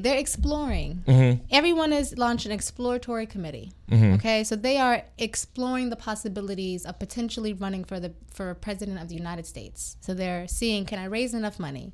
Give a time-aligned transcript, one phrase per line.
[0.00, 1.02] they're exploring.
[1.06, 1.44] Mm-hmm.
[1.50, 3.72] Everyone has launched an exploratory committee.
[3.90, 4.14] Mm-hmm.
[4.14, 9.08] Okay, so they are exploring the possibilities of potentially running for the for president of
[9.08, 9.96] the United States.
[10.00, 11.92] So they're seeing, can I raise enough money?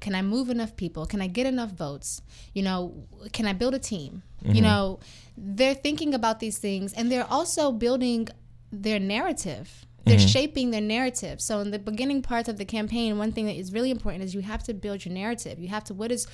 [0.00, 1.06] Can I move enough people?
[1.06, 2.20] Can I get enough votes?
[2.52, 4.22] You know, can I build a team?
[4.42, 4.62] You mm-hmm.
[4.62, 5.00] know,
[5.36, 8.28] they're thinking about these things, and they're also building
[8.70, 9.86] their narrative.
[10.04, 10.26] They're mm-hmm.
[10.28, 11.40] shaping their narrative.
[11.40, 14.34] So in the beginning parts of the campaign, one thing that is really important is
[14.34, 15.58] you have to build your narrative.
[15.58, 16.28] You have to what is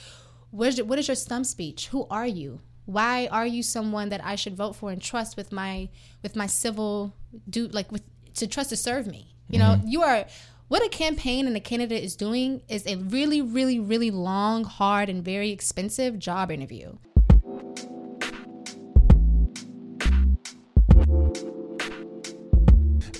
[0.52, 1.88] what is your, what is your stump speech?
[1.88, 2.60] Who are you?
[2.84, 5.88] Why are you someone that I should vote for and trust with my
[6.22, 7.14] with my civil
[7.48, 8.02] do like with
[8.34, 9.34] to trust to serve me?
[9.48, 9.88] You know, mm-hmm.
[9.88, 10.26] you are
[10.68, 15.08] what a campaign and a candidate is doing is a really really really long, hard
[15.08, 16.96] and very expensive job interview.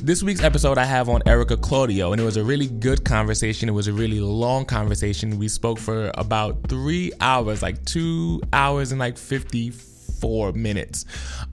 [0.05, 3.69] This week's episode I have on Erica Claudio, and it was a really good conversation.
[3.69, 5.39] It was a really long conversation.
[5.39, 11.05] We spoke for about three hours, like two hours and like 54 minutes.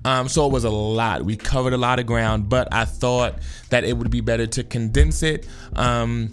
[0.04, 1.24] Um, so it was a lot.
[1.24, 3.36] We covered a lot of ground, but I thought
[3.70, 6.32] that it would be better to condense it um,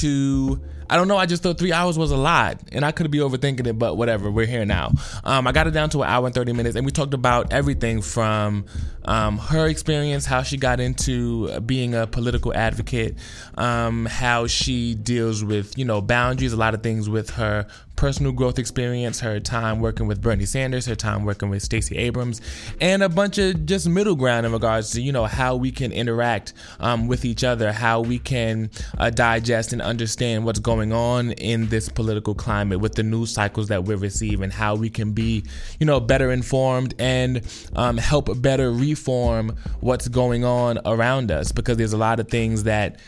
[0.00, 0.60] to.
[0.90, 1.16] I don't know.
[1.16, 3.96] I just thought three hours was a lot, and I could be overthinking it, but
[3.96, 4.28] whatever.
[4.28, 4.92] We're here now.
[5.22, 7.52] Um, I got it down to an hour and thirty minutes, and we talked about
[7.52, 8.66] everything from
[9.04, 13.16] um, her experience, how she got into being a political advocate,
[13.56, 17.68] um, how she deals with you know boundaries, a lot of things with her
[18.00, 22.40] personal growth experience, her time working with Bernie Sanders, her time working with Stacey Abrams,
[22.80, 25.92] and a bunch of just middle ground in regards to you know how we can
[25.92, 31.32] interact um, with each other, how we can uh, digest and understand what's going on
[31.32, 35.44] in this political climate with the news cycles that we're receiving, how we can be
[35.78, 41.76] you know better informed and um, help better reform what's going on around us because
[41.76, 42.98] there's a lot of things that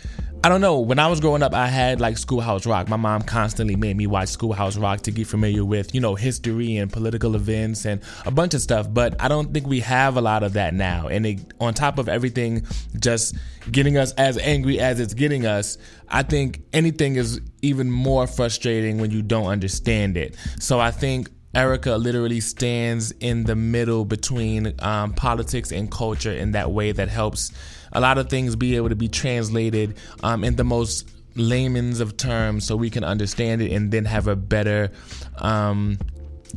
[0.45, 0.81] I don't know.
[0.81, 2.89] When I was growing up, I had like Schoolhouse Rock.
[2.89, 6.79] My mom constantly made me watch Schoolhouse Rock to get familiar with, you know, history
[6.79, 8.93] and political events and a bunch of stuff.
[8.93, 11.07] But I don't think we have a lot of that now.
[11.07, 12.67] And it, on top of everything
[12.99, 13.37] just
[13.71, 15.78] getting us as angry as it's getting us,
[16.09, 20.37] I think anything is even more frustrating when you don't understand it.
[20.59, 26.50] So I think Erica literally stands in the middle between um, politics and culture in
[26.53, 27.53] that way that helps
[27.92, 32.16] a lot of things be able to be translated um, in the most layman's of
[32.16, 34.91] terms so we can understand it and then have a better
[35.38, 35.98] um,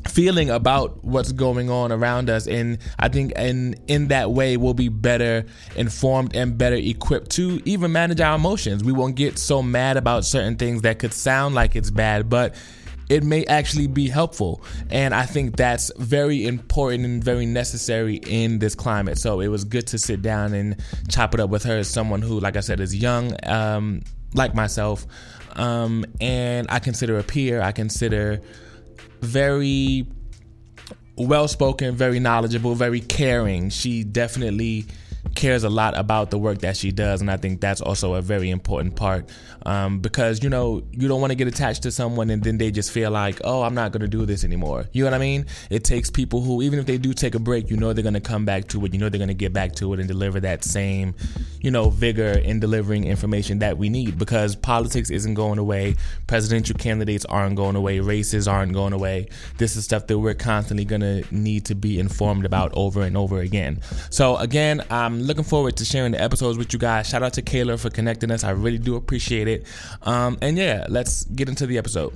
[0.10, 2.48] feeling about what's going on around us.
[2.48, 7.62] And i think in in that way we'll be better informed and better equipped to
[7.66, 8.84] even manage our emotions.
[8.84, 12.56] We won't get so mad about certain things that could sound like it's bad but
[13.10, 14.64] it may actually be helpful.
[14.90, 19.18] And I think that's very important and very necessary in this climate.
[19.18, 20.78] So it was good to sit down and
[21.10, 24.02] chop it up with her as someone who, like I said, is young, um,
[24.34, 25.06] like myself.
[25.54, 27.62] Um, and I consider a peer.
[27.62, 28.42] I consider
[29.22, 30.08] very
[31.18, 33.70] well spoken, very knowledgeable, very caring.
[33.70, 34.86] She definitely
[35.34, 38.22] cares a lot about the work that she does, and I think that's also a
[38.22, 39.30] very important part
[39.66, 42.72] um, because you know you don't want to get attached to someone and then they
[42.72, 44.86] just feel like, oh, I'm not going to do this anymore.
[44.92, 45.46] You know what I mean?
[45.70, 48.14] It takes people who, even if they do take a break, you know they're going
[48.14, 48.94] to come back to it.
[48.94, 51.16] You know they're going to get back to it and deliver that same,
[51.62, 55.96] you know, vigor in delivering information that we need because politics isn't going away,
[56.28, 59.28] presidential candidates aren't going away, races aren't going away.
[59.58, 63.18] This is stuff that we're constantly going to need to be informed about over and
[63.18, 63.82] over again.
[64.10, 67.08] So again, I'm looking forward to sharing the episodes with you guys.
[67.08, 68.44] Shout out to Kayla for connecting us.
[68.44, 69.66] I really do appreciate it.
[70.04, 72.14] Um, and yeah, let's get into the episode.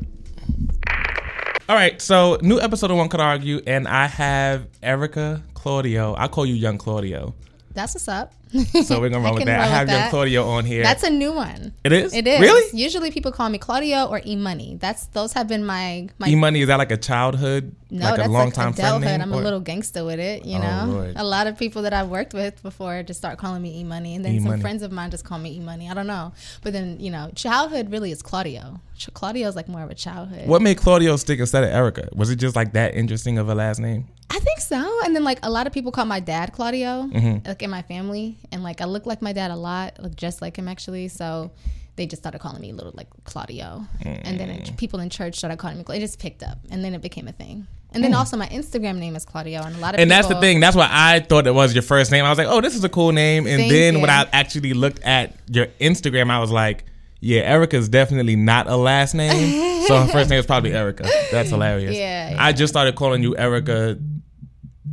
[1.67, 6.15] All right, so new episode of One Could Argue, and I have Erica Claudio.
[6.17, 7.35] I call you Young Claudio.
[7.73, 8.33] That's what's up.
[8.83, 9.59] So we're gonna run with that.
[9.59, 10.09] I have Young.
[10.09, 10.81] Claudio on here.
[10.83, 11.73] That's a new one.
[11.83, 12.13] it is.
[12.13, 12.39] It is.
[12.41, 12.77] really.
[12.77, 14.77] Usually people call me Claudio or E Money.
[14.79, 18.15] That's those have been my my E Money is that like a childhood, no, like
[18.17, 19.21] that's a long like time adulthood.
[19.21, 20.91] I'm a little gangster with it, you Oh, know.
[20.93, 21.13] Lord.
[21.15, 24.15] A lot of people that I've worked with before just start calling me E Money,
[24.15, 24.51] and then E-Money.
[24.55, 25.89] some friends of mine just call me E Money.
[25.89, 26.33] I don't know,
[26.63, 28.79] but then you know, childhood really is Claudio.
[29.13, 30.47] Claudio is like more of a childhood.
[30.47, 32.09] What made Claudio stick instead of Erica?
[32.13, 34.07] Was it just like that interesting of a last name?
[34.31, 34.99] I think so.
[35.05, 37.47] And then like a lot of people call my dad Claudio, Mm-hmm.
[37.47, 40.41] like in my family, and like I look like my dad a lot, look just
[40.41, 41.07] like him actually.
[41.07, 41.51] So
[41.95, 44.69] they just started calling me little like Claudio, and then Mm.
[44.69, 45.83] it, people in church started calling me.
[45.89, 47.67] It just picked up, and then it became a thing.
[47.91, 50.03] And then also my Instagram name is Claudio, and a lot of Mm.
[50.03, 50.59] And people, that's the thing.
[50.59, 52.23] That's why I thought it was your first name.
[52.23, 53.47] I was like, oh, this is a cool name.
[53.47, 53.99] And then you.
[54.01, 56.85] when I actually looked at your Instagram, I was like,
[57.19, 59.81] yeah, Erica's definitely not a last name.
[59.87, 61.05] so her first name is probably Erica.
[61.31, 61.95] That's hilarious.
[61.97, 63.97] Yeah, I just started calling you Erica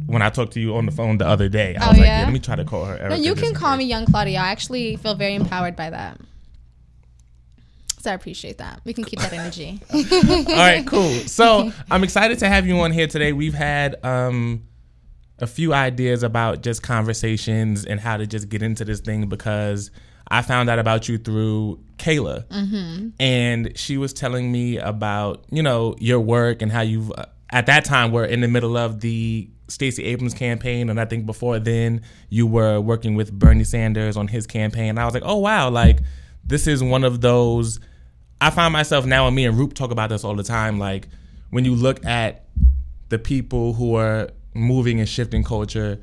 [0.06, 1.76] when I talked to you on the phone the other day.
[1.76, 2.18] I Oh, was like, yeah?
[2.20, 3.08] yeah, let me try to call her Erica.
[3.10, 4.38] No, you can call me Young Claudio.
[4.38, 6.18] I actually feel very empowered by that.
[7.98, 8.80] So I appreciate that.
[8.84, 9.80] We can keep that energy.
[9.92, 11.10] All right, cool.
[11.26, 13.32] So I'm excited to have you on here today.
[13.32, 14.62] We've had um,
[15.40, 19.90] a few ideas about just conversations and how to just get into this thing because
[20.28, 23.08] I found out about you through Kayla, mm-hmm.
[23.18, 27.66] and she was telling me about you know your work and how you've uh, at
[27.66, 31.58] that time were in the middle of the Stacey Abrams campaign, and I think before
[31.58, 34.98] then you were working with Bernie Sanders on his campaign.
[34.98, 36.00] I was like, oh wow, like
[36.44, 37.80] this is one of those.
[38.40, 40.78] I find myself now, and me and Roop talk about this all the time.
[40.78, 41.08] Like
[41.50, 42.44] when you look at
[43.08, 46.02] the people who are moving and shifting culture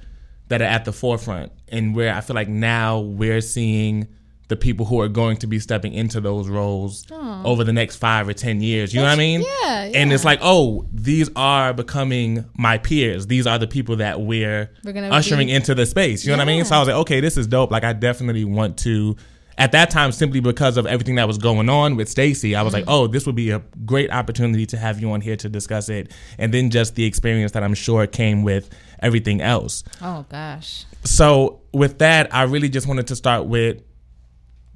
[0.49, 4.07] that are at the forefront, and where I feel like now we're seeing
[4.53, 7.43] the people who are going to be stepping into those roles Aww.
[7.43, 8.93] over the next five or ten years.
[8.93, 9.41] You That's, know what I mean?
[9.41, 13.25] Yeah, yeah, And it's like, oh, these are becoming my peers.
[13.25, 15.53] These are the people that we're, we're ushering be...
[15.53, 16.23] into the space.
[16.23, 16.65] You know what I mean?
[16.65, 17.71] So I was like, okay, this is dope.
[17.71, 19.15] Like I definitely want to
[19.57, 22.73] at that time simply because of everything that was going on with Stacey, I was
[22.73, 22.81] mm-hmm.
[22.81, 25.89] like, "Oh, this would be a great opportunity to have you on here to discuss
[25.89, 28.69] it." And then just the experience that I'm sure came with
[28.99, 29.83] everything else.
[30.01, 30.85] Oh gosh.
[31.03, 33.83] So, with that, I really just wanted to start with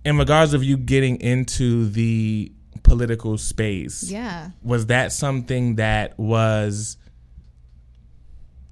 [0.07, 2.49] in regards of you getting into the
[2.81, 4.09] political space.
[4.09, 4.51] Yeah.
[4.63, 6.95] Was that something that was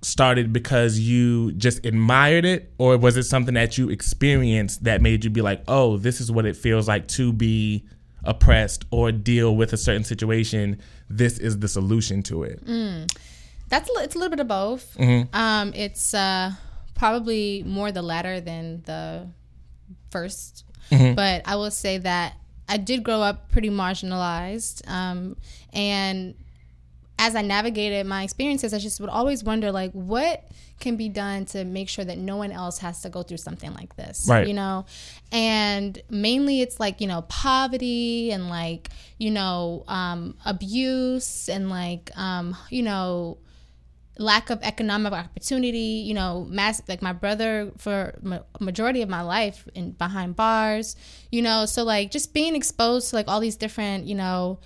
[0.01, 5.25] started because you just admired it or was it something that you experienced that made
[5.25, 7.83] you be like, "Oh, this is what it feels like to be
[8.23, 10.79] oppressed or deal with a certain situation.
[11.09, 13.13] This is the solution to it." Mm.
[13.67, 14.95] That's it's a little bit of both.
[14.97, 15.35] Mm-hmm.
[15.35, 16.53] Um, it's uh,
[16.93, 19.27] probably more the latter than the
[20.11, 21.15] first Mm-hmm.
[21.15, 22.37] But I will say that
[22.67, 24.87] I did grow up pretty marginalized.
[24.89, 25.37] Um,
[25.73, 26.35] and
[27.17, 30.43] as I navigated my experiences, I just would always wonder, like, what
[30.79, 33.73] can be done to make sure that no one else has to go through something
[33.73, 34.47] like this, right.
[34.47, 34.85] you know?
[35.31, 42.11] And mainly it's like, you know, poverty and like, you know, um, abuse and like,
[42.17, 43.37] um, you know,
[44.17, 49.21] lack of economic opportunity you know mass like my brother for ma- majority of my
[49.21, 50.95] life in behind bars
[51.31, 54.59] you know so like just being exposed to like all these different you know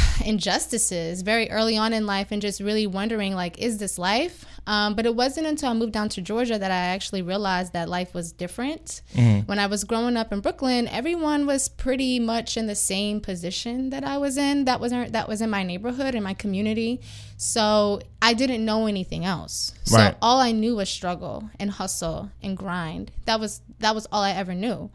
[0.24, 4.44] injustices very early on in life and just really wondering like is this life?
[4.66, 7.88] Um, but it wasn't until i moved down to georgia that i actually realized that
[7.88, 9.02] life was different.
[9.14, 9.40] Mm-hmm.
[9.46, 13.90] when i was growing up in brooklyn everyone was pretty much in the same position
[13.90, 14.64] that i was in.
[14.64, 17.00] That was that was in my neighborhood in my community.
[17.36, 19.72] So i didn't know anything else.
[19.84, 20.16] So right.
[20.22, 23.10] all i knew was struggle and hustle and grind.
[23.24, 24.90] That was that was all i ever knew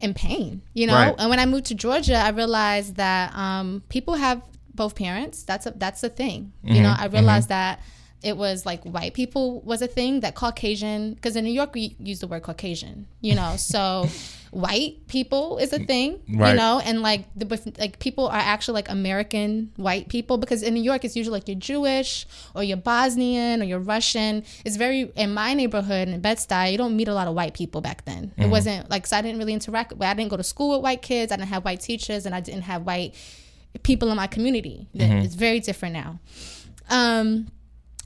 [0.00, 0.94] in pain, you know.
[0.94, 1.14] Right.
[1.18, 4.42] And when I moved to Georgia, I realized that um, people have
[4.74, 5.42] both parents.
[5.42, 6.52] That's a that's the thing.
[6.64, 6.74] Mm-hmm.
[6.74, 7.78] You know, I realized mm-hmm.
[7.78, 7.80] that
[8.22, 11.94] it was like white people was a thing that Caucasian because in New York we
[11.98, 13.56] use the word Caucasian, you know.
[13.56, 14.08] So
[14.54, 16.50] white people is a thing, right.
[16.50, 20.74] you know, and like the like people are actually like American white people because in
[20.74, 24.44] New York it's usually like you're Jewish or you're Bosnian or you're Russian.
[24.64, 27.54] It's very in my neighborhood in Bed Stuy, you don't meet a lot of white
[27.54, 28.28] people back then.
[28.28, 28.42] Mm-hmm.
[28.42, 29.92] It wasn't like so I didn't really interact.
[30.00, 31.32] I didn't go to school with white kids.
[31.32, 33.14] I didn't have white teachers, and I didn't have white
[33.82, 34.86] people in my community.
[34.94, 35.18] Mm-hmm.
[35.18, 36.20] It's very different now.
[36.90, 37.48] Um,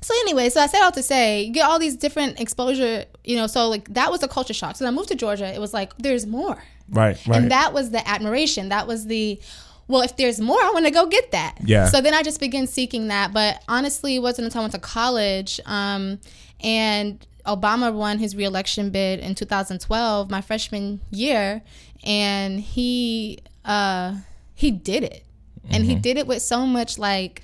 [0.00, 3.36] so anyway, so I set out to say, you get all these different exposure, you
[3.36, 4.76] know, so like that was a culture shock.
[4.76, 6.62] So I moved to Georgia, it was like, there's more.
[6.88, 7.36] Right, right.
[7.36, 8.68] And that was the admiration.
[8.70, 9.40] That was the,
[9.88, 11.56] well, if there's more, I want to go get that.
[11.64, 11.86] Yeah.
[11.86, 13.32] So then I just began seeking that.
[13.32, 16.20] But honestly, it wasn't until I went to college um,
[16.60, 21.62] and Obama won his reelection bid in 2012, my freshman year,
[22.04, 24.16] and he uh,
[24.54, 25.24] he did it.
[25.70, 25.90] And mm-hmm.
[25.90, 27.42] he did it with so much like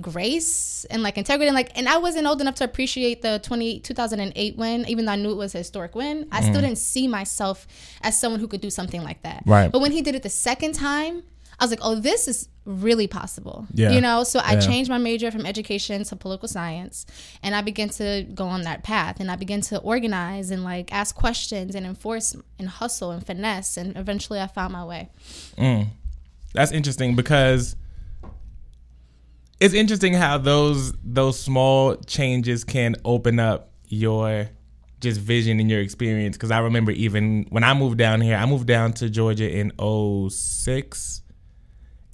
[0.00, 3.80] grace and like integrity and like and I wasn't old enough to appreciate the 20
[3.80, 6.62] 2008 win even though I knew it was a historic win I still mm.
[6.62, 7.66] didn't see myself
[8.02, 10.30] as someone who could do something like that right but when he did it the
[10.30, 11.24] second time
[11.58, 13.90] I was like oh this is really possible yeah.
[13.90, 14.60] you know so I yeah.
[14.60, 17.04] changed my major from education to political science
[17.42, 20.92] and I began to go on that path and I began to organize and like
[20.92, 25.08] ask questions and enforce and hustle and finesse and eventually I found my way
[25.58, 25.88] mm.
[26.54, 27.74] that's interesting because
[29.60, 34.48] it's interesting how those those small changes can open up your
[35.00, 36.36] just vision and your experience.
[36.36, 39.72] Because I remember even when I moved down here, I moved down to Georgia in
[39.78, 41.19] 06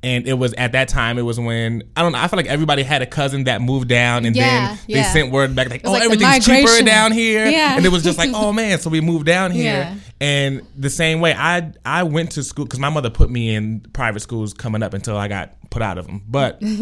[0.03, 2.47] and it was at that time it was when I don't know I feel like
[2.47, 5.83] everybody had a cousin that moved down and yeah, then they sent word back like
[5.85, 7.77] oh like everything's cheaper down here yeah.
[7.77, 9.97] and it was just like oh man so we moved down here yeah.
[10.21, 13.81] and the same way I I went to school because my mother put me in
[13.93, 16.63] private schools coming up until I got put out of them but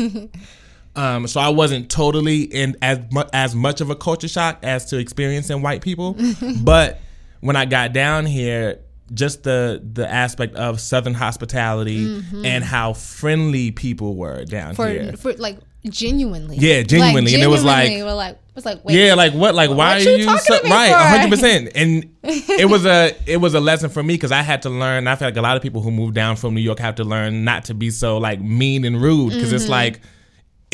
[0.97, 4.87] Um, so I wasn't totally in as mu- as much of a culture shock as
[4.87, 6.17] to experiencing white people.
[6.63, 7.01] but
[7.41, 8.79] when I got down here,
[9.13, 15.13] just the the aspect of Southern hospitality and how friendly people were down for here.
[15.17, 15.59] for like
[15.89, 16.57] genuinely.
[16.57, 17.35] Yeah, genuinely.
[17.35, 19.55] And it was like- genuinely, we're like, was like, wait, Yeah, like what?
[19.55, 20.91] Like why What are you so, right?
[20.93, 20.97] for?
[20.99, 21.73] hundred percent.
[21.75, 25.07] And it was a it was a lesson for me because I had to learn.
[25.07, 27.05] I feel like a lot of people who move down from New York have to
[27.05, 29.57] learn not to be so like mean and rude because Mm-hmm.
[29.57, 30.01] it's like.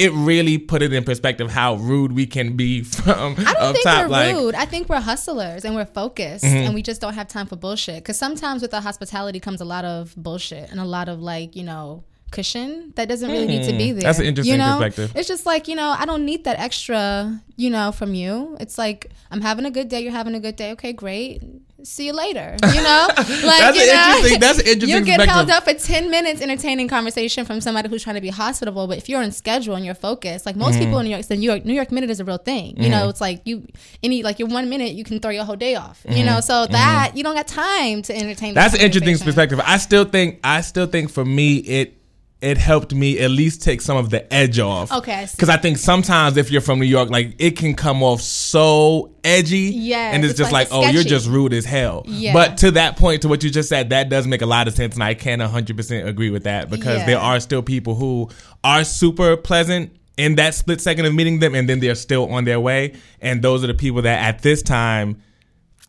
[0.04, 3.84] It really put it in perspective how rude we can be from I don't think
[3.84, 4.02] top.
[4.04, 4.44] we're like, Mm-hmm.
[4.44, 4.54] rude.
[4.54, 7.96] I think we're hustlers and we're focused and we just don't have time for bullshit.
[8.02, 11.54] Because sometimes with the hospitality comes a lot of bullshit and a lot of like,
[11.54, 14.02] you know, cushion that doesn't really need to be there.
[14.02, 14.06] Hmm.
[14.06, 14.78] That's an interesting you know?
[14.78, 15.12] perspective.
[15.16, 18.56] It's just like, you know, I don't need that extra, you know, from you.
[18.60, 20.00] It's like, I'm having a good day.
[20.00, 20.70] You're having a good day.
[20.72, 21.42] Okay, great.
[21.84, 22.56] See you later.
[22.74, 23.08] You know?
[23.40, 24.16] Like, That's you an know?
[24.16, 28.02] interesting- that's interesting You get held up for 10 minutes entertaining conversation from somebody who's
[28.02, 28.86] trying to be hospitable.
[28.86, 30.84] But if you're on schedule and you're focused, like most Mm-hmm.
[30.84, 32.76] people in New York, the New York, New York minute is a real thing.
[32.82, 33.66] You know, it's like you,
[34.02, 36.04] any, like your one minute, you can throw your whole day off.
[36.08, 38.50] You know, so that, you don't got time to entertain.
[38.50, 38.54] Mm-hmm.
[38.54, 39.60] That's an interesting perspective.
[39.64, 41.99] I still think I still think for me it
[42.40, 44.90] it helped me at least take some of the edge off.
[44.90, 48.22] Okay, Because I think sometimes if you're from New York, like it can come off
[48.22, 49.58] so edgy.
[49.74, 52.02] Yes, And it's, it's just like like, oh, you're just rude as hell.
[52.06, 52.32] Yeah.
[52.32, 54.74] But to that point, to what you just said, that does make a lot of
[54.74, 57.06] sense, and I can 100% agree with that because Yeah.
[57.06, 58.30] there are still people who
[58.64, 62.44] are super pleasant in that split second of meeting them, and then they're still on
[62.44, 62.94] their way.
[63.20, 65.22] And those are the people that at this time.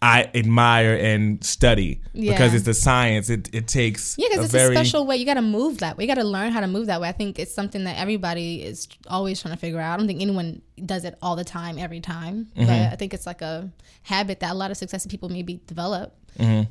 [0.01, 3.29] I admire and study because it's the science.
[3.29, 5.17] It it takes Yeah, because it's very a special way.
[5.17, 6.05] You got to move that way.
[6.05, 7.07] You got to learn how to move that way.
[7.07, 9.93] I think it's something that everybody is always trying to figure out.
[9.93, 12.47] I don't think anyone does it all the time, every time.
[12.55, 12.65] Mm-hmm.
[12.65, 13.69] But I think it's like a
[14.03, 16.15] habit that a lot of successful people maybe develop.
[16.37, 16.63] mm-hmm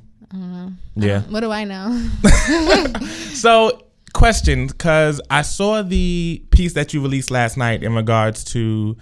[0.94, 1.22] yeah.
[1.22, 2.08] What do I know?
[3.34, 8.96] So question, because I saw the piece that you released last night in regards to,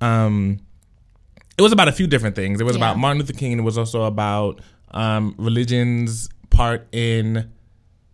[0.00, 0.60] um,
[1.56, 2.60] it was about a few different things.
[2.60, 2.82] It was Yeah.
[2.84, 4.60] about Martin Luther King, and it was also about
[4.92, 7.50] um, religion's part in,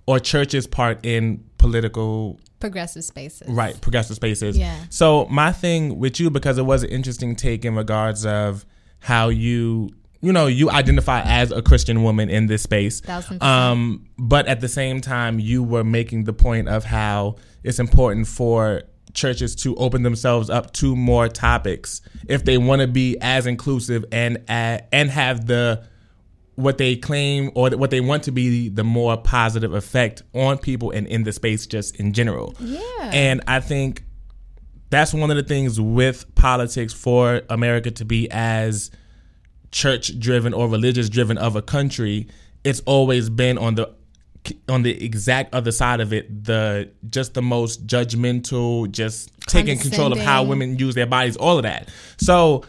[0.06, 3.48] or church's part in political Progressive spaces.
[3.48, 4.76] right progressive spaces Yeah.
[4.90, 8.64] so my thing with you because it was an interesting take in regards of
[8.98, 9.90] how you
[10.22, 13.00] you know you identify as a christian woman in this space
[13.42, 18.26] um but at the same time you were making the point of how it's important
[18.26, 18.82] for
[19.14, 24.04] churches to open themselves up to more topics if they want to be as inclusive
[24.12, 25.84] and uh, and have the
[26.54, 30.90] what they claim or what they want to be the more positive effect on people
[30.90, 32.54] and in the space just in general.
[32.60, 32.80] Yeah.
[33.12, 34.04] And I think
[34.90, 38.90] that's one of the things with politics for America to be as
[39.70, 42.28] church driven or religious driven of a country,
[42.64, 43.94] it's always been on the
[44.68, 50.12] on the exact other side of it, the just the most judgmental, just taking control
[50.12, 51.88] of how women use their bodies, all of that.
[52.18, 52.64] So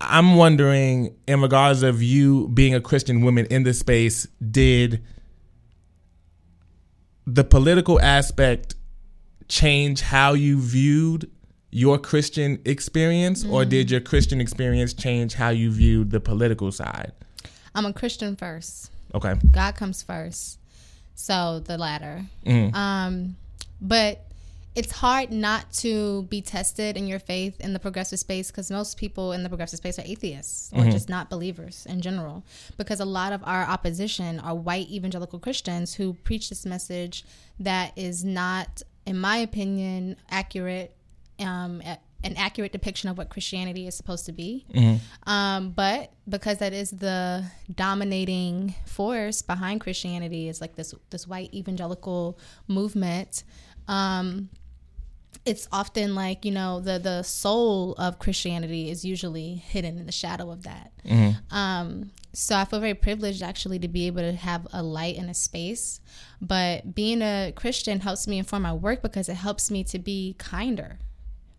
[0.00, 5.02] I'm wondering, in regards of you being a Christian woman in this space, did
[7.26, 8.74] the political aspect
[9.48, 11.30] change how you viewed
[11.70, 13.70] your Christian experience, or mm-hmm.
[13.70, 17.12] did your Christian experience change how you viewed the political side?
[17.74, 18.92] I'm a Christian first.
[19.12, 19.34] Okay.
[19.52, 20.58] God comes first.
[21.14, 22.24] So the latter.
[22.46, 22.74] Mm.
[22.74, 23.36] Um,
[23.80, 24.24] but
[24.74, 28.96] it's hard not to be tested in your faith in the progressive space because most
[28.96, 32.42] people in the progressive space are atheists or just not believers in general.
[32.76, 37.24] Because a lot of our opposition are white evangelical Christians who preach this message
[37.60, 40.96] that is not, in my opinion, accurate.
[41.38, 41.80] Um,
[42.24, 44.66] an accurate depiction of what Christianity is supposed to be.
[45.26, 51.52] Um, but because that is the dominating force behind Christianity, is like this this white
[51.54, 53.44] evangelical movement.
[53.86, 54.48] Um,
[55.44, 60.12] it's often like you know the the soul of Christianity is usually hidden in the
[60.12, 60.92] shadow of that.
[61.50, 65.28] Um, so I feel very privileged actually to be able to have a light and
[65.30, 66.00] a space.
[66.40, 70.34] But being a Christian helps me inform my work because it helps me to be
[70.38, 70.98] kinder,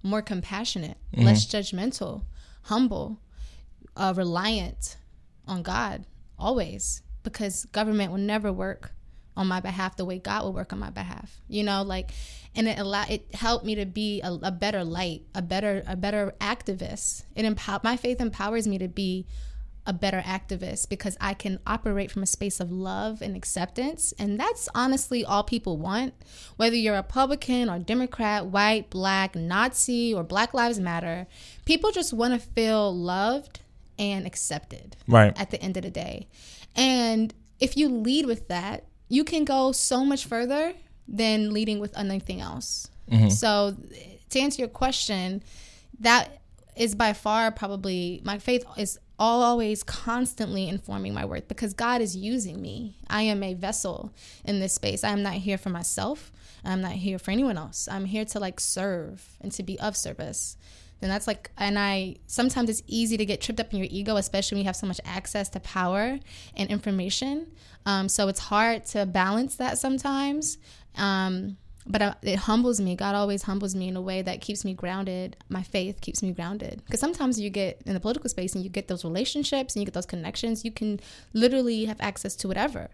[0.05, 2.23] more compassionate, less judgmental,
[2.63, 3.19] humble,
[3.97, 4.97] uh, reliant
[5.47, 6.05] on God
[6.37, 8.91] always because government will never work
[9.37, 11.41] on my behalf the way God will work on my behalf.
[11.47, 12.11] You know, like,
[12.55, 15.95] and it allowed it helped me to be a, a better light, a better a
[15.95, 17.23] better activist.
[17.35, 19.25] It empower my faith empowers me to be
[19.87, 24.13] a better activist because I can operate from a space of love and acceptance.
[24.17, 26.13] And that's honestly all people want.
[26.55, 31.27] Whether you're Republican or Democrat, white, black, Nazi, or Black Lives Matter,
[31.65, 33.59] people just want to feel loved
[33.99, 35.39] and accepted Right.
[35.39, 36.27] at the end of the day.
[36.75, 40.73] And if you lead with that, you can go so much further
[41.07, 42.89] than leading with anything else.
[43.11, 43.29] Mm-hmm.
[43.29, 43.77] So,
[44.31, 45.43] to answer your question,
[45.99, 46.41] that
[46.75, 52.15] is by far probably my faith is always constantly informing my worth because God is
[52.15, 52.97] using me.
[53.09, 55.03] I am a vessel in this space.
[55.03, 56.31] I am not here for myself.
[56.63, 57.87] I'm not here for anyone else.
[57.89, 60.57] I'm here to like serve and to be of service.
[61.01, 64.15] And that's like, and I sometimes it's easy to get tripped up in your ego,
[64.15, 66.19] especially when you have so much access to power
[66.55, 67.47] and information.
[67.85, 70.57] Um, so it's hard to balance that sometimes.
[70.95, 72.95] Um, but it humbles me.
[72.95, 75.37] God always humbles me in a way that keeps me grounded.
[75.49, 76.81] My faith keeps me grounded.
[76.85, 79.85] Because sometimes you get in the political space and you get those relationships and you
[79.85, 80.65] get those connections.
[80.65, 80.99] You can
[81.33, 82.89] literally have access to whatever.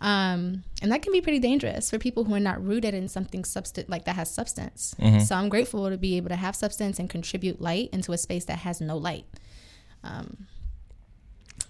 [0.00, 3.44] Um, and that can be pretty dangerous for people who are not rooted in something
[3.44, 4.94] substance like that has substance.
[4.98, 5.20] Mm-hmm.
[5.20, 8.44] So I'm grateful to be able to have substance and contribute light into a space
[8.46, 9.24] that has no light.
[10.04, 10.48] Um,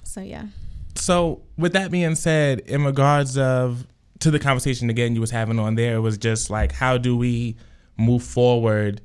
[0.02, 0.46] so yeah.
[0.94, 3.86] So with that being said, in regards of
[4.20, 7.56] to the conversation again you was having on there, was just like how do we
[7.96, 9.00] move forward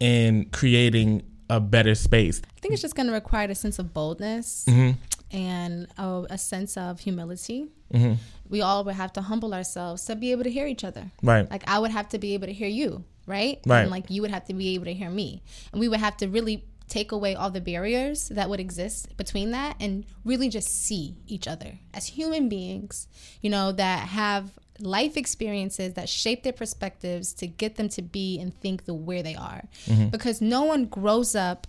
[0.00, 2.40] in creating a better space?
[2.56, 4.66] I think it's just going to require a sense of boldness.
[4.68, 4.92] Mm-hmm
[5.30, 7.66] and a, a sense of humility.
[7.92, 8.14] Mm-hmm.
[8.48, 11.10] We all would have to humble ourselves to be able to hear each other.
[11.22, 11.50] Right.
[11.50, 13.60] Like I would have to be able to hear you, right?
[13.66, 13.82] Right.
[13.82, 15.42] And like you would have to be able to hear me.
[15.72, 19.50] And we would have to really take away all the barriers that would exist between
[19.50, 23.06] that and really just see each other as human beings,
[23.42, 28.38] you know, that have life experiences that shape their perspectives to get them to be
[28.38, 29.64] and think the where they are.
[29.86, 30.08] Mm-hmm.
[30.08, 31.66] Because no one grows up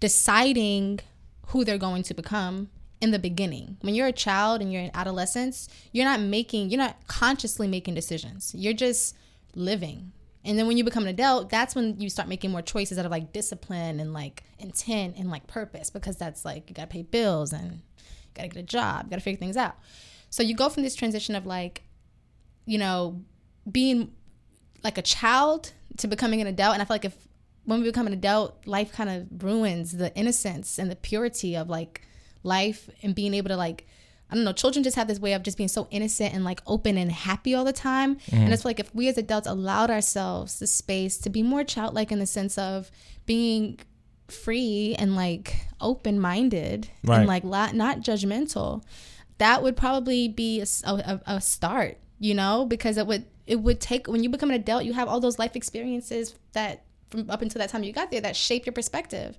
[0.00, 1.00] deciding
[1.48, 2.68] who they're going to become
[3.00, 3.76] in the beginning.
[3.80, 7.94] When you're a child and you're in adolescence, you're not making, you're not consciously making
[7.94, 8.54] decisions.
[8.54, 9.16] You're just
[9.54, 10.12] living.
[10.48, 13.04] And then when you become an adult, that's when you start making more choices out
[13.04, 17.02] of like discipline and like intent and like purpose because that's like you gotta pay
[17.02, 17.78] bills and you
[18.32, 19.76] gotta get a job, you gotta figure things out.
[20.30, 21.82] So you go from this transition of like,
[22.64, 23.20] you know,
[23.70, 24.12] being
[24.82, 26.72] like a child to becoming an adult.
[26.72, 27.16] And I feel like if
[27.66, 31.68] when we become an adult, life kind of ruins the innocence and the purity of
[31.68, 32.00] like
[32.42, 33.86] life and being able to like
[34.30, 36.60] I don't know, children just have this way of just being so innocent and like
[36.66, 38.16] open and happy all the time.
[38.16, 38.36] Mm-hmm.
[38.36, 42.12] And it's like if we as adults allowed ourselves the space to be more childlike
[42.12, 42.90] in the sense of
[43.24, 43.78] being
[44.28, 47.20] free and like open minded right.
[47.20, 48.82] and like not judgmental,
[49.38, 53.80] that would probably be a, a, a start, you know, because it would it would
[53.80, 57.40] take when you become an adult, you have all those life experiences that from up
[57.40, 59.36] until that time you got there that shape your perspective.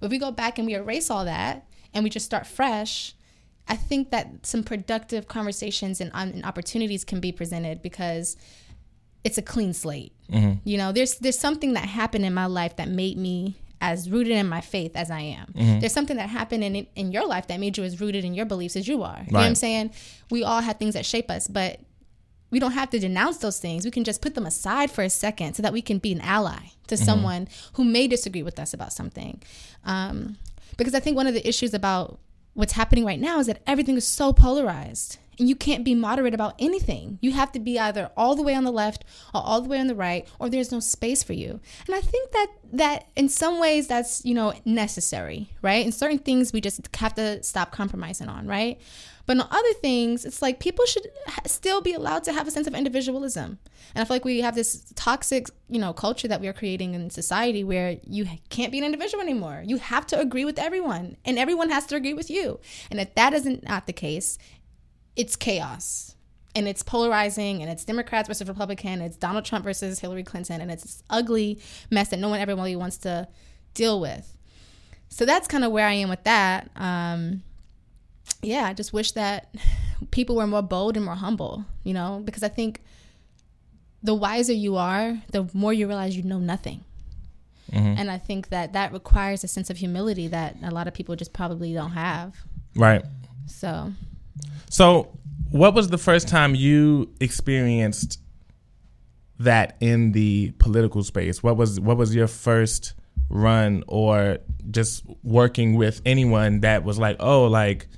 [0.00, 3.14] If we go back and we erase all that and we just start fresh,
[3.68, 8.36] I think that some productive conversations and, and opportunities can be presented because
[9.24, 10.12] it's a clean slate.
[10.30, 10.60] Mm-hmm.
[10.64, 14.32] You know, there's there's something that happened in my life that made me as rooted
[14.32, 15.52] in my faith as I am.
[15.52, 15.80] Mm-hmm.
[15.80, 18.46] There's something that happened in in your life that made you as rooted in your
[18.46, 19.14] beliefs as you are.
[19.14, 19.26] Right.
[19.26, 19.92] You know what I'm saying?
[20.30, 21.80] We all have things that shape us, but
[22.50, 23.84] we don't have to denounce those things.
[23.84, 26.20] We can just put them aside for a second so that we can be an
[26.22, 27.04] ally to mm-hmm.
[27.04, 29.42] someone who may disagree with us about something.
[29.84, 30.38] Um,
[30.78, 32.18] because I think one of the issues about
[32.54, 36.34] what's happening right now is that everything is so polarized and you can't be moderate
[36.34, 37.18] about anything.
[37.20, 39.78] You have to be either all the way on the left or all the way
[39.78, 41.60] on the right or there's no space for you.
[41.86, 45.84] And I think that that in some ways that's, you know, necessary, right?
[45.84, 48.80] In certain things we just have to stop compromising on, right?
[49.28, 51.06] But on other things, it's like people should
[51.44, 53.58] still be allowed to have a sense of individualism.
[53.94, 56.94] And I feel like we have this toxic, you know, culture that we are creating
[56.94, 59.62] in society where you can't be an individual anymore.
[59.66, 62.58] You have to agree with everyone, and everyone has to agree with you.
[62.90, 64.38] And if that isn't not the case,
[65.14, 66.16] it's chaos.
[66.54, 70.70] And it's polarizing, and it's Democrats versus Republican, it's Donald Trump versus Hillary Clinton, and
[70.70, 71.60] it's this ugly
[71.90, 73.28] mess that no one ever really wants to
[73.74, 74.38] deal with.
[75.10, 76.70] So that's kind of where I am with that.
[76.76, 77.42] Um,
[78.42, 79.54] yeah, I just wish that
[80.10, 82.80] people were more bold and more humble, you know, because I think
[84.02, 86.84] the wiser you are, the more you realize you know nothing.
[87.72, 87.98] Mm-hmm.
[87.98, 91.16] And I think that that requires a sense of humility that a lot of people
[91.16, 92.34] just probably don't have.
[92.74, 93.04] Right.
[93.46, 93.92] So,
[94.70, 95.18] so
[95.50, 98.20] what was the first time you experienced
[99.38, 101.42] that in the political space?
[101.42, 102.94] What was what was your first
[103.28, 104.38] run or
[104.70, 107.88] just working with anyone that was like, "Oh, like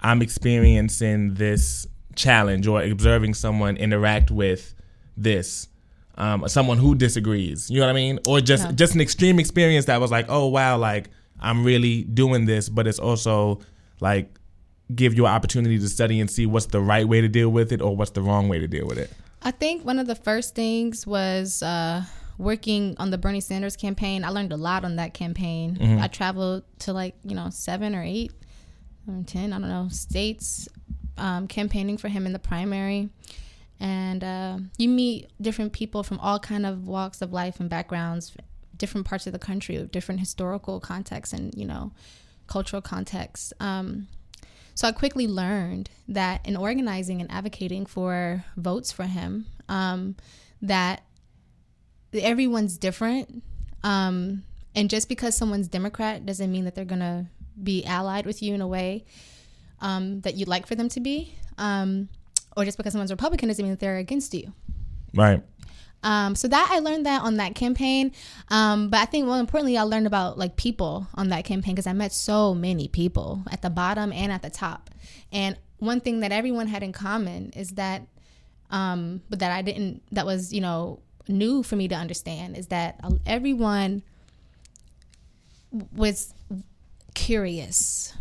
[0.00, 4.74] I'm experiencing this challenge or observing someone interact with
[5.16, 5.68] this.
[6.18, 8.72] Um, someone who disagrees, you know what I mean, or just yeah.
[8.72, 12.86] just an extreme experience that was like, oh wow, like I'm really doing this, but
[12.86, 13.60] it's also
[14.00, 14.38] like
[14.94, 17.70] give you an opportunity to study and see what's the right way to deal with
[17.70, 19.10] it or what's the wrong way to deal with it.
[19.42, 22.04] I think one of the first things was uh,
[22.38, 24.24] working on the Bernie Sanders campaign.
[24.24, 25.76] I learned a lot on that campaign.
[25.76, 26.02] Mm-hmm.
[26.02, 28.32] I traveled to like you know seven or eight
[29.26, 30.68] 10, I don't know, states
[31.18, 33.08] um, campaigning for him in the primary.
[33.78, 38.36] And uh, you meet different people from all kind of walks of life and backgrounds,
[38.76, 41.92] different parts of the country, different historical contexts, and you know,
[42.46, 43.52] cultural contexts.
[43.60, 44.08] Um,
[44.74, 50.16] so I quickly learned that in organizing and advocating for votes for him, um,
[50.62, 51.02] that
[52.12, 53.42] everyone's different.
[53.82, 57.26] Um, and just because someone's Democrat doesn't mean that they're going to
[57.62, 59.04] be allied with you in a way
[59.80, 61.34] um, that you'd like for them to be.
[61.58, 62.08] Um,
[62.56, 64.52] or just because someone's Republican doesn't mean that they're against you.
[65.14, 65.42] Right.
[66.02, 68.12] Um, so that I learned that on that campaign.
[68.48, 71.86] Um, but I think more importantly, I learned about like people on that campaign because
[71.86, 74.90] I met so many people at the bottom and at the top.
[75.32, 78.02] And one thing that everyone had in common is that,
[78.70, 82.68] um, but that I didn't, that was, you know, new for me to understand is
[82.68, 84.02] that everyone
[85.94, 86.32] was
[87.16, 88.12] curious.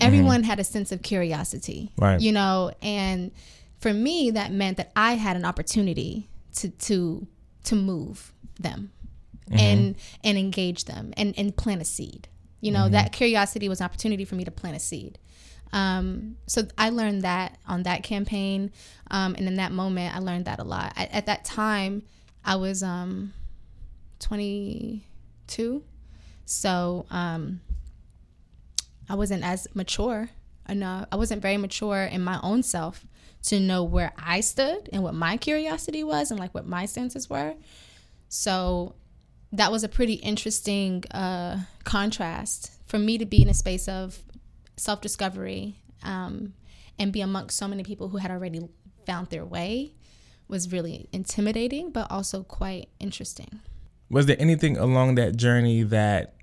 [0.00, 0.48] Everyone mm-hmm.
[0.48, 2.20] had a sense of curiosity, right?
[2.20, 3.32] You know, and
[3.80, 7.26] for me, that meant that I had an opportunity to to
[7.64, 8.92] to move them
[9.50, 9.58] mm-hmm.
[9.58, 12.28] and and engage them and and plant a seed.
[12.60, 12.92] You know, mm-hmm.
[12.92, 15.18] that curiosity was an opportunity for me to plant a seed.
[15.72, 18.72] Um, so I learned that on that campaign,
[19.10, 20.94] um, and in that moment, I learned that a lot.
[20.96, 22.02] I, at that time,
[22.44, 23.34] I was um,
[24.20, 25.82] 22,
[26.46, 27.60] so um,
[29.08, 30.30] I wasn't as mature
[30.68, 31.06] enough.
[31.10, 33.06] I wasn't very mature in my own self
[33.44, 37.30] to know where I stood and what my curiosity was and like what my senses
[37.30, 37.54] were.
[38.28, 38.94] So
[39.52, 44.22] that was a pretty interesting uh, contrast for me to be in a space of
[44.76, 46.54] self discovery um,
[46.98, 48.68] and be amongst so many people who had already
[49.06, 49.94] found their way
[50.48, 53.60] was really intimidating, but also quite interesting.
[54.10, 56.34] Was there anything along that journey that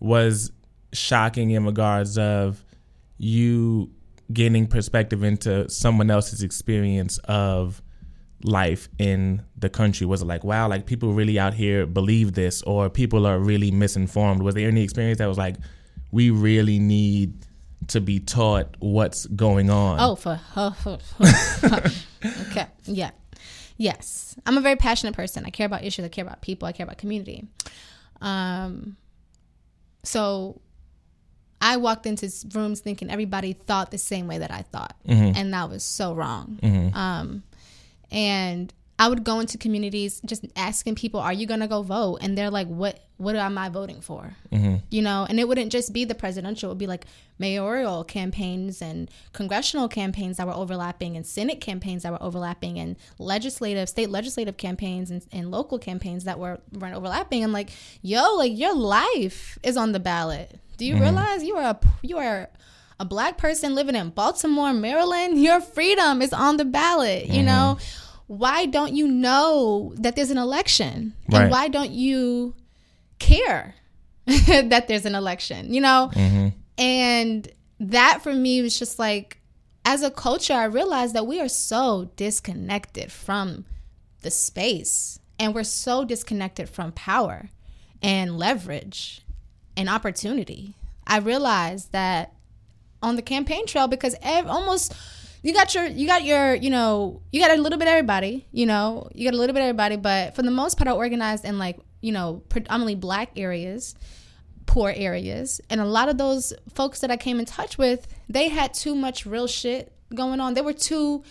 [0.00, 0.50] was
[0.92, 2.64] shocking in regards of
[3.18, 3.90] you
[4.32, 7.82] gaining perspective into someone else's experience of
[8.42, 10.06] life in the country?
[10.06, 13.70] Was it like, wow, like people really out here believe this, or people are really
[13.70, 14.42] misinformed?
[14.42, 15.56] Was there any experience that was like,
[16.10, 17.46] we really need
[17.88, 19.98] to be taught what's going on?
[20.00, 20.40] Oh, for
[22.50, 23.10] okay, yeah,
[23.76, 24.36] yes.
[24.46, 25.44] I'm a very passionate person.
[25.44, 26.04] I care about issues.
[26.04, 26.66] I care about people.
[26.66, 27.46] I care about community.
[28.20, 28.96] Um,
[30.02, 30.60] so
[31.60, 35.36] I walked into rooms thinking everybody thought the same way that I thought, mm-hmm.
[35.36, 36.58] and that was so wrong.
[36.62, 36.96] Mm-hmm.
[36.96, 37.42] Um,
[38.10, 42.18] and I would go into communities just asking people, "Are you going to go vote?"
[42.22, 43.00] And they're like, "What?
[43.18, 44.76] What am I voting for?" Mm-hmm.
[44.90, 47.06] You know, and it wouldn't just be the presidential; it would be like
[47.38, 52.96] mayoral campaigns and congressional campaigns that were overlapping, and Senate campaigns that were overlapping, and
[53.18, 57.44] legislative, state legislative campaigns and, and local campaigns that were weren't overlapping.
[57.44, 57.70] And like,
[58.02, 61.02] yo, like your life is on the ballot do you mm-hmm.
[61.02, 62.48] realize you are a you are
[62.98, 65.40] a black person living in Baltimore, Maryland?
[65.40, 67.24] Your freedom is on the ballot.
[67.24, 67.34] Mm-hmm.
[67.34, 67.78] You know,
[68.28, 71.12] why don't you know that there's an election?
[71.28, 71.42] Right.
[71.42, 72.54] And why don't you
[73.18, 73.74] care
[74.24, 75.74] that there's an election?
[75.74, 76.48] You know, mm-hmm.
[76.78, 77.46] and
[77.80, 79.38] that for me was just like
[79.84, 83.66] as a culture, I realized that we are so disconnected from
[84.22, 87.50] the space and we're so disconnected from power
[88.00, 89.26] and leverage
[89.80, 90.74] an opportunity.
[91.06, 92.34] I realized that
[93.02, 94.94] on the campaign trail because ev- almost
[95.42, 98.66] you got your you got your you know you got a little bit everybody you
[98.66, 101.58] know you got a little bit everybody but for the most part I organized in
[101.58, 103.94] like you know predominantly black areas
[104.66, 108.48] poor areas and a lot of those folks that I came in touch with they
[108.48, 111.24] had too much real shit going on they were too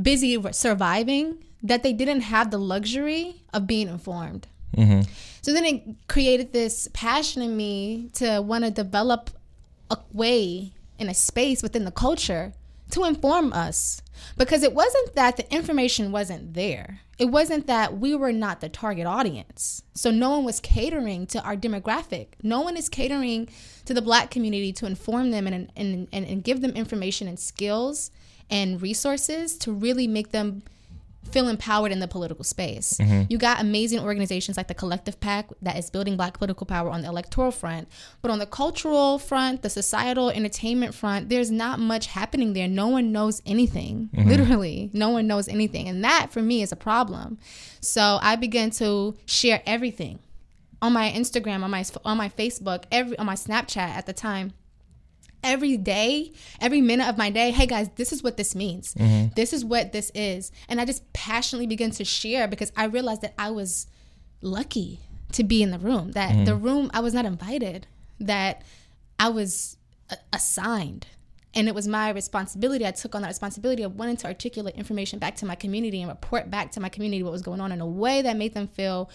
[0.00, 5.02] busy surviving that they didn't have the luxury of being informed mm-hmm.
[5.42, 9.30] So then it created this passion in me to want to develop
[9.90, 12.52] a way in a space within the culture
[12.90, 14.02] to inform us
[14.36, 17.00] because it wasn't that the information wasn't there.
[17.18, 19.82] It wasn't that we were not the target audience.
[19.94, 22.28] So no one was catering to our demographic.
[22.42, 23.48] No one is catering
[23.84, 27.38] to the black community to inform them and, and, and, and give them information and
[27.38, 28.10] skills
[28.50, 30.62] and resources to really make them
[31.30, 32.96] feel empowered in the political space.
[32.98, 33.24] Mm-hmm.
[33.28, 37.02] You got amazing organizations like the Collective PAC that is building black political power on
[37.02, 37.88] the electoral front.
[38.22, 42.68] But on the cultural front, the societal entertainment front, there's not much happening there.
[42.68, 44.10] No one knows anything.
[44.14, 44.28] Mm-hmm.
[44.28, 45.88] Literally, no one knows anything.
[45.88, 47.38] And that for me is a problem.
[47.80, 50.18] So I began to share everything
[50.80, 54.52] on my Instagram, on my on my Facebook, every on my Snapchat at the time
[55.42, 58.94] every day, every minute of my day, hey guys, this is what this means.
[58.94, 59.34] Mm-hmm.
[59.34, 60.52] This is what this is.
[60.68, 63.86] And I just passionately began to share because I realized that I was
[64.42, 65.00] lucky
[65.32, 66.44] to be in the room, that mm-hmm.
[66.44, 67.86] the room, I was not invited,
[68.20, 68.62] that
[69.18, 69.76] I was
[70.32, 71.06] assigned.
[71.54, 72.86] And it was my responsibility.
[72.86, 76.08] I took on that responsibility of wanting to articulate information back to my community and
[76.08, 78.68] report back to my community what was going on in a way that made them
[78.68, 79.10] feel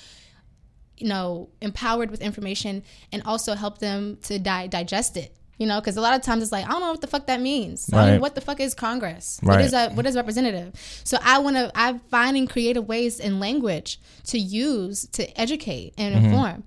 [0.98, 5.80] you know empowered with information and also help them to di- digest it You know,
[5.80, 7.92] because a lot of times it's like I don't know what the fuck that means.
[7.94, 9.40] I mean, what the fuck is Congress?
[9.44, 9.56] Right.
[9.58, 9.94] What is that?
[9.94, 10.74] What is representative?
[11.04, 11.72] So I want to.
[11.76, 16.26] I'm finding creative ways in language to use to educate and Mm-hmm.
[16.26, 16.64] inform.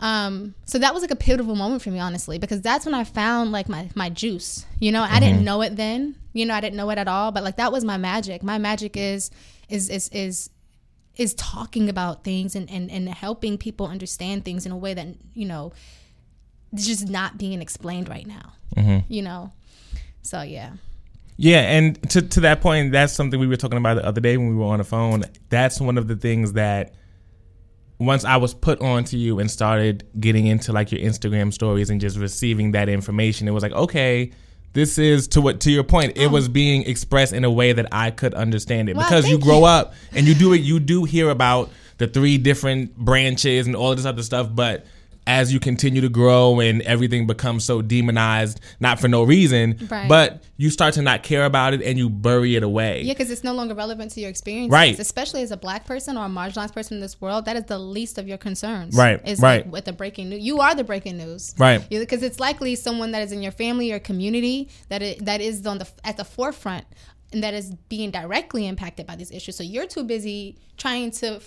[0.00, 3.02] Um, so that was like a pivotal moment for me, honestly, because that's when I
[3.04, 4.64] found like my my juice.
[4.78, 5.20] You know, I Mm-hmm.
[5.20, 6.14] didn't know it then.
[6.34, 8.42] You know, I didn't know it at all, but like that was my magic.
[8.42, 9.30] My magic is
[9.68, 10.50] is is is
[11.16, 15.08] is talking about things and, and, and helping people understand things in a way that
[15.34, 15.72] you know
[16.74, 19.10] is just not being explained right now Mm-hmm.
[19.12, 19.50] you know
[20.22, 20.72] so yeah
[21.36, 24.36] Yeah, and to to that point, that's something we were talking about the other day
[24.36, 25.24] when we were on the phone.
[25.50, 26.94] That's one of the things that
[27.98, 32.00] once I was put onto you and started getting into like your Instagram stories and
[32.00, 34.32] just receiving that information, it was like, okay,
[34.72, 37.86] this is to what to your point, it was being expressed in a way that
[37.90, 38.96] I could understand it.
[38.96, 39.64] Wow, because you grow you.
[39.66, 43.90] up and you do it you do hear about the three different branches and all
[43.92, 44.86] of this other stuff, but
[45.28, 50.08] as you continue to grow and everything becomes so demonized, not for no reason, Right.
[50.08, 53.02] but you start to not care about it and you bury it away.
[53.02, 54.98] yeah because it's no longer relevant to your experience Right.
[54.98, 57.78] especially as a black person or a marginalized person in this world that is the
[57.78, 59.64] least of your concerns Right, is right.
[59.64, 61.86] like with the breaking news you are the breaking news Right.
[61.90, 65.66] because it's likely someone that is in your family or community that it, that is
[65.66, 66.86] on the at the forefront
[67.32, 69.54] and that is being directly impacted by these issues.
[69.56, 71.40] So you're too busy trying to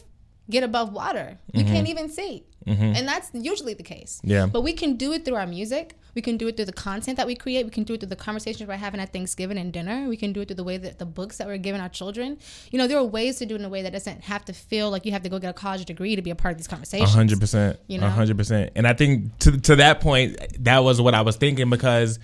[0.50, 1.39] get above water.
[1.54, 1.74] You mm-hmm.
[1.74, 2.46] can't even see.
[2.67, 4.19] And that's usually the case.
[4.19, 4.30] Mm-hmm.
[4.30, 4.45] Yeah.
[4.45, 5.95] But we can do it through our music.
[6.13, 7.65] We can do it through the content that we create.
[7.65, 10.08] We can do it through the conversations we're having at Thanksgiving and dinner.
[10.10, 12.38] We can do it through the way that the books that we're giving our children.
[12.69, 14.54] You know, there are ways to do it in a way that doesn't have to
[14.54, 16.58] feel like you have to go get a college degree to be a part of
[16.58, 17.13] these conversations.
[17.13, 17.80] hundred percent.
[17.88, 18.10] You know?
[18.10, 18.71] hundred percent.
[18.76, 22.19] And I think to to that point, that was what I was thinking because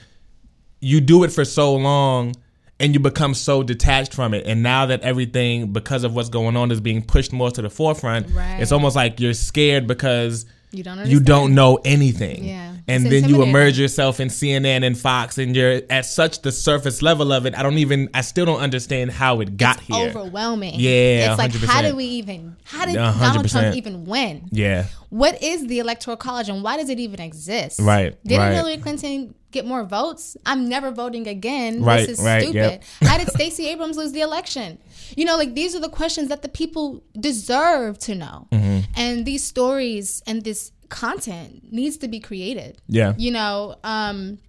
[0.80, 2.36] you do it for so long
[2.80, 4.46] and you become so detached from it.
[4.46, 7.70] And now that everything, because of what's going on, is being pushed more to the
[7.70, 8.60] forefront, Right.
[8.62, 12.44] it's almost like you're scared because You don't you don't know anything.
[12.44, 12.74] Yeah.
[12.90, 16.52] And It's then you immerse yourself in CNN and Fox and you're at such the
[16.52, 17.54] surface level of it.
[17.58, 20.08] I don't even I still don't understand how it got here.
[20.10, 20.76] overwhelming.
[20.78, 21.82] Yeah, it's like how 100%.
[21.84, 22.56] did we even?
[22.66, 23.52] How did Donald 100%.
[23.52, 24.50] Trump even win?
[24.52, 24.86] Yeah.
[25.10, 27.80] What is the electoral college and why does it even exist?
[27.80, 28.54] Right, Didn't right.
[28.54, 30.38] Hillary Clinton get more votes?
[30.46, 31.84] I'm never voting again.
[31.84, 32.56] Right, This is right, stupid.
[32.56, 32.84] yep.
[33.02, 34.78] How did Stacey Abrams lose the election?
[35.16, 38.48] You know, like these are the questions that the people deserve to know.
[38.52, 38.80] Mm-hmm.
[38.96, 42.82] And these stories and this content needs to be created.
[42.88, 43.14] Yeah.
[43.18, 44.40] You know, um,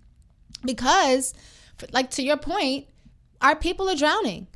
[0.65, 1.35] because,
[1.93, 2.87] like to your point,
[3.41, 4.47] our people are drowning,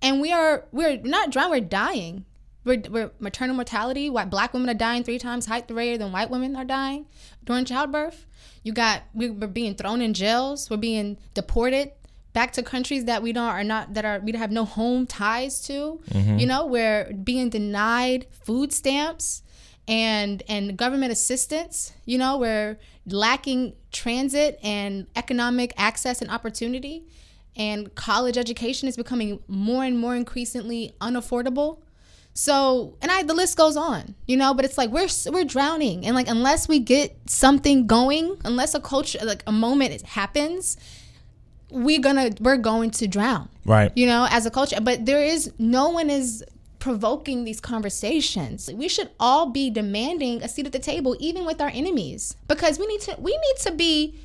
[0.00, 2.24] and we are we're not drowning, we're dying.
[2.64, 4.08] We're, we're maternal mortality.
[4.08, 7.06] White black women are dying three times rate than white women are dying
[7.44, 8.26] during childbirth.
[8.62, 10.70] You got we- we're being thrown in jails.
[10.70, 11.92] We're being deported
[12.32, 15.60] back to countries that we don't are not that are we have no home ties
[15.62, 16.00] to.
[16.10, 16.38] Mm-hmm.
[16.38, 19.42] You know, we're being denied food stamps
[19.86, 21.92] and and government assistance.
[22.04, 27.04] You know, we're lacking transit and economic access and opportunity.
[27.56, 31.78] And college education is becoming more and more increasingly unaffordable.
[32.36, 36.04] So, and I the list goes on, you know, but it's like we're we're drowning
[36.04, 40.76] and like unless we get something going, unless a culture like a moment happens,
[41.70, 43.92] we're gonna we're going to drown Right.
[43.94, 44.80] you know, as a culture.
[44.82, 46.44] But there is no one is
[46.80, 48.68] provoking these conversations.
[48.72, 52.78] We should all be demanding a seat at the table, even with our enemies, because
[52.80, 54.18] we need to we need to be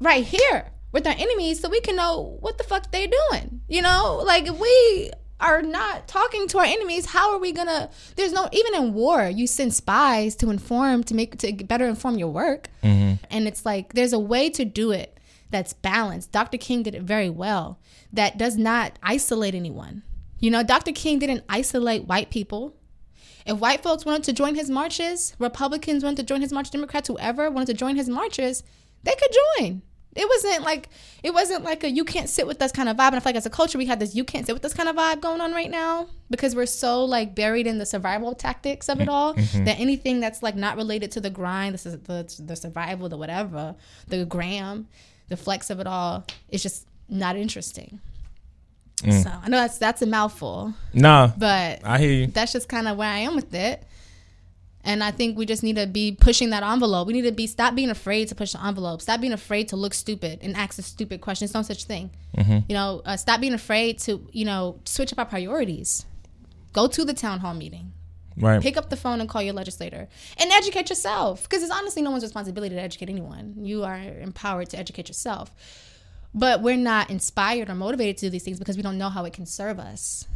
[0.00, 3.60] right here with our enemies so we can know what the fuck they're doing.
[3.68, 7.90] You know, like if we are not talking to our enemies, how are we gonna?
[8.16, 12.18] There's no even in war, you send spies to inform to make to better inform
[12.18, 13.24] your work, mm-hmm.
[13.30, 15.18] and it's like there's a way to do it
[15.50, 16.32] that's balanced.
[16.32, 16.58] Dr.
[16.58, 17.78] King did it very well.
[18.12, 20.02] That does not isolate anyone.
[20.38, 20.92] You know, Dr.
[20.92, 22.74] King didn't isolate white people.
[23.46, 27.08] If white folks wanted to join his marches, Republicans wanted to join his march, Democrats,
[27.08, 28.64] whoever wanted to join his marches,
[29.04, 29.82] they could join.
[30.16, 30.88] It wasn't like
[31.22, 33.08] it wasn't like a you can't sit with us kind of vibe.
[33.08, 34.74] And I feel like as a culture we had this you can't sit with us
[34.74, 38.34] kind of vibe going on right now because we're so like buried in the survival
[38.34, 39.40] tactics of it all mm-hmm.
[39.40, 39.64] Mm-hmm.
[39.64, 43.74] that anything that's like not related to the grind, the the, the survival, the whatever,
[44.08, 44.88] the gram,
[45.28, 48.00] the flex of it all is just not interesting.
[49.02, 49.22] Mm.
[49.22, 51.30] So I know that's that's a mouthful, Nah.
[51.36, 52.26] but I hear you.
[52.28, 53.82] that's just kind of where I am with it.
[54.86, 57.08] And I think we just need to be pushing that envelope.
[57.08, 59.02] We need to be stop being afraid to push the envelope.
[59.02, 61.44] Stop being afraid to look stupid and ask a stupid question.
[61.46, 62.10] There's no such thing.
[62.68, 66.06] You know, uh, stop being afraid to you know switch up our priorities.
[66.72, 67.92] Go to the town hall meeting.
[68.38, 68.62] Right.
[68.62, 72.10] Pick up the phone and call your legislator and educate yourself because it's honestly no
[72.10, 73.54] one's responsibility to educate anyone.
[73.58, 75.50] You are empowered to educate yourself.
[76.34, 79.24] But we're not inspired or motivated to do these things because we don't know how
[79.24, 80.28] it can serve us.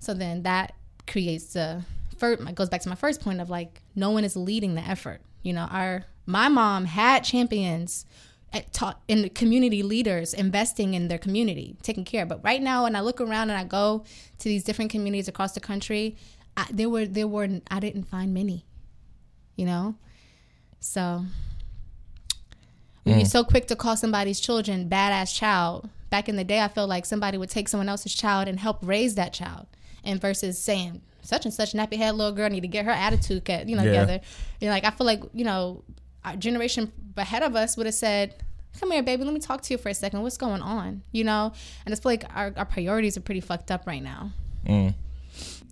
[0.00, 0.74] So then that
[1.06, 1.84] creates the
[2.20, 5.22] first goes back to my first point of like no one is leading the effort.
[5.42, 8.06] You know, our my mom had champions
[8.52, 12.26] at taught in the community leaders investing in their community, taking care.
[12.26, 14.04] But right now, when I look around and I go
[14.38, 16.16] to these different communities across the country,
[16.56, 18.66] I, there were there were I didn't find many,
[19.56, 19.94] you know.
[20.80, 21.24] So
[23.04, 23.30] when you're mm.
[23.30, 27.06] so quick to call somebody's children badass child, back in the day, I felt like
[27.06, 29.66] somebody would take someone else's child and help raise that child,
[30.04, 33.44] and versus saying such and such nappy head little girl need to get her attitude
[33.44, 33.90] get you know Yeah.
[33.90, 34.20] together.
[34.60, 35.82] You know, like I feel like you know
[36.24, 38.34] our generation ahead of us would have said.
[38.78, 39.24] Come here, baby.
[39.24, 40.22] Let me talk to you for a second.
[40.22, 41.02] What's going on?
[41.10, 41.52] You know,
[41.84, 44.30] and it's like our, our priorities are pretty fucked up right now.
[44.64, 44.94] Mm.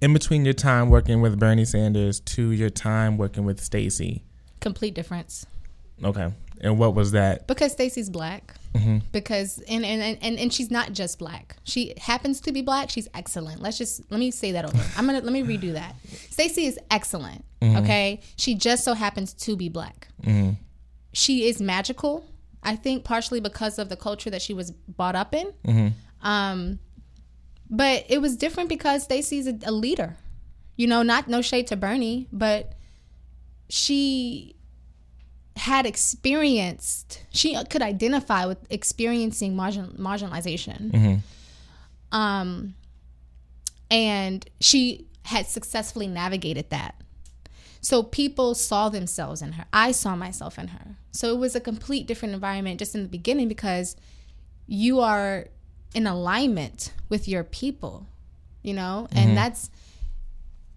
[0.02, 4.24] In between your time working with Bernie Sanders to your time working with Stacey.
[4.60, 5.46] Complete difference.
[6.02, 6.32] Okay.
[6.60, 7.46] And what was that?
[7.46, 8.54] because Stacey's black.
[8.74, 8.98] Mm-hmm.
[9.12, 11.56] Because and, and and and she's not just black.
[11.64, 12.90] She happens to be black.
[12.90, 13.62] She's excellent.
[13.62, 14.78] Let's just let me say that over.
[14.96, 15.96] I'm gonna let me redo that.
[16.30, 17.44] Stacey is excellent.
[17.60, 17.78] Mm-hmm.
[17.78, 20.08] Okay, she just so happens to be black.
[20.22, 20.52] Mm-hmm.
[21.12, 22.24] She is magical.
[22.62, 25.94] I think partially because of the culture that she was brought up in.
[26.22, 26.78] Um,
[27.70, 30.16] but it was different because Stacey's a, a leader.
[30.76, 32.74] You know, not no shade to Bernie, but
[33.68, 34.54] she
[35.58, 40.92] had experienced she could identify with experiencing margin, marginalization.
[42.12, 42.74] Um
[43.90, 46.94] and she had successfully navigated that.
[47.80, 49.66] So people saw themselves in her.
[49.72, 50.96] I saw myself in her.
[51.12, 53.96] So it was a complete different environment just in the beginning because
[54.66, 55.48] you are
[55.94, 58.06] in alignment with your people
[58.62, 59.08] you know?
[59.12, 59.70] And that's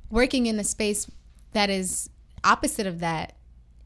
[0.10, 1.10] working in a space
[1.54, 2.10] that is
[2.44, 3.34] opposite of that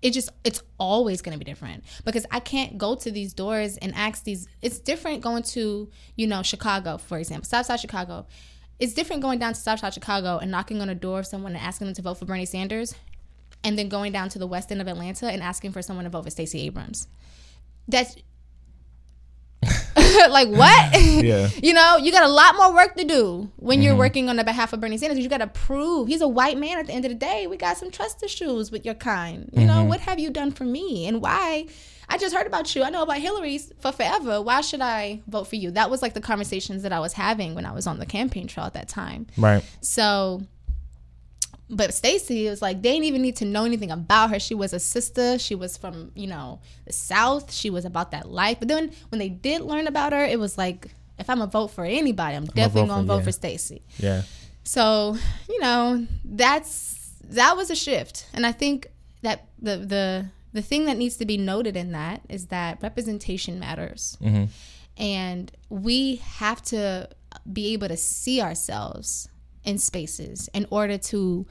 [0.02, 1.84] it just it's always going to be different.
[2.04, 6.28] Because i can't go to these doors and ask these it's different going to you
[6.28, 8.26] know chicago for example south southside chicago.
[8.78, 11.54] It's different going down to south southside chicago and knocking on a door of someone
[11.54, 12.96] and asking them to vote for bernie sanders
[13.64, 16.10] and then going down to the west end of atlanta and asking for someone to
[16.10, 17.08] vote for stacey abrams.
[17.88, 18.16] That's
[20.30, 21.02] like what?
[21.16, 21.50] Yeah.
[21.64, 24.00] you know you got a lot more work to do when you're mm-hmm.
[24.00, 25.20] working on the behalf of bernie sanders.
[25.20, 27.48] You got to prove he's a white man at the end of the day.
[27.48, 29.50] We got some trust issues with your kind.
[29.54, 29.90] You know mm-hmm.
[29.90, 31.08] what have you done for me?
[31.08, 31.68] And why?
[32.08, 32.84] I just heard about you.
[32.84, 34.42] I know about Hillary's for forever.
[34.42, 35.72] Why should i vote for you?
[35.72, 38.48] That was like the conversations that i was having when i was on the campaign
[38.48, 39.28] trail at that time.
[39.38, 39.64] Right.
[39.82, 40.44] so,
[41.70, 44.40] but Stacey was like, they didn't even need to know anything about her.
[44.40, 45.40] She was a sister.
[45.40, 47.52] She was from, you know, the South.
[47.52, 48.60] She was about that life.
[48.60, 51.68] But then when they did learn about her, it was like, if I'm gonna vote
[51.68, 53.24] for anybody, I'm definitely vote gonna for- vote yeah.
[53.24, 53.82] for Stacey.
[53.98, 54.22] Yeah.
[54.64, 58.28] So, you know, that's that was a shift.
[58.34, 58.88] And I think
[59.22, 63.60] that the the the thing that needs to be noted in that is that representation
[63.60, 64.18] matters.
[64.98, 67.10] And we have to
[67.52, 69.28] be able to see ourselves
[69.66, 71.46] in spaces in order to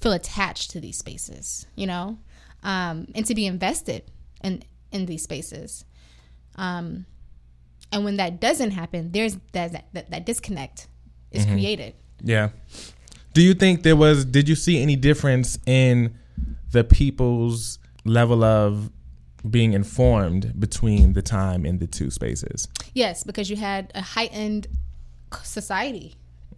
[0.00, 2.18] feel attached to these spaces, you know,
[2.62, 4.02] um, and to be invested
[4.42, 5.84] in in these spaces.
[6.56, 7.06] Um,
[7.92, 10.88] and when that doesn't happen, there's that that, that, disconnect
[11.30, 11.94] is created.
[12.22, 12.50] Yeah.
[13.32, 16.14] Do you think there was did you see any difference in
[16.72, 18.90] the people's level of
[19.48, 22.68] being informed between the time in the two spaces?
[22.94, 24.66] Yes, because you had a heightened
[25.32, 25.40] c-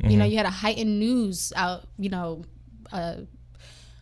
[0.01, 0.13] society.
[0.13, 1.85] You know, you had a heightened news out.
[1.99, 2.45] You know,
[2.93, 3.17] uh,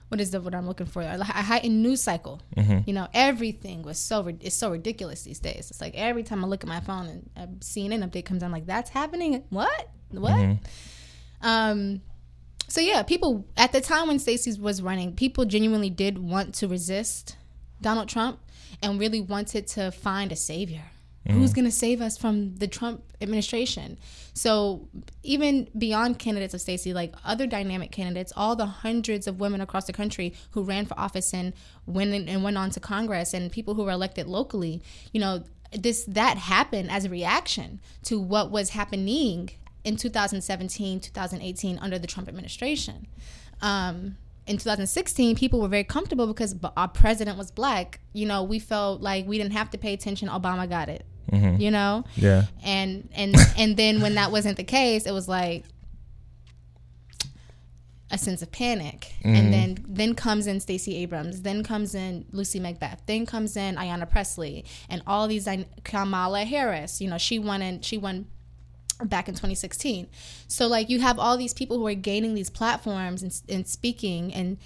[0.09, 1.03] what is the what I'm looking for?
[1.03, 2.41] A heightened news cycle.
[2.87, 5.71] You know, everything was so it's so ridiculous these days.
[5.71, 8.51] It's like every time I look at my phone and a CNN update comes, I'm
[8.53, 9.45] like, that's happening.
[9.51, 9.89] What?
[10.11, 10.33] What?
[11.43, 12.01] Um.
[12.69, 16.69] So yeah, people at the time when Stacey was running, people genuinely did want to
[16.69, 17.37] resist
[17.81, 18.41] Donald Trump
[18.83, 20.85] and really wanted to find a savior.
[21.29, 23.99] Who's going to save us from the Trump administration?
[24.33, 24.89] So
[25.23, 29.85] even beyond candidates of Stacey, like other dynamic candidates, all the hundreds of women across
[29.85, 31.53] the country who ran for office and
[31.87, 35.45] went in- and went on to Congress, and people who were elected locally, you know,
[35.73, 39.51] this that happened as a reaction to what was happening
[39.85, 43.07] in 2017, 2018 under the Trump administration.
[43.61, 48.01] Um, in 2016, people were very comfortable because our president was black.
[48.13, 50.29] You know, we felt like we didn't have to pay attention.
[50.29, 51.05] Obama got it.
[51.31, 51.61] Mm-hmm.
[51.61, 52.45] You know, Yeah.
[52.65, 55.65] and and and then when that wasn't the case, it was like
[58.11, 59.15] a sense of panic.
[59.23, 59.51] And mm-hmm.
[59.51, 64.11] then then comes in Stacey Abrams, then comes in Lucy McBath, then comes in Ayanna
[64.11, 65.49] Pressley, and all these
[65.85, 67.01] Kamala Harris.
[67.01, 68.27] You know, she won and she won
[69.05, 70.09] back in 2016.
[70.49, 74.35] So like you have all these people who are gaining these platforms and, and speaking
[74.35, 74.59] and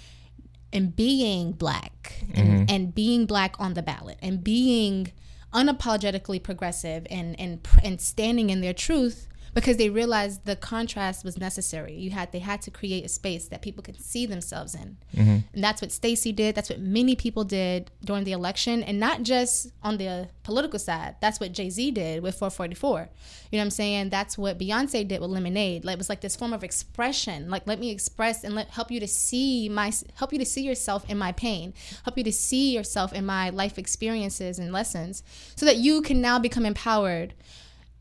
[0.73, 2.63] and being black and, mm-hmm.
[2.67, 5.11] and being black on the ballot and being
[5.55, 11.37] unapologetically progressive and and and standing in their truth because they realized the contrast was
[11.37, 11.93] necessary.
[11.93, 15.37] You had they had to create a space that people could see themselves in, mm-hmm.
[15.53, 16.55] and that's what Stacey did.
[16.55, 21.15] That's what many people did during the election, and not just on the political side.
[21.21, 23.09] That's what Jay Z did with 444.
[23.51, 24.09] You know what I'm saying?
[24.09, 25.85] That's what Beyonce did with Lemonade.
[25.85, 27.49] Like it was like this form of expression.
[27.49, 30.63] Like let me express and let help you to see my help you to see
[30.63, 35.23] yourself in my pain, help you to see yourself in my life experiences and lessons,
[35.55, 37.33] so that you can now become empowered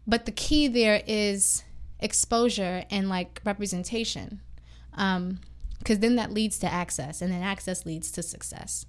[0.06, 1.64] but the key there is
[2.00, 4.40] exposure and like representation
[4.94, 5.38] um
[5.78, 8.86] because then that leads to access and then access leads to success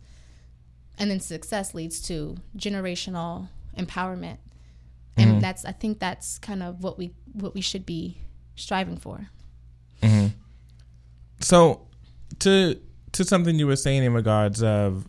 [0.97, 3.47] and then success leads to generational
[3.77, 4.37] empowerment
[5.17, 5.39] and mm-hmm.
[5.39, 8.17] that's i think that's kind of what we what we should be
[8.55, 9.29] striving for
[10.01, 10.27] mm-hmm.
[11.39, 11.87] so
[12.39, 12.79] to
[13.11, 15.07] to something you were saying in regards of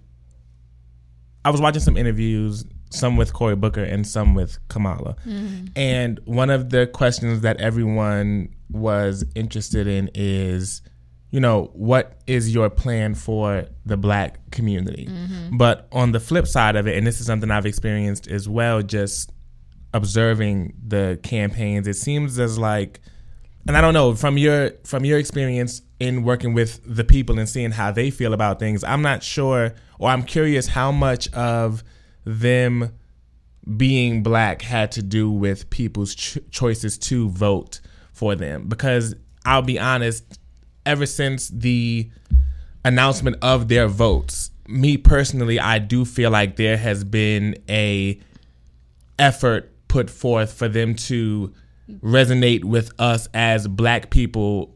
[1.44, 5.16] i was watching some interviews some with Cory Booker and some with Kamala.
[5.26, 5.66] Mm-hmm.
[5.76, 10.82] And one of the questions that everyone was interested in is,
[11.30, 15.09] you know, what is your plan for the black community?
[15.11, 15.57] Mm-hmm.
[15.57, 18.82] But on the flip side of it, and this is something I've experienced as well,
[18.82, 19.32] just
[19.93, 23.01] observing the campaigns, it seems as like
[23.68, 27.49] and I don't know from your from your experience in working with the people and
[27.49, 31.82] seeing how they feel about things, I'm not sure or I'm curious how much of
[32.27, 32.93] them
[33.77, 37.81] being black had to do with people's ch- choices to vote
[38.12, 38.68] for them.
[38.68, 39.14] Because
[39.47, 40.39] I'll be honest
[40.85, 42.11] ever since the
[42.85, 48.20] announcement of their votes me personally I do feel like there has been a
[49.18, 51.53] effort put forth for them to
[52.03, 54.74] resonate with us as black people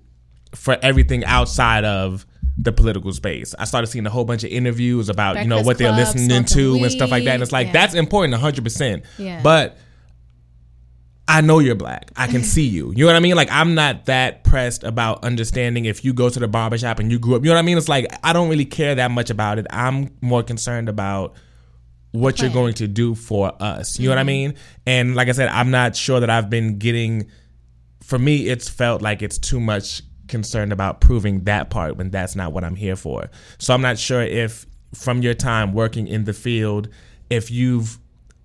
[0.55, 2.27] for everything outside of
[2.63, 3.55] the political space.
[3.59, 6.45] I started seeing a whole bunch of interviews about Breakfast you know what they're listening
[6.45, 6.83] to weed.
[6.83, 7.35] and stuff like that.
[7.35, 7.73] And it's like yeah.
[7.73, 9.05] that's important, hundred percent.
[9.19, 9.41] Yeah.
[9.43, 9.79] But
[11.27, 12.11] I know you're black.
[12.17, 12.93] I can see you.
[12.95, 13.35] You know what I mean?
[13.37, 17.19] Like I'm not that pressed about understanding if you go to the barbershop and you
[17.19, 17.43] grew up.
[17.43, 17.79] You know what I mean?
[17.79, 19.67] It's like I don't really care that much about it.
[19.71, 21.35] I'm more concerned about
[22.13, 23.99] what you're going to do for us.
[23.99, 24.05] You mm-hmm.
[24.05, 24.27] know what I mm-hmm.
[24.27, 24.55] mean?
[24.87, 27.31] And like I said, I'm not sure that I've been getting
[28.03, 32.35] for me it's felt like it's too much concerned about proving that part when that's
[32.35, 33.31] not what I'm here for.
[33.59, 36.89] So I'm not sure if from your time working in the field,
[37.29, 37.99] if you've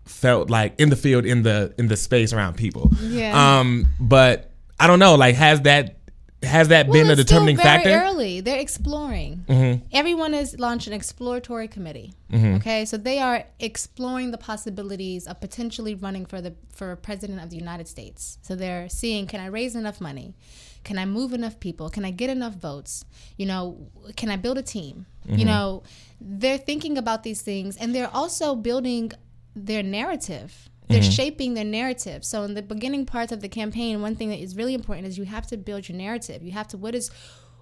[0.05, 2.91] felt like in the field in the in the space around people.
[3.01, 3.59] Yeah.
[3.59, 5.15] Um, but I don't know.
[5.15, 5.97] Like, has that
[6.43, 7.89] has that well, been a determining very factor?
[7.89, 9.45] Early, they're exploring.
[9.47, 9.85] Mm-hmm.
[9.91, 12.13] Everyone has launched an exploratory committee.
[12.31, 12.55] Mm-hmm.
[12.55, 17.49] Okay, so they are exploring the possibilities of potentially running for the for president of
[17.49, 18.37] the United States.
[18.41, 20.35] So they're seeing, can I raise enough money?
[20.85, 21.89] Can I move enough people?
[21.89, 23.03] Can I get enough votes?
[23.35, 25.05] You know, can I build a team?
[25.27, 25.39] Mm-hmm.
[25.39, 25.83] You know,
[26.21, 29.11] they're thinking about these things, and they're also building
[29.53, 31.09] their narrative they're mm-hmm.
[31.09, 32.23] shaping their narrative.
[32.23, 35.17] So in the beginning parts of the campaign, one thing that is really important is
[35.17, 36.43] you have to build your narrative.
[36.43, 37.09] You have to what is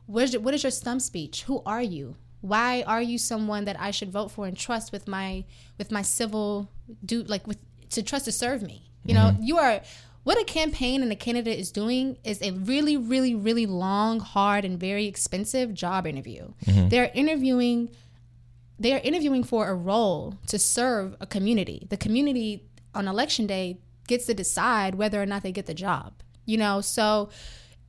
[0.05, 1.43] what is your, what is your stump speech?
[1.43, 2.15] Who are you?
[2.41, 5.45] Why are you someone that I should vote for and trust with my
[5.77, 6.69] with my civil
[7.05, 7.57] do like with
[7.91, 8.89] to trust to serve me?
[9.05, 9.37] You mm-hmm.
[9.37, 9.81] know, you are
[10.23, 14.63] what a campaign and a candidate is doing is a really, really, really long, hard,
[14.63, 16.53] and very expensive job interview.
[16.65, 16.89] Mm-hmm.
[16.89, 17.89] They're interviewing
[18.79, 21.87] they are interviewing for a role to serve a community.
[21.89, 26.13] The community on election day gets to decide whether or not they get the job.
[26.45, 27.29] You know, so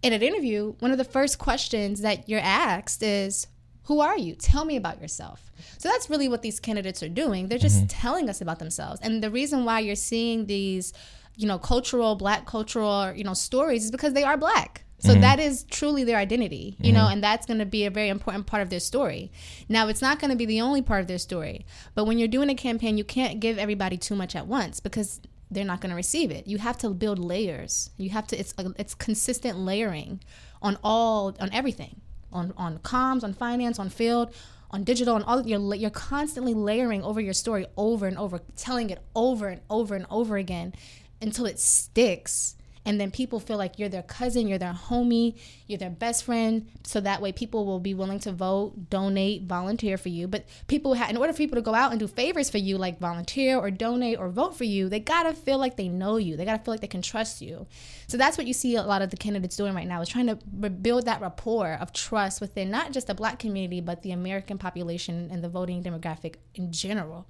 [0.03, 3.47] in an interview, one of the first questions that you're asked is,
[3.85, 4.35] Who are you?
[4.35, 5.51] Tell me about yourself.
[5.79, 7.49] So that's really what these candidates are doing.
[7.49, 7.87] They're just mm-hmm.
[7.87, 9.01] telling us about themselves.
[9.03, 10.93] And the reason why you're seeing these,
[11.37, 14.85] you know, cultural, black cultural, you know, stories is because they are black.
[14.99, 15.21] So mm-hmm.
[15.21, 16.97] that is truly their identity, you mm-hmm.
[16.97, 19.31] know, and that's going to be a very important part of their story.
[19.69, 22.29] Now, it's not going to be the only part of their story, but when you're
[22.29, 25.21] doing a campaign, you can't give everybody too much at once because
[25.51, 26.47] they're not going to receive it.
[26.47, 27.91] You have to build layers.
[27.99, 30.21] You have to it's it's consistent layering
[30.63, 32.01] on all on everything.
[32.33, 34.35] On on comms, on finance, on field,
[34.71, 38.91] on digital and all you're you're constantly layering over your story over and over, telling
[38.91, 40.73] it over and over and over again
[41.21, 42.57] until it sticks
[42.87, 46.69] and then people feel like you're their cousin, you're their homie, you're their best friend.
[46.85, 50.29] So that way, people will be willing to vote, donate, volunteer for you.
[50.29, 52.77] But people, have, in order for people to go out and do favors for you,
[52.77, 56.37] like volunteer or donate or vote for you, they gotta feel like they know you.
[56.37, 57.67] They gotta feel like they can trust you.
[58.07, 60.27] So that's what you see a lot of the candidates doing right now is trying
[60.27, 64.59] to build that rapport of trust within not just the Black community, but the American
[64.59, 67.27] population and the voting demographic in general.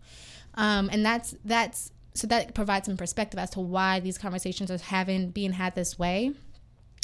[0.56, 4.78] Um, and that's that's so that provides some perspective as to why these conversations are
[4.78, 6.32] having being had this way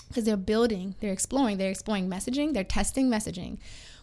[0.08, 3.58] because they're building they're exploring they're exploring messaging they're testing messaging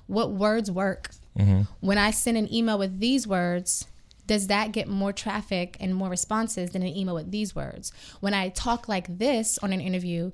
[0.07, 1.61] what words work mm-hmm.
[1.79, 3.87] when i send an email with these words
[4.27, 7.93] does that get more traffic and more responses than an email with these words?
[8.19, 10.31] When I talk like this on an interview,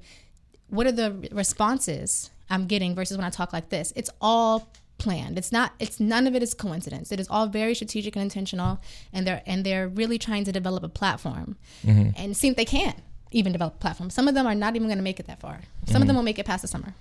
[0.67, 3.93] what are the responses I'm getting versus when I talk like this?
[3.95, 4.67] It's all
[5.03, 5.37] planned.
[5.37, 7.11] It's not it's none of it is coincidence.
[7.11, 8.79] It is all very strategic and intentional
[9.11, 11.57] and they're and they're really trying to develop a platform.
[11.85, 12.11] Mm-hmm.
[12.15, 12.97] And see if they can't
[13.31, 14.09] even develop a platform.
[14.09, 15.59] Some of them are not even going to make it that far.
[15.85, 16.01] Some mm-hmm.
[16.01, 16.95] of them will make it past the summer.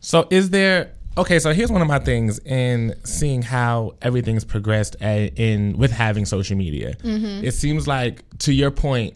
[0.00, 4.96] So is there okay, so here's one of my things in seeing how everything's progressed
[5.00, 6.96] at, in with having social media.
[6.96, 7.44] Mm-hmm.
[7.44, 9.14] It seems like to your point,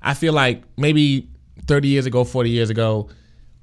[0.00, 1.28] I feel like maybe
[1.66, 3.08] 30 years ago, 40 years ago,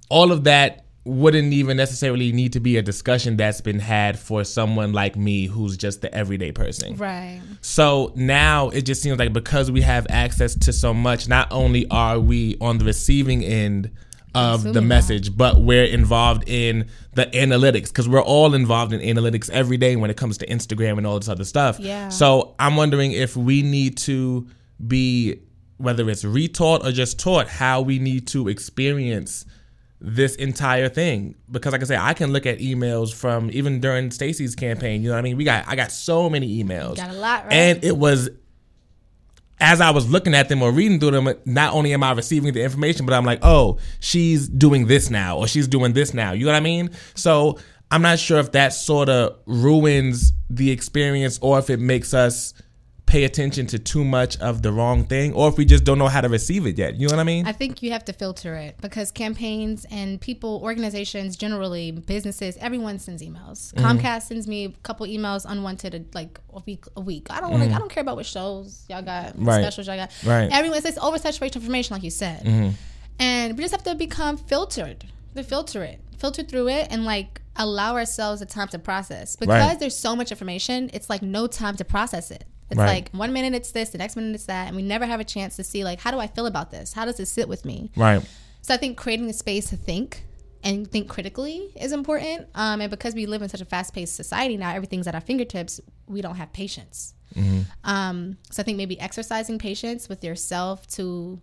[0.09, 4.43] all of that wouldn't even necessarily need to be a discussion that's been had for
[4.43, 6.97] someone like me who's just the everyday person.
[6.97, 7.39] Right.
[7.61, 11.89] So now it just seems like because we have access to so much, not only
[11.89, 13.91] are we on the receiving end
[14.35, 15.37] of Assuming the message, that.
[15.37, 20.11] but we're involved in the analytics because we're all involved in analytics every day when
[20.11, 21.79] it comes to Instagram and all this other stuff.
[21.79, 22.09] Yeah.
[22.09, 24.47] So I'm wondering if we need to
[24.85, 25.39] be,
[25.77, 29.45] whether it's retaught or just taught, how we need to experience
[29.99, 34.11] this entire thing because like I say I can look at emails from even during
[34.11, 35.01] Stacey's campaign.
[35.01, 35.37] You know what I mean?
[35.37, 36.97] We got I got so many emails.
[36.97, 37.53] Got a lot, right?
[37.53, 38.29] And it was
[39.59, 42.53] as I was looking at them or reading through them, not only am I receiving
[42.53, 46.31] the information, but I'm like, oh, she's doing this now or she's doing this now.
[46.33, 46.91] You know what I mean?
[47.15, 47.57] So
[47.89, 52.53] I'm not sure if that sort of ruins the experience or if it makes us
[53.07, 56.09] pay attention to too much of the wrong thing or if we just don't know
[56.09, 56.95] how to receive it yet.
[56.99, 57.47] You know what I mean?
[57.47, 62.99] I think you have to filter it because campaigns and people, organizations, generally businesses, everyone
[62.99, 63.73] sends emails.
[63.73, 63.85] Mm-hmm.
[63.85, 67.27] Comcast sends me a couple emails unwanted like a week a week.
[67.29, 67.61] I don't mm-hmm.
[67.61, 69.61] like I don't care about what shows y'all got, right.
[69.61, 70.11] specials y'all got.
[70.25, 70.49] Right.
[70.51, 72.43] Everyone says oversaturation information like you said.
[72.43, 72.71] Mm-hmm.
[73.19, 75.05] And we just have to become filtered.
[75.35, 76.01] To filter it.
[76.17, 79.37] Filter through it and like allow ourselves the time to process.
[79.37, 79.79] Because right.
[79.79, 82.43] there's so much information, it's like no time to process it.
[82.69, 82.87] It's right.
[82.87, 85.23] like one minute it's this, the next minute it's that, and we never have a
[85.23, 86.93] chance to see like how do I feel about this?
[86.93, 87.91] How does it sit with me?
[87.95, 88.21] Right.
[88.61, 90.23] So I think creating a space to think
[90.63, 92.47] and think critically is important.
[92.55, 95.79] Um, and because we live in such a fast-paced society now, everything's at our fingertips.
[96.07, 97.13] We don't have patience.
[97.35, 97.61] Mm-hmm.
[97.83, 101.39] Um, so I think maybe exercising patience with yourself to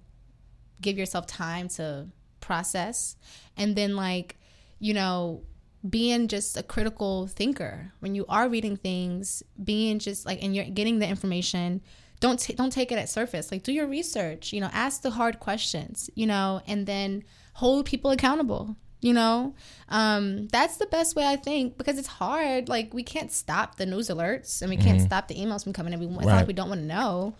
[0.80, 2.08] give yourself time to
[2.40, 3.16] process,
[3.56, 4.36] and then like
[4.78, 5.42] you know
[5.88, 7.92] being just a critical thinker.
[8.00, 11.82] When you are reading things being just like and you're getting the information
[12.20, 13.52] don't t- don't take it at surface.
[13.52, 17.24] Like do your research you know ask the hard questions you know and then
[17.54, 19.54] hold people accountable you know?
[19.90, 22.68] Um, that's the best way i think because it's hard.
[22.70, 25.06] Like we can't stop the news alerts and we can't mm-hmm.
[25.06, 26.00] stop the emails from coming in.
[26.00, 26.36] We, it's right.
[26.36, 27.34] like we don't want to know.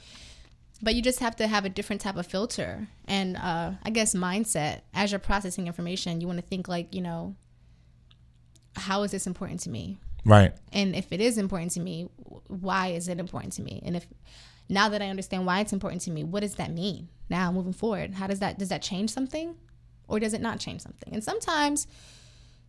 [0.83, 4.15] But you just have to have a different type of filter and uh, i guess
[4.15, 4.83] mindset.
[4.93, 7.35] As you're processing information you want to think like you know
[8.77, 9.99] how is this important to me?
[10.25, 10.53] Right.
[10.73, 12.09] And if it is important to me,
[12.49, 13.83] why is it important to me?
[13.85, 14.07] And if
[14.69, 17.09] now that I understand why it's important to me, what does that mean?
[17.29, 19.55] Now moving forward, how does that does that change something,
[20.09, 21.13] or does it not change something?
[21.13, 21.87] And sometimes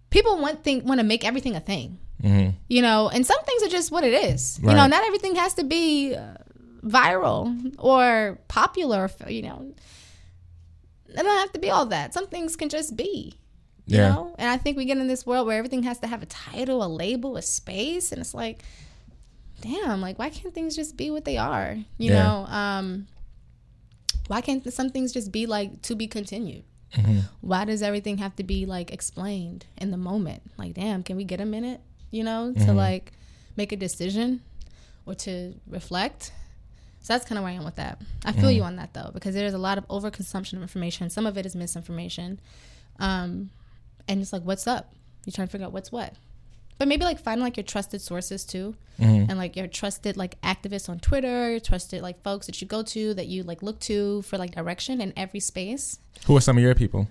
[0.10, 2.52] people want think want to make everything a thing, mm-hmm.
[2.68, 3.10] you know.
[3.10, 4.60] And some things are just what it is.
[4.62, 4.72] Right.
[4.72, 6.36] You know, not everything has to be uh,
[6.84, 9.10] viral or popular.
[9.28, 9.74] You know,
[11.08, 12.14] it don't have to be all that.
[12.14, 13.38] Some things can just be.
[13.88, 14.10] You yeah.
[14.10, 14.36] know?
[14.38, 16.84] And I think we get in this world where everything has to have a title,
[16.84, 18.64] a label, a space, and it's like,
[19.62, 21.78] damn, like why can't things just be what they are?
[21.98, 22.24] You yeah.
[22.24, 22.46] know?
[22.50, 23.08] Um
[24.28, 26.64] why can't some things just be like to be continued?
[26.94, 27.20] Mm-hmm.
[27.42, 30.42] Why does everything have to be like explained in the moment?
[30.58, 31.82] Like, damn, can we get a minute,
[32.12, 32.76] you know, to mm-hmm.
[32.76, 33.12] like
[33.56, 34.42] make a decision
[35.06, 36.32] or to reflect?
[37.02, 38.02] So that's kind of where I am with that.
[38.24, 38.58] I feel mm-hmm.
[38.58, 41.10] you on that though, because there's a lot of overconsumption of information.
[41.10, 42.40] Some of it is misinformation.
[43.00, 43.52] Um,
[44.08, 44.94] and it's like what's up?
[45.26, 46.14] You're trying to figure out what's what.
[46.78, 49.30] But maybe like find like your trusted sources too mm-hmm.
[49.30, 52.84] and like your trusted like activists on twitter your trusted like folks that you go
[52.84, 56.00] to that you like look to for like direction in every space.
[56.28, 57.08] Who are some of your people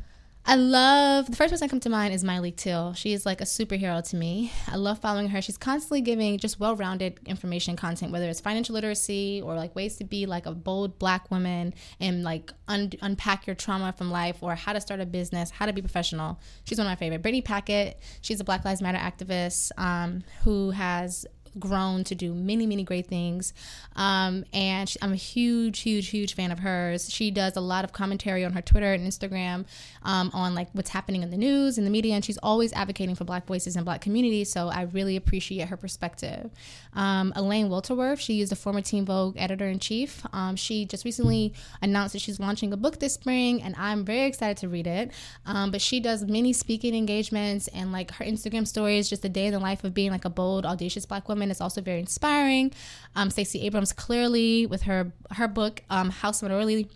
[0.46, 2.94] I love the first person that come to mind is Myleik Teele.
[2.94, 4.52] She is like a superhero to me.
[4.68, 5.40] I love following her.
[5.40, 10.04] She's constantly giving just well-rounded information content, whether it's financial literacy or like ways to
[10.04, 14.54] be like a bold black woman and like un- unpack your trauma from life or
[14.54, 16.38] how to start a business, how to be professional.
[16.64, 17.22] She's one of my favorite.
[17.22, 17.94] Brittany Packnett.
[18.20, 21.24] She's a Black Lives Matter activist um, who has
[21.58, 23.52] grown to do many, many great things.
[23.96, 27.10] Um, and she, I'm a huge, huge, huge fan of hers.
[27.10, 29.64] She does a lot of commentary on her Twitter and Instagram
[30.02, 33.14] um, on like what's happening in the news and the media, and she's always advocating
[33.14, 34.50] for Black voices and Black communities.
[34.50, 36.50] So I really appreciate her perspective.
[36.94, 40.24] Um, Elaine Welteroth, she is the former Teen Vogue editor in chief.
[40.32, 41.52] Um, she just recently
[41.82, 45.10] announced that she's launching a book this spring, and I'm very excited to read it.
[45.46, 49.46] Um, but she does many speaking engagements and like her Instagram stories, just a day
[49.46, 52.00] in the life of being like a bold, audacious Black woman women is also very
[52.00, 52.72] inspiring.
[53.14, 56.88] Um, Stacey Abrams clearly with her her book um, House Minority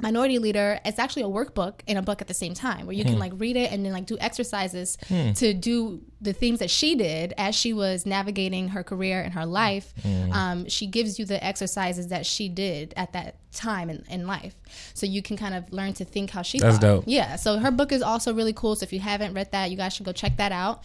[0.00, 3.02] minority leader it's actually a workbook and a book at the same time where you
[3.04, 4.96] can like read it and then like do exercises
[5.34, 9.44] to do the things that she did as she was navigating her career and her
[9.44, 9.92] life
[10.30, 14.54] um, she gives you the exercises that she did at that time in, in life
[14.94, 16.80] so you can kind of learn to think how she That's thought.
[17.00, 17.04] dope.
[17.08, 19.76] yeah so her book is also really cool so if you haven't read that you
[19.76, 20.84] guys should go check that out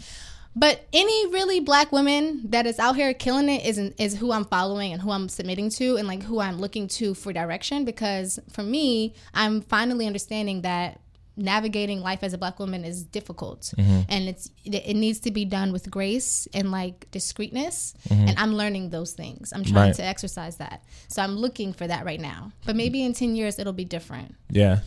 [0.56, 4.45] but any really black women that is out here killing it is is who I'm
[4.45, 8.39] following and who I'm submitting to and like who I'm looking to for direction because
[8.51, 10.99] for me, I'm finally understanding that
[11.36, 14.01] navigating life as a black woman is difficult mm-hmm.
[14.08, 18.28] and it's it, needs to be done with grace and like discreetness mm-hmm.
[18.28, 19.51] and I'm learning those things.
[19.51, 19.95] I'm trying Right.
[19.95, 20.84] to exercise that.
[21.08, 22.51] So I'm looking for that right now.
[22.66, 24.36] But maybe in 10 years it'll be different.
[24.51, 24.82] Yeah.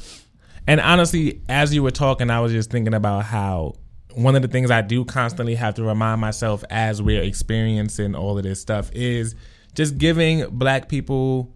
[0.69, 3.75] And honestly, as you were talking, I was just thinking about how
[4.17, 8.37] one of the things I do constantly have to remind myself as we're experiencing all
[8.39, 9.35] of this stuff is
[9.75, 11.53] just giving black people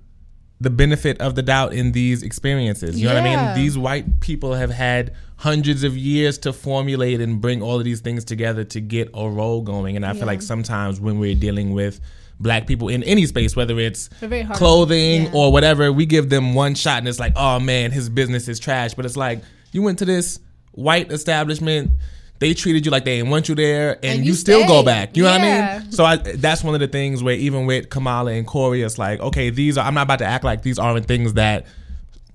[0.60, 3.00] the benefit of the doubt in these experiences.
[3.00, 3.54] You know what I mean?
[3.64, 8.00] These white people have had hundreds of years to formulate and bring all of these
[8.00, 9.96] things together to get a role going.
[9.96, 11.98] And I feel like sometimes when we're dealing with
[12.38, 14.58] black people in any space, whether it's They're very hard.
[14.58, 15.30] clothing Yeah.
[15.32, 18.58] or whatever, we give them one shot and it's like, oh man, his business is
[18.60, 18.92] trash.
[18.92, 19.40] But it's like
[19.72, 20.40] you went to this
[20.72, 21.92] white establishment,
[22.40, 24.82] they treated you like they didn't want you there, and, And you, you still go
[24.82, 25.16] back.
[25.16, 25.92] You know what I mean?
[25.92, 29.20] So I, that's one of the things where even with Kamala and Cory, it's like,
[29.20, 29.86] okay, these are.
[29.86, 31.66] I'm not about to act like these aren't things that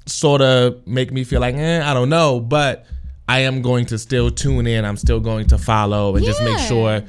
[0.05, 2.85] sort of make me feel like, eh, I don't know, but
[3.27, 4.85] I am going to still tune in.
[4.85, 7.01] I'm still going to follow and just make sure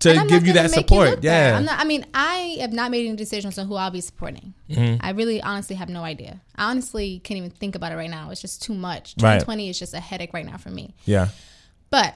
[0.00, 1.22] to give you that support.
[1.22, 1.24] bad.
[1.24, 1.56] yeah.
[1.56, 4.52] I'm not, I mean, I have not made any decisions on who I'll be supporting.
[4.68, 4.96] Mm-hmm.
[5.00, 6.40] I really, honestly, have no idea.
[6.56, 8.30] I honestly can't even think about it right now.
[8.30, 9.14] It's just too much.
[9.18, 9.34] Right.
[9.40, 10.94] 2020 is just a headache right now for me.
[11.06, 11.28] yeah.
[11.90, 12.14] But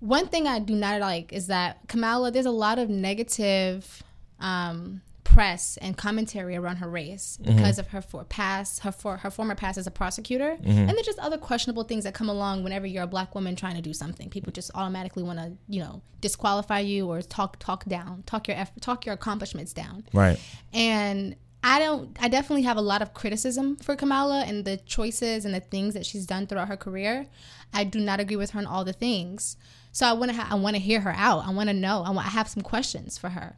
[0.00, 4.02] one thing I do not like is that Kamala, there's a lot of negative
[4.40, 7.56] um, press and commentary around her race Mm-hmm.
[7.56, 10.70] because of her for past, her for her former past as a prosecutor, Mm-hmm.
[10.70, 13.76] and there's just other questionable things that come along whenever you're a black woman trying
[13.76, 14.30] to do something.
[14.30, 18.56] People just automatically want to, you know, disqualify you or talk talk down, talk your
[18.56, 20.04] eff- talk your accomplishments down.
[20.12, 20.38] Right.
[20.72, 25.44] And I don't I definitely have a lot of criticism for Kamala and the choices
[25.44, 27.26] and the things that she's done throughout her career.
[27.74, 29.56] I do not agree with her on all the things.
[29.96, 31.46] So I want to ha- I want to hear her out.
[31.46, 32.02] I want to know.
[32.04, 33.56] I, want, I have some questions for her.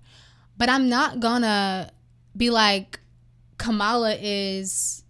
[0.56, 1.90] But I'm not going to
[2.36, 3.00] be like
[3.58, 5.02] Kamala is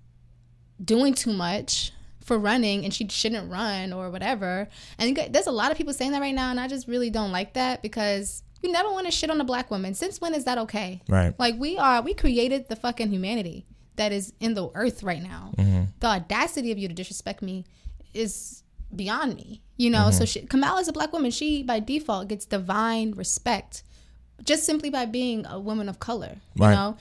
[0.82, 1.92] doing too much
[2.24, 4.70] for running and she shouldn't run or whatever.
[4.96, 7.30] And there's a lot of people saying that right now and I just really don't
[7.30, 9.92] like that because you never want to shit on a black woman.
[9.92, 11.02] Since when is that okay?
[11.10, 11.38] Right.
[11.38, 13.66] Like we are, we created the fucking humanity
[13.96, 15.52] that is in the earth right now.
[15.58, 15.82] Mm-hmm.
[16.00, 17.66] The audacity of you to disrespect me
[18.14, 18.62] is
[18.96, 19.60] beyond me.
[19.78, 20.58] You know, so mm-hmm.
[20.58, 21.30] she, is a black woman.
[21.30, 23.82] She by default gets divine respect
[24.44, 26.36] just simply by being a woman of color.
[26.54, 26.74] You Right.
[26.74, 26.96] know,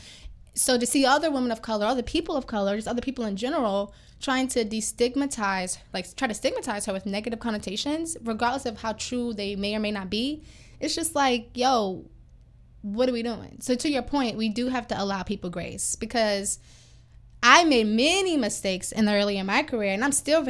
[0.53, 3.35] so to see other women of color, other people of color, just other people in
[3.35, 8.93] general trying to destigmatize, like try to stigmatize her with negative connotations, regardless of how
[8.93, 10.43] true they may or may not be,
[10.79, 12.05] it's just like, yo,
[12.81, 13.57] what are we doing?
[13.61, 16.57] So to your point, we do have to allow people grace because
[17.43, 20.43] I made many mistakes in the early in my career, and I'm still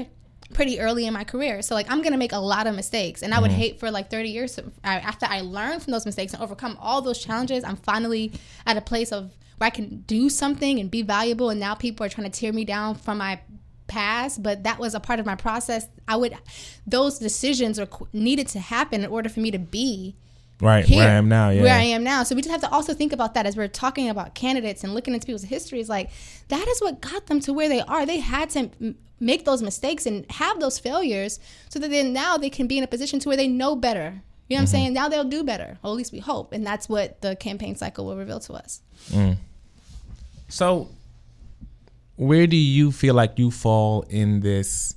[0.53, 1.61] pretty early in my career.
[1.61, 3.55] So like I'm gonna make a lot of mistakes, and I would mm.
[3.55, 7.23] hate for like 30 years after I learn from those mistakes and overcome all those
[7.23, 7.63] challenges.
[7.63, 8.31] I'm finally
[8.65, 12.05] at a place of where I can do something and be valuable, and now people
[12.05, 13.39] are trying to tear me down from my
[13.87, 16.37] past but that was a part of my process i would
[16.85, 20.13] those decisions are needed to happen in order for me to be
[20.59, 20.85] Right.
[20.85, 21.49] here, Where I am now.
[21.49, 21.61] Yeah.
[21.61, 22.23] where I am now.
[22.23, 24.93] So we just have to also think about that as we're talking about candidates and
[24.93, 25.87] looking into people's histories.
[25.87, 26.09] Like
[26.47, 28.05] that is what got them to where they are.
[28.05, 31.39] They had to make those mistakes and have those failures,
[31.69, 33.99] so that then now they can be in a position to where they know better.
[33.99, 34.61] You know what Mm-hmm.
[34.61, 34.93] I'm saying?
[34.93, 38.05] Now they'll do better, or at least we hope, and that's what the campaign cycle
[38.05, 38.81] will reveal to us.
[40.49, 40.89] So,
[42.15, 44.95] where do you feel like you fall in this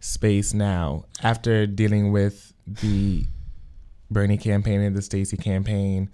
[0.00, 3.24] space now after dealing with the
[4.10, 6.10] Bernie campaign and the Stacey campaign?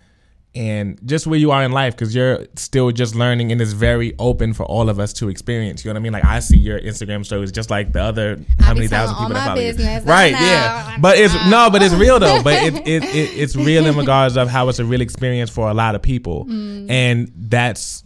[0.53, 4.15] And just where you are in life, because you're still just learning and it's very
[4.19, 5.85] open for all of us to experience.
[5.85, 6.13] You know what I mean?
[6.13, 9.45] Like I see your Instagram stories just like the other how many thousand people that
[9.47, 10.05] follow business.
[10.05, 10.11] you.
[10.11, 10.33] Right?
[10.33, 10.97] Yeah.
[11.01, 12.43] But it's no, but it's real though.
[12.43, 15.69] But it, it, it it's real in regards of how it's a real experience for
[15.71, 16.91] a lot of people, Mm.
[16.91, 18.03] and that's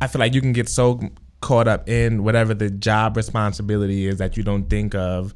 [0.00, 1.00] I feel like you can get so
[1.40, 5.34] caught up in whatever the job responsibility is that you don't think of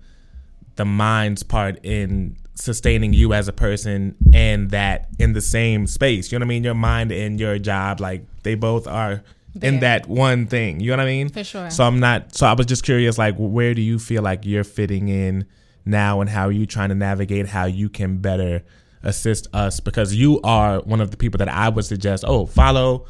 [0.76, 6.30] the mind's part in sustaining you as a person and that in the same space.
[6.30, 6.64] You know what I mean?
[6.64, 9.22] Your mind and your job, like they both are
[9.62, 10.80] in that one thing.
[10.80, 11.28] You know what I mean?
[11.28, 11.70] For sure.
[11.70, 14.64] So I'm not so I was just curious, like where do you feel like you're
[14.64, 15.46] fitting in
[15.84, 18.62] now and how are you trying to navigate how you can better
[19.02, 22.24] assist us because you are one of the people that I would suggest.
[22.26, 23.06] Oh, follow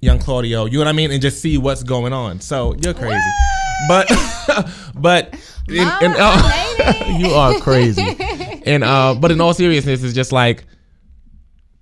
[0.00, 0.66] young Claudio.
[0.66, 2.40] You know what I mean, and just see what's going on.
[2.40, 3.30] So you're crazy,
[3.88, 4.10] but
[4.94, 5.34] but
[5.68, 8.16] in, in, uh, you are crazy.
[8.66, 10.64] And uh, but in all seriousness, it's just like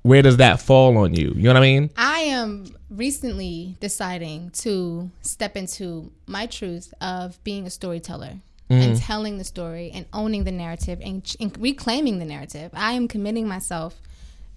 [0.07, 1.33] where does that fall on you?
[1.35, 1.91] You know what I mean?
[1.97, 8.35] I am recently deciding to step into my truth of being a storyteller
[8.70, 8.81] mm.
[8.81, 12.70] and telling the story and owning the narrative and, and reclaiming the narrative.
[12.72, 14.01] I am committing myself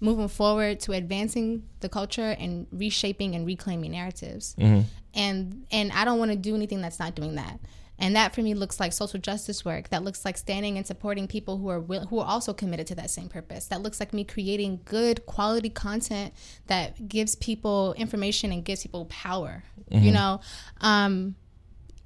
[0.00, 4.54] moving forward to advancing the culture and reshaping and reclaiming narratives.
[4.58, 4.82] Mm-hmm.
[5.14, 7.58] And and I don't want to do anything that's not doing that.
[8.00, 9.90] And that for me looks like social justice work.
[9.90, 12.94] That looks like standing and supporting people who are will, who are also committed to
[12.96, 13.66] that same purpose.
[13.66, 16.32] That looks like me creating good quality content
[16.66, 19.62] that gives people information and gives people power.
[19.90, 20.04] Mm-hmm.
[20.04, 20.40] You know,
[20.80, 21.36] um,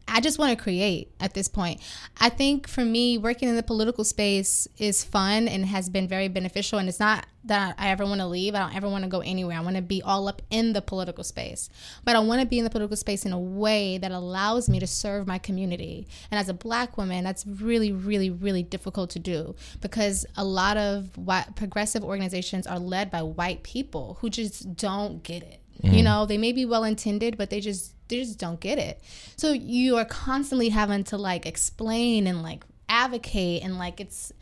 [0.06, 1.80] I just want to create at this point.
[2.20, 6.28] I think for me, working in the political space is fun and has been very
[6.28, 6.78] beneficial.
[6.78, 8.54] And it's not that I ever want to leave.
[8.54, 9.56] I don't ever want to go anywhere.
[9.56, 11.68] I want to be all up in the political space.
[12.04, 14.78] But I want to be in the political space in a way that allows me
[14.80, 16.06] to serve my community.
[16.30, 20.76] And as a black woman, that's really, really, really difficult to do because a lot
[20.76, 25.60] of white, progressive organizations are led by white people who just don't get it.
[25.82, 25.94] Mm-hmm.
[25.94, 29.00] You know, they may be well intended, but they just they just don't get it.
[29.36, 34.32] So you are constantly having to like explain and like advocate and like it's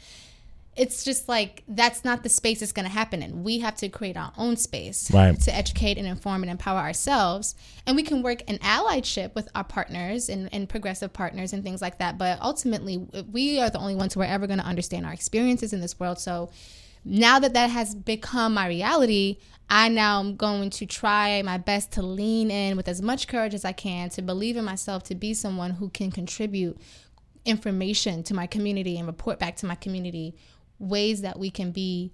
[0.74, 3.44] it's just like that's not the space it's going to happen in.
[3.44, 5.38] We have to create our own space right.
[5.40, 7.54] to educate and inform and empower ourselves.
[7.86, 11.82] And we can work in allyship with our partners and, and progressive partners and things
[11.82, 12.16] like that.
[12.16, 12.96] But ultimately,
[13.30, 16.00] we are the only ones who are ever going to understand our experiences in this
[16.00, 16.18] world.
[16.18, 16.50] So
[17.04, 19.38] now that that has become my reality,
[19.68, 23.54] I now am going to try my best to lean in with as much courage
[23.54, 26.78] as I can to believe in myself to be someone who can contribute
[27.44, 30.34] information to my community and report back to my community
[30.78, 32.12] ways that we can be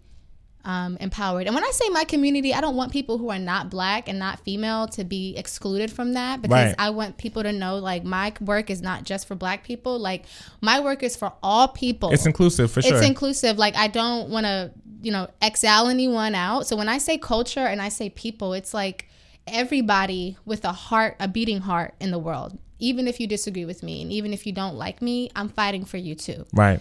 [0.68, 1.46] um, empowered.
[1.46, 4.18] And when I say my community, I don't want people who are not black and
[4.18, 6.74] not female to be excluded from that because right.
[6.78, 9.98] I want people to know like my work is not just for black people.
[9.98, 10.26] Like
[10.60, 12.10] my work is for all people.
[12.10, 12.96] It's inclusive for sure.
[12.96, 13.58] It's inclusive.
[13.58, 16.66] Like I don't want to you know, exile anyone out.
[16.66, 19.08] So when I say culture and I say people, it's like
[19.46, 22.58] everybody with a heart, a beating heart in the world.
[22.78, 25.84] Even if you disagree with me and even if you don't like me, I'm fighting
[25.84, 26.46] for you too.
[26.52, 26.80] Right.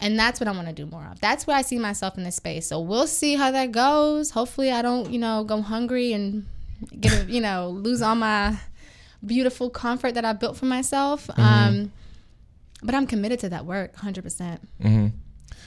[0.00, 1.20] And that's what I want to do more of.
[1.20, 2.66] That's where I see myself in this space.
[2.66, 4.30] So we'll see how that goes.
[4.30, 6.46] Hopefully I don't, you know, go hungry and
[7.00, 8.56] get, a, you know, lose all my
[9.24, 11.26] beautiful comfort that I built for myself.
[11.26, 11.40] Mm-hmm.
[11.40, 11.92] Um,
[12.82, 14.22] but I'm committed to that work 100%.
[14.22, 15.08] percent mm-hmm.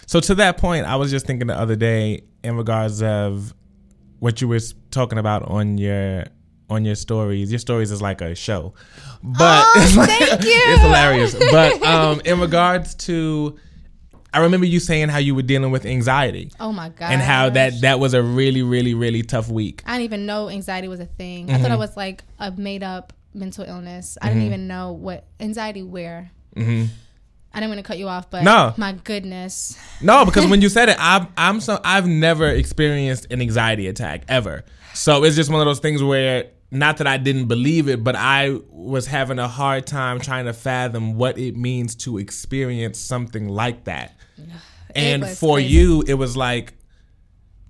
[0.08, 3.54] So to that point, I was just thinking the other day in regards of
[4.20, 4.60] what you were
[4.92, 6.26] talking about on your
[6.70, 7.52] on your stories.
[7.52, 8.74] Your stories is like a show,
[9.22, 10.52] but oh, it's, like, thank you.
[10.54, 11.36] it's hilarious.
[11.52, 13.58] But um, in regards to,
[14.34, 16.52] I remember you saying how you were dealing with anxiety.
[16.60, 17.12] Oh my god!
[17.12, 19.84] And how that that was a really really really tough week.
[19.86, 21.48] I didn't even know anxiety was a thing.
[21.48, 21.56] Mm-hmm.
[21.56, 24.18] I thought it was like a made up mental illness.
[24.22, 24.34] I mm-hmm.
[24.36, 26.32] didn't even know what anxiety where.
[26.56, 26.86] Mm-hmm.
[27.54, 29.78] I didn't want to cut you off, but no, my goodness.
[30.02, 34.24] No, because when you said it, I'm I'm so I've never experienced an anxiety attack
[34.30, 34.64] ever.
[34.94, 38.16] So it's just one of those things where not that I didn't believe it, but
[38.16, 43.50] I was having a hard time trying to fathom what it means to experience something
[43.50, 44.16] like that.
[44.96, 45.74] And for crazy.
[45.74, 46.74] you, it was like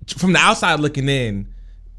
[0.08, 1.52] from the outside looking in,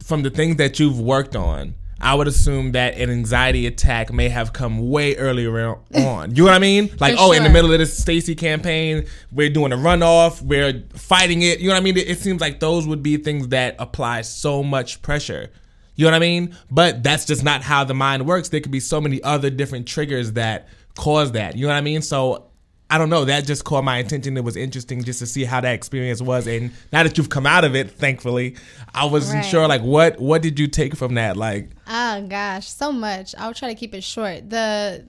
[0.04, 4.28] from the things that you've worked on, I would assume that an anxiety attack may
[4.28, 6.36] have come way earlier on.
[6.36, 6.90] You know what I mean?
[7.00, 7.36] Like, oh, sure.
[7.36, 11.60] in the middle of this Stacey campaign, we're doing a runoff, we're fighting it.
[11.60, 11.98] You know what I mean?
[11.98, 15.50] It, it seems like those would be things that apply so much pressure.
[15.96, 16.58] You know what I mean?
[16.70, 18.50] But that's just not how the mind works.
[18.50, 21.56] There could be so many other different triggers that cause that.
[21.56, 22.02] You know what I mean?
[22.02, 22.48] So
[22.94, 23.26] I don't know.
[23.26, 24.38] That just caught my attention.
[24.38, 26.46] It was interesting just to see how that experience was.
[26.46, 28.56] And now that you've come out of it, thankfully,
[28.94, 29.50] I wasn't right.
[29.50, 29.68] sure.
[29.68, 31.36] Like, what what did you take from that?
[31.36, 33.34] Like, oh gosh, so much.
[33.36, 34.48] I'll try to keep it short.
[34.48, 35.08] The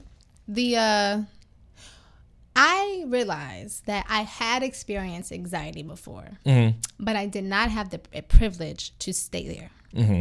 [0.49, 1.22] the uh,
[2.57, 6.78] I realized that I had experienced anxiety before, mm-hmm.
[6.99, 9.70] but I did not have the privilege to stay there.
[9.95, 10.20] Mm-hmm.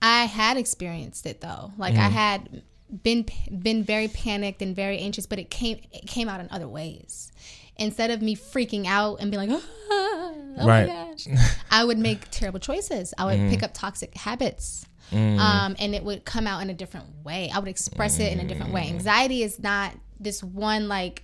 [0.00, 1.72] I had experienced it though.
[1.76, 2.04] Like mm-hmm.
[2.04, 2.62] I had
[3.02, 6.68] been been very panicked and very anxious, but it came it came out in other
[6.68, 7.32] ways.
[7.76, 10.86] Instead of me freaking out and being like, oh, oh right.
[10.86, 11.26] my gosh,
[11.70, 13.12] I would make terrible choices.
[13.18, 13.50] I would mm.
[13.50, 14.86] pick up toxic habits.
[15.10, 15.38] Mm.
[15.38, 17.50] Um, and it would come out in a different way.
[17.54, 18.20] I would express mm.
[18.20, 18.84] it in a different way.
[18.84, 18.94] Mm.
[18.94, 21.22] Anxiety is not this one like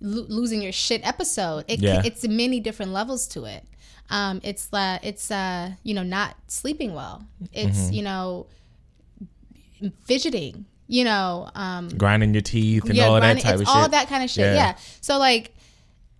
[0.00, 1.64] lo- losing your shit episode.
[1.68, 2.02] It, yeah.
[2.04, 3.64] It's many different levels to it.
[4.10, 7.26] Um, it's uh, it's uh, you know not sleeping well.
[7.52, 7.92] It's mm-hmm.
[7.92, 8.46] you know
[10.04, 13.68] fidgeting you know, um, grinding your teeth and yeah, all of that type it's of
[13.68, 13.90] all shit.
[13.92, 14.46] that kind of shit.
[14.46, 14.54] Yeah.
[14.54, 14.76] yeah.
[15.00, 15.54] So like,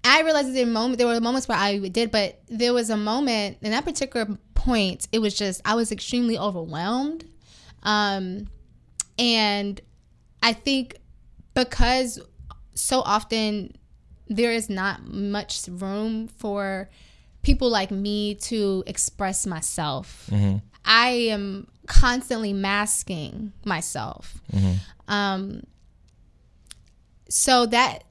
[0.04, 2.96] I realized there were moment there were moments where I did, but there was a
[2.96, 5.08] moment in that particular point.
[5.10, 7.24] It was just I was extremely overwhelmed,
[7.82, 8.46] um,
[9.18, 9.80] and
[10.42, 10.96] I think
[11.54, 12.20] because
[12.74, 13.76] so often
[14.28, 16.90] there is not much room for
[17.42, 20.30] people like me to express myself.
[20.84, 24.40] I am constantly masking myself.
[25.08, 25.64] Um,
[27.28, 28.04] so that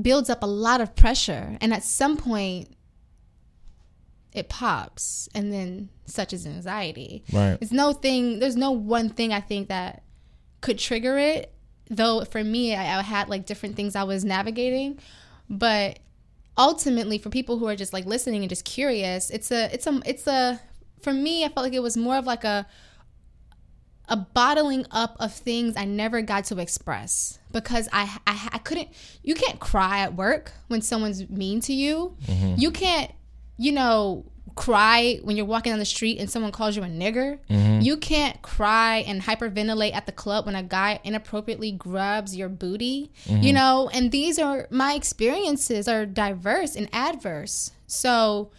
[0.00, 1.56] builds up a lot of pressure.
[1.60, 2.76] And at some point,
[4.32, 5.28] it pops.
[5.34, 7.24] And then, such as anxiety.
[7.32, 7.58] Right.
[7.58, 10.02] There's no thing, there's no one thing I think that
[10.60, 11.52] could trigger it.
[11.88, 14.98] Though for me, I, I had like different things I was navigating.
[15.48, 16.00] But
[16.58, 20.00] ultimately, for people who are just like listening and just curious, it's a, it's a,
[20.04, 20.60] it's a,
[21.00, 22.66] for me, I felt like it was more of like a,
[24.08, 28.88] a bottling up of things I never got to express because I, I I couldn't
[29.22, 32.16] you can't cry at work when someone's mean to you.
[32.26, 32.54] Mm-hmm.
[32.58, 33.12] You can't
[33.56, 34.26] you know
[34.56, 37.38] cry when you're walking down the street and someone calls you a nigger.
[37.50, 37.80] Mm-hmm.
[37.80, 43.10] You can't cry and hyperventilate at the club when a guy inappropriately grabs your booty.
[43.24, 43.54] You mm-hmm.
[43.54, 47.72] know, and these are my experiences are diverse and adverse.
[47.86, 48.50] So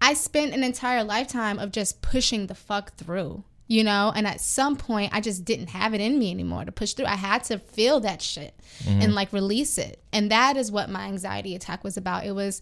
[0.00, 4.12] I spent an entire lifetime of just pushing the fuck through, you know?
[4.14, 7.06] And at some point, I just didn't have it in me anymore to push through.
[7.06, 8.54] I had to feel that shit
[8.86, 10.02] and like release it.
[10.12, 12.26] And that is what my anxiety attack was about.
[12.26, 12.60] It was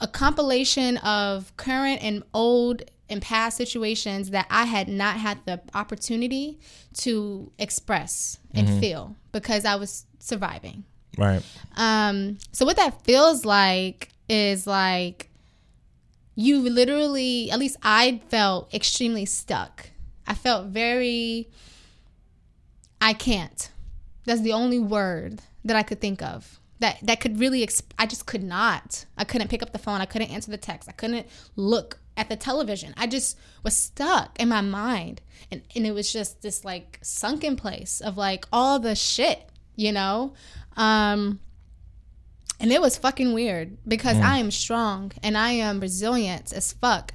[0.00, 5.60] a compilation of current and old and past situations that I had not had the
[5.74, 6.58] opportunity
[6.98, 10.84] to express and feel because I was surviving.
[11.18, 11.42] Right.
[11.76, 15.28] Um, so what that feels like is like
[16.34, 19.90] you literally, at least I felt extremely stuck.
[20.26, 21.48] I felt very,
[23.00, 23.70] I can't.
[24.24, 27.66] That's the only word that I could think of that that could really.
[27.66, 29.06] Exp- I just could not.
[29.16, 30.00] I couldn't pick up the phone.
[30.00, 30.88] I couldn't answer the text.
[30.88, 32.92] I couldn't look at the television.
[32.96, 37.56] I just was stuck in my mind, and and it was just this like sunken
[37.56, 40.34] place of like all the shit, you know.
[40.76, 41.40] Um,
[42.60, 47.12] and it was fucking weird because I am strong and I am resilient as fuck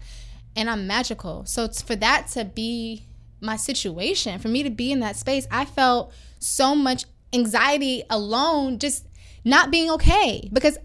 [0.57, 1.45] and I'm magical.
[1.45, 3.05] So it's for that to be
[3.39, 8.79] my situation, for me to be in that space, I felt so much anxiety alone
[8.79, 9.05] just
[9.45, 10.77] not being okay because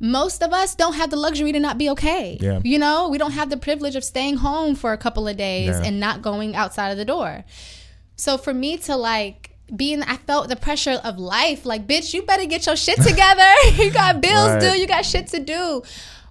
[0.00, 2.36] most of us don't have the luxury to not be okay.
[2.40, 2.60] Yeah.
[2.62, 5.68] You know, we don't have the privilege of staying home for a couple of days
[5.68, 5.82] Yeah.
[5.84, 7.44] and not going outside of the door.
[8.16, 11.64] So for me to like being I felt the pressure of life.
[11.64, 13.50] Like, bitch, you better get your shit together.
[13.82, 14.60] you got bills Right.
[14.60, 14.78] due.
[14.78, 15.82] You got shit to do.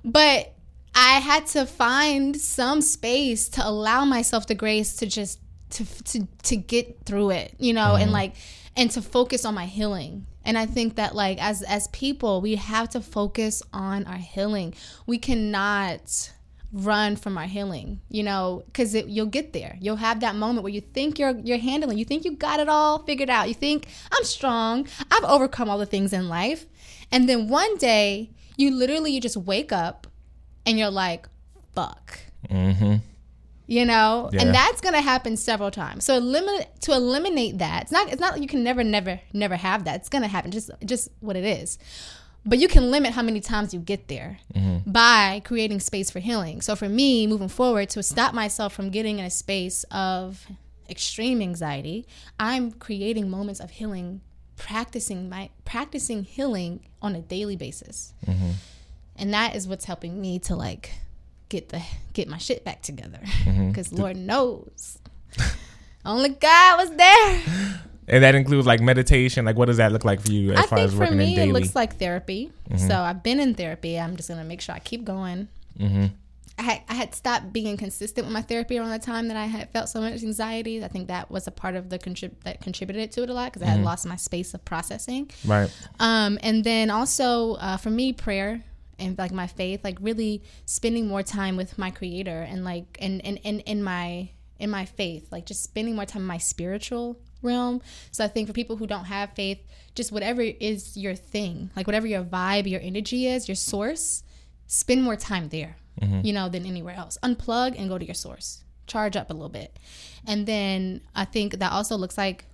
[0.06, 0.53] But
[0.96, 5.40] I had to find some space to allow myself the grace to just
[5.72, 8.14] to to to get through it, you know, and mm-hmm.
[8.14, 8.36] like
[8.76, 10.28] and to focus on my healing.
[10.46, 14.74] And I think that like as as people, we have to focus on our healing.
[15.06, 16.32] We cannot
[16.74, 19.78] run from our healing, you know, because you'll get there.
[19.80, 22.70] You'll have that moment where you think you're you're handling, you think you got it
[22.70, 23.48] all figured out.
[23.48, 24.88] You think I'm strong.
[25.12, 26.66] I've overcome all the things in life,
[27.12, 30.08] and then one day you literally you just wake up
[30.66, 31.28] and you're like,
[31.74, 32.20] fuck.
[32.50, 32.96] Mm-hmm.
[33.66, 34.42] You know, Yeah.
[34.42, 36.04] and that's gonna happen several times.
[36.04, 37.84] So eliminate to eliminate that.
[37.84, 38.12] It's not.
[38.12, 38.42] It's not.
[38.42, 40.02] You can never, never, never have that.
[40.02, 40.52] It's gonna happen.
[40.52, 41.78] Just, just what it is.
[42.46, 44.38] But you can limit how many times you get there
[44.86, 46.60] by creating space for healing.
[46.62, 50.46] So for me, moving forward, to stop myself from getting in a space of
[50.90, 52.06] extreme anxiety,
[52.38, 54.20] I'm creating moments of healing,
[54.58, 58.14] practicing my practicing healing on a daily basis,
[59.18, 60.92] and that is what's helping me to like
[61.50, 61.82] get the
[62.14, 63.20] get my shit back together.
[63.68, 65.00] Because Lord knows,
[66.06, 67.42] only God was there.
[68.08, 69.46] And that includes like meditation.
[69.46, 71.14] Like, what does that look like for you as I far think as for working
[71.14, 71.50] in me, daily?
[71.50, 72.52] it looks like therapy.
[72.78, 74.00] So I've been in therapy.
[74.00, 75.48] I'm just gonna make sure I keep going.
[76.56, 79.46] I had, I had stopped being consistent with my therapy around the time that I
[79.48, 80.84] had felt so much anxiety.
[80.84, 83.52] I think that was a part of the contrib- that contributed to it a lot
[83.52, 85.32] because I had lost my space of processing.
[85.48, 85.72] right.
[86.00, 88.62] Um, and then also uh, for me, prayer
[89.00, 93.24] and like my faith, like really spending more time with my Creator and like and
[93.26, 94.30] and in in my
[94.60, 97.82] in my faith, like just spending more time in my spiritual realm.
[98.12, 99.60] So I think for people who don't have faith,
[99.96, 104.24] just whatever is your thing, like whatever your vibe, your energy is, your source,
[104.68, 106.26] spend more time there, mm-hmm.
[106.26, 107.18] you know, than anywhere else.
[107.24, 108.64] Unplug and go to your source.
[108.88, 109.78] Charge up a little bit.
[110.26, 112.46] And then I think that also looks like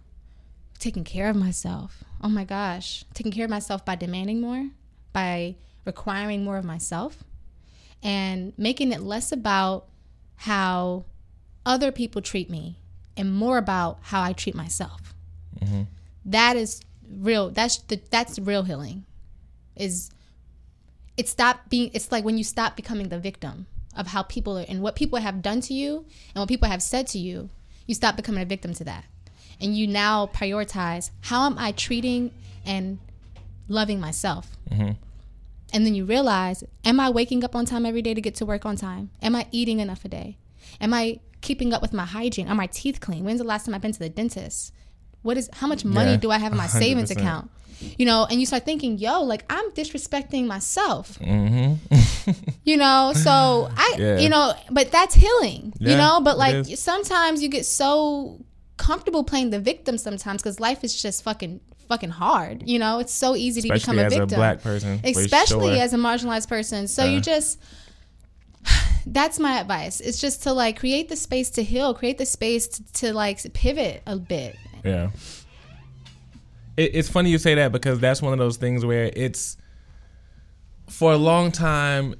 [0.80, 2.04] taking care of myself.
[2.22, 4.70] Oh my gosh, taking care of myself by demanding more,
[5.14, 5.56] by
[5.92, 7.24] requiring more of myself,
[8.04, 9.88] and making it less about
[10.50, 11.06] how
[11.66, 12.78] other people treat me
[13.18, 15.02] and more about how I treat myself.
[16.26, 16.82] That is
[17.28, 17.50] real.
[17.50, 19.06] That's the, that's real healing.
[19.76, 20.12] Is
[21.20, 23.66] it stopped being it's like when you stop becoming the victim
[23.98, 26.82] of how people are and what people have done to you and what people have
[26.82, 27.50] said to you
[27.88, 29.04] you stop becoming a victim to that
[29.60, 32.32] and you now prioritize how am i treating
[32.66, 33.00] and
[33.68, 34.92] loving myself Mm-hmm.
[35.74, 38.46] And then you realize am i waking up on time every day to get to
[38.46, 39.10] work on time?
[39.22, 40.38] Am i eating enough a day?
[40.82, 42.48] Am i keeping up with my hygiene?
[42.50, 43.24] Are my teeth clean?
[43.24, 44.74] When's the last time i've been to the dentist?
[45.22, 47.18] What is how much money Yeah, do i have in my savings 100%.
[47.18, 47.52] account?
[47.98, 51.18] You know and you start thinking yo like i'm disrespecting myself.
[52.64, 54.02] You know so i Mm-hmm.
[54.02, 54.20] Yeah.
[54.20, 56.22] you know but that's healing you know?
[56.22, 58.40] But like sometimes you get so
[58.78, 61.60] comfortable playing the victim sometimes because life is just fucking
[61.90, 65.02] fucking hard you know it's so easy to become a as a victim black person,
[65.04, 65.84] especially sure.
[65.84, 67.22] as a marginalized person so you Uh.
[67.22, 67.60] just
[69.08, 72.68] that's my advice it's just to like create the space to heal create the space
[72.68, 75.10] to, to like pivot a bit Yeah.
[76.78, 79.58] It, it's funny you say that because that's one of those things where it's
[80.88, 82.16] for a long time,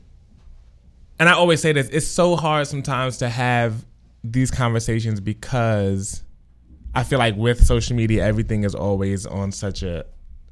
[1.18, 3.86] and I always say this, it's so hard sometimes to have
[4.24, 6.24] these conversations because
[6.96, 10.06] I feel like with social media, everything is always on such a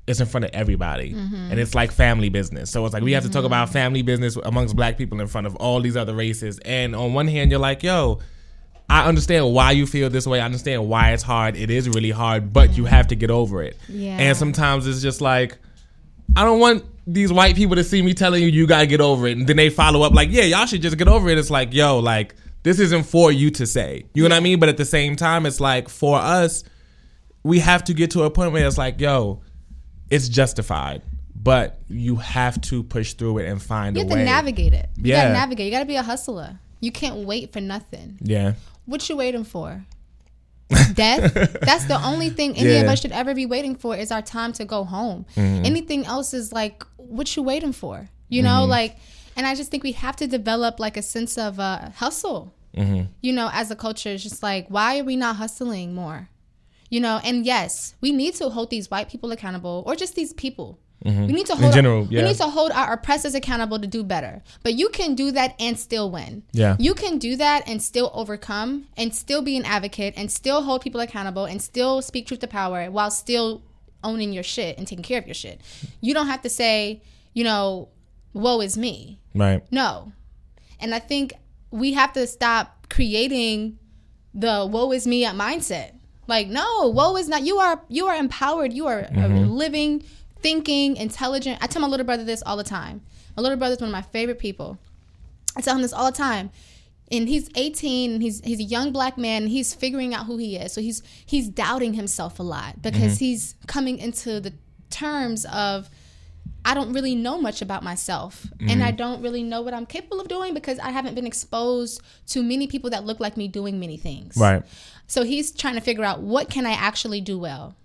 [0.05, 1.51] it's in front of everybody mm-hmm.
[1.51, 3.73] and it's like family business so it's like we have to talk about mm-hmm.
[3.73, 7.27] family business amongst black people in front of all these other races and on one
[7.27, 8.17] hand you're like yo
[8.89, 10.39] I understand why you feel this way.
[10.39, 11.57] I understand why it's hard.
[11.57, 13.77] It is really hard, but you have to get over it.
[13.89, 14.17] Yeah.
[14.17, 15.57] And sometimes it's just like,
[16.35, 19.27] I don't want these white people to see me telling you you gotta get over
[19.27, 21.38] it, and then they follow up like, yeah, y'all should just get over it.
[21.38, 22.35] It's like, yo, like
[22.68, 24.03] this isn't for you to say.
[24.13, 24.59] You know what I mean?
[24.59, 26.63] But at the same time, it's like for us,
[27.43, 29.41] we have to get to a point where it's like, yo,
[30.09, 31.01] it's justified,
[31.34, 34.20] but you have to push through it and find you a have way.
[34.20, 35.24] to navigate it you Yeah.
[35.24, 38.53] gotta navigate you gotta be a hustler you can't wait for nothing yeah.
[38.86, 39.86] What you waiting for?
[40.93, 41.34] Death?
[41.61, 42.82] That's the only thing any of Yeah.
[42.82, 42.89] Mm-hmm.
[42.89, 45.26] us should ever be waiting for is our time to go home.
[45.38, 48.09] Anything else is like, what you waiting for?
[48.30, 48.70] You know, Mm-hmm.
[48.72, 48.97] like,
[49.38, 52.53] and I just think we have to develop like a sense of uh, hustle.
[52.78, 53.11] Mm-hmm.
[53.21, 56.30] You know, as a culture, it's just like, why are we not hustling more?
[56.89, 60.34] You know, and yes, we need to hold these white people accountable, or just these
[60.34, 60.80] people.
[61.05, 62.21] We need to hold general, our, yeah.
[62.21, 64.41] we need to hold our oppressors accountable to do better.
[64.63, 66.43] But you can do that and still win.
[66.51, 66.75] Yeah.
[66.80, 70.82] You can do that and still overcome and still be an advocate and still hold
[70.82, 73.61] people accountable and still speak truth to power while still
[74.03, 75.61] owning your shit and taking care of your shit.
[76.01, 77.03] You don't have to say,
[77.34, 77.89] you know,
[78.34, 79.19] woe is me.
[79.36, 79.63] Right.
[79.71, 80.11] No.
[80.80, 81.34] And I think
[81.72, 83.78] we have to stop creating
[84.34, 85.93] the woe is me mindset.
[86.28, 88.74] Like, no, woe is not you are you are empowered.
[88.74, 89.49] You are a mm-hmm.
[89.49, 90.03] living,
[90.39, 91.59] thinking, intelligent.
[91.61, 93.01] I tell my little brother this all the time.
[93.36, 94.78] My little brother's one of my favorite people.
[95.55, 96.51] I tell him this all the time.
[97.09, 100.38] And he's 18 and he's he's a young black man and he's figuring out who
[100.38, 100.74] he is.
[100.74, 103.26] So he's he's doubting himself a lot because mm-hmm.
[103.26, 104.53] he's coming into the
[104.89, 105.89] terms of
[106.68, 108.97] I don't really know much about myself and I mm-hmm.
[108.97, 112.68] don't really know what I'm capable of doing because I haven't been exposed to many
[112.68, 114.36] people that look like me doing many things.
[114.36, 114.61] Right.
[115.07, 117.78] So he's trying to figure out what can I actually do well.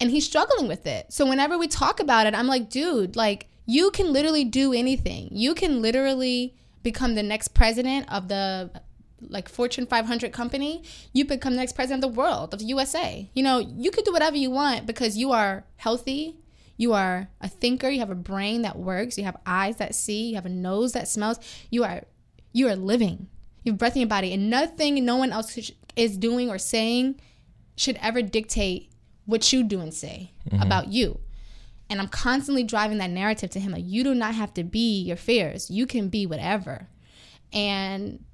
[0.00, 1.12] And he's struggling with it.
[1.12, 5.28] So whenever we talk about it, I'm like, dude, like you can literally do anything.
[5.30, 8.72] You can literally become the next president of the
[9.28, 10.82] like Fortune 500 company.
[11.12, 13.30] You become the next president of the world, of the USA.
[13.32, 16.41] You know, you could do whatever you want because you are healthy.
[16.82, 17.88] You are a thinker.
[17.88, 19.16] You have a brain that works.
[19.16, 20.30] You have eyes that see.
[20.30, 21.38] You have a nose that smells.
[21.70, 22.02] You are
[22.52, 23.28] you are living.
[23.62, 27.20] You have breath in your body, and nothing no one else is doing or saying
[27.76, 28.90] should ever dictate
[29.26, 30.60] what you do and say mm-hmm.
[30.60, 31.20] about you.
[31.88, 35.02] And I'm constantly driving that narrative to him like, you do not have to be
[35.02, 35.70] your fears.
[35.70, 36.88] You can be whatever.
[37.52, 38.24] And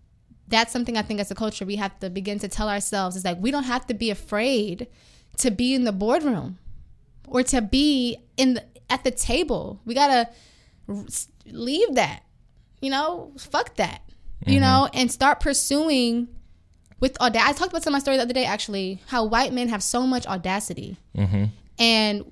[0.47, 3.27] that's something I think as a culture we have to begin to tell ourselves is
[3.27, 4.87] like, we don't have to be afraid
[5.37, 6.59] to be in the boardroom
[7.31, 9.81] or to be in the, at the table.
[9.85, 10.29] We gotta
[11.47, 12.23] leave that,
[12.81, 14.03] you know, fuck that,
[14.47, 14.63] you mm-hmm.
[14.63, 16.29] know, and start pursuing
[17.01, 17.51] with audacity.
[17.51, 19.83] I talked about some of my story the other day, actually, how white men have
[19.83, 21.45] so much audacity, mm-hmm.
[21.79, 22.25] and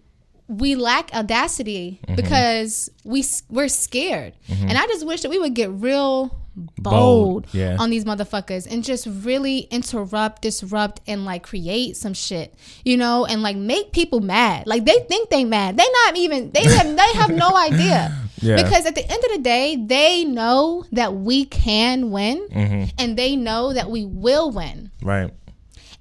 [0.49, 2.15] we lack audacity mm-hmm.
[2.17, 4.35] because we we're scared.
[4.49, 7.77] And I just wish that we would get real bold, Bold, yeah.
[7.79, 12.55] on these motherfuckers and just really interrupt, disrupt, and like create some shit,
[12.85, 14.67] you know, and like make people mad.
[14.67, 15.77] Like they think they mad.
[15.77, 18.17] They not even they have they have no idea.
[18.41, 18.57] Yeah.
[18.63, 22.85] Because at the end of the day, they know that we can win Mm-hmm.
[22.99, 24.91] and they know that we will win.
[25.03, 25.33] Right.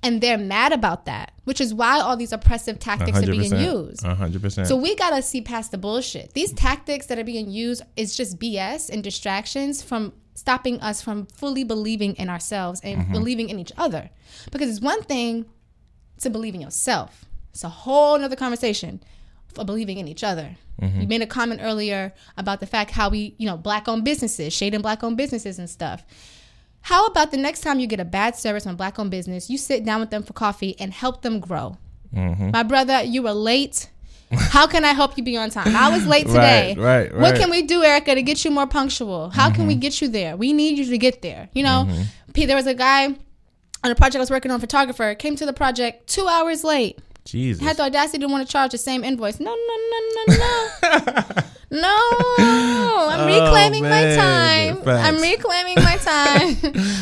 [0.03, 4.05] And they're mad about that, which is why all these oppressive tactics are being used.
[4.05, 4.67] A hundred percent.
[4.67, 6.33] So we gotta see past the bullshit.
[6.33, 11.25] These tactics that are being used is just BS and distractions from stopping us from
[11.25, 14.11] fully believing in ourselves and believing in each other.
[14.51, 15.45] Because it's one thing
[16.19, 17.25] to believe in yourself.
[17.51, 19.01] It's a whole nother conversation.
[19.55, 20.57] for believing in each other.
[20.81, 21.01] Mm-hmm.
[21.01, 24.53] You made a comment earlier about the fact how we, you know, black owned businesses,
[24.53, 26.05] shade in black owned businesses and stuff.
[26.81, 29.57] How about the next time you get a bad service on black owned business, you
[29.57, 31.77] sit down with them for coffee and help them grow?
[32.13, 32.51] Mm-hmm.
[32.51, 33.89] My brother, you were late.
[34.31, 35.75] How can I help you be on time?
[35.75, 36.75] I was late today.
[36.77, 39.29] Right, right, What can we do, Erica, to get you more punctual?
[39.29, 39.81] How can we mm-hmm.
[39.81, 40.35] get you there?
[40.35, 41.49] We need you to get there.
[41.53, 42.31] You know, mm-hmm.
[42.33, 45.45] P- there was a guy on a project I was working on, photographer, came to
[45.45, 46.99] the project two hours late.
[47.25, 47.63] Jesus.
[47.63, 49.39] Had the audacity to want to charge the same invoice.
[49.39, 51.41] No, no, no, no, no.
[51.71, 54.17] no, I'm reclaiming my Oh, man.
[54.75, 54.83] time.
[54.83, 55.07] Facts.
[55.07, 56.57] I'm reclaiming my time.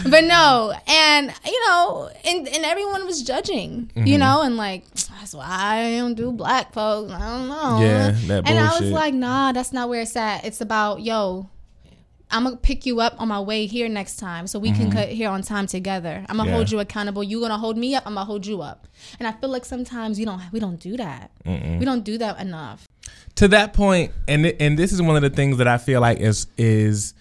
[0.11, 4.07] but no, and you know, and, and everyone was judging, Mm-hmm.
[4.07, 7.11] you know, and like that's why I don't do black folks.
[7.11, 7.79] I don't know.
[7.81, 8.47] Yeah, that bullshit.
[8.49, 10.45] and I was like, nah, that's not where it's at.
[10.45, 11.49] It's about yo.
[12.33, 15.09] I'm gonna pick you up on my way here next time, so we can cut
[15.09, 16.25] here on time together.
[16.27, 16.49] I'm gonna Mm-hmm.
[16.49, 16.55] Yeah.
[16.55, 17.23] hold you accountable.
[17.23, 18.03] You gonna hold me up.
[18.05, 18.87] I'm gonna hold you up.
[19.19, 20.41] And I feel like sometimes you don't.
[20.51, 21.31] We don't do that.
[21.45, 22.87] We don't do that enough.
[23.35, 26.19] to that point, and and this is one of the things that I feel like
[26.19, 27.13] is is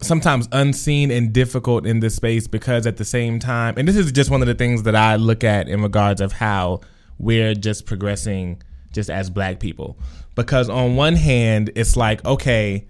[0.00, 4.12] sometimes unseen and difficult in this space because at the same time, and this is
[4.12, 6.80] just one of the things that I look at in regards of how
[7.18, 8.62] we're just progressing
[8.92, 9.98] just as black people.
[10.36, 12.86] Because on one hand, it's like, okay,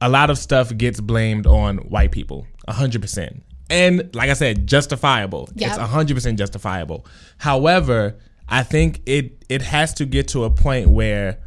[0.00, 3.42] a lot of stuff gets blamed on white people, 100%.
[3.68, 5.48] And like I said, justifiable.
[5.54, 5.68] Yeah.
[5.68, 7.06] It's 100% justifiable.
[7.38, 8.16] However,
[8.48, 11.38] I think it it has to get to a point where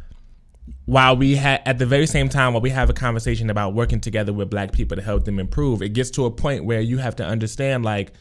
[0.86, 4.00] while we had at the very same time while we have a conversation about working
[4.00, 6.98] together with black people to help them improve, it gets to a point where you
[6.98, 8.12] have to understand like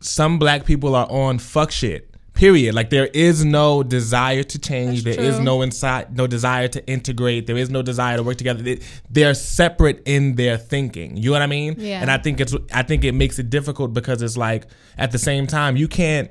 [0.00, 2.15] some black people are on fuck shit.
[2.36, 2.74] Period.
[2.74, 5.02] Like there is no desire to change.
[5.04, 7.46] There That's is no inside, no desire to integrate.
[7.46, 8.62] There is no desire to work together.
[8.62, 8.80] They-
[9.10, 11.16] They're separate in their thinking.
[11.16, 11.76] You know what I mean?
[11.78, 12.00] Yeah.
[12.02, 14.66] And I think it's I think it makes it difficult because it's like
[14.96, 16.30] at the same time you can't.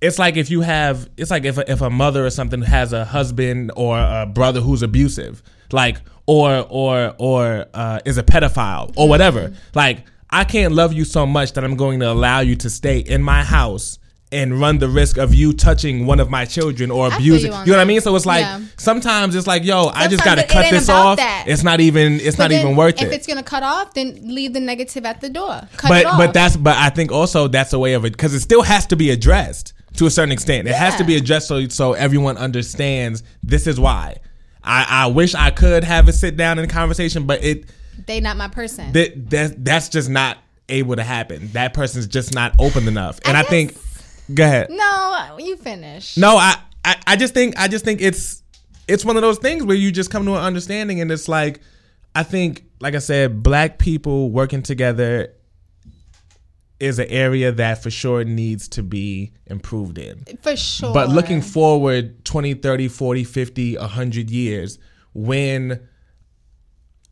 [0.00, 2.92] It's like if you have, it's like if a, if a mother or something has
[2.92, 5.42] a husband or a brother who's abusive,
[5.72, 9.54] like or or or uh, is a pedophile or whatever.
[9.74, 12.98] Like I can't love you so much that I'm going to allow you to stay
[12.98, 13.98] in my house
[14.32, 17.52] and run the risk of you touching one of my children or abusing.
[17.52, 18.00] you You know what I mean?
[18.00, 18.60] So it's like Yeah.
[18.76, 21.18] sometimes it's like, yo, I just got to it- it cut this off.
[21.18, 21.44] that.
[21.46, 22.14] It's not even.
[22.20, 23.06] It's not But then even worth if it.
[23.08, 25.60] If it's gonna cut off, then leave the negative at the door.
[25.76, 26.18] Cut but it off.
[26.18, 28.84] but that's but I think also that's a way of it because it still has
[28.86, 30.66] to be addressed to a certain extent.
[30.66, 34.16] It has to be addressed so so everyone understands this is why.
[34.64, 37.66] I, I wish I could have a sit down and conversation, but it
[38.06, 38.90] they not my person.
[38.92, 41.50] that that that's just not able to happen.
[41.52, 43.20] That person's just not open enough.
[43.24, 43.76] And I, guess- think
[44.32, 44.70] go ahead.
[44.70, 46.16] no, you finish.
[46.16, 48.42] No, I, I I just think I just think it's
[48.88, 51.60] it's one of those things where you just come to an understanding and it's like
[52.14, 55.32] I think like I said, black people working together
[56.78, 60.24] is an area that for sure needs to be improved in.
[60.42, 60.92] for sure.
[60.92, 64.78] But looking forward 20, 30, 40, 50, 100 years
[65.14, 65.80] when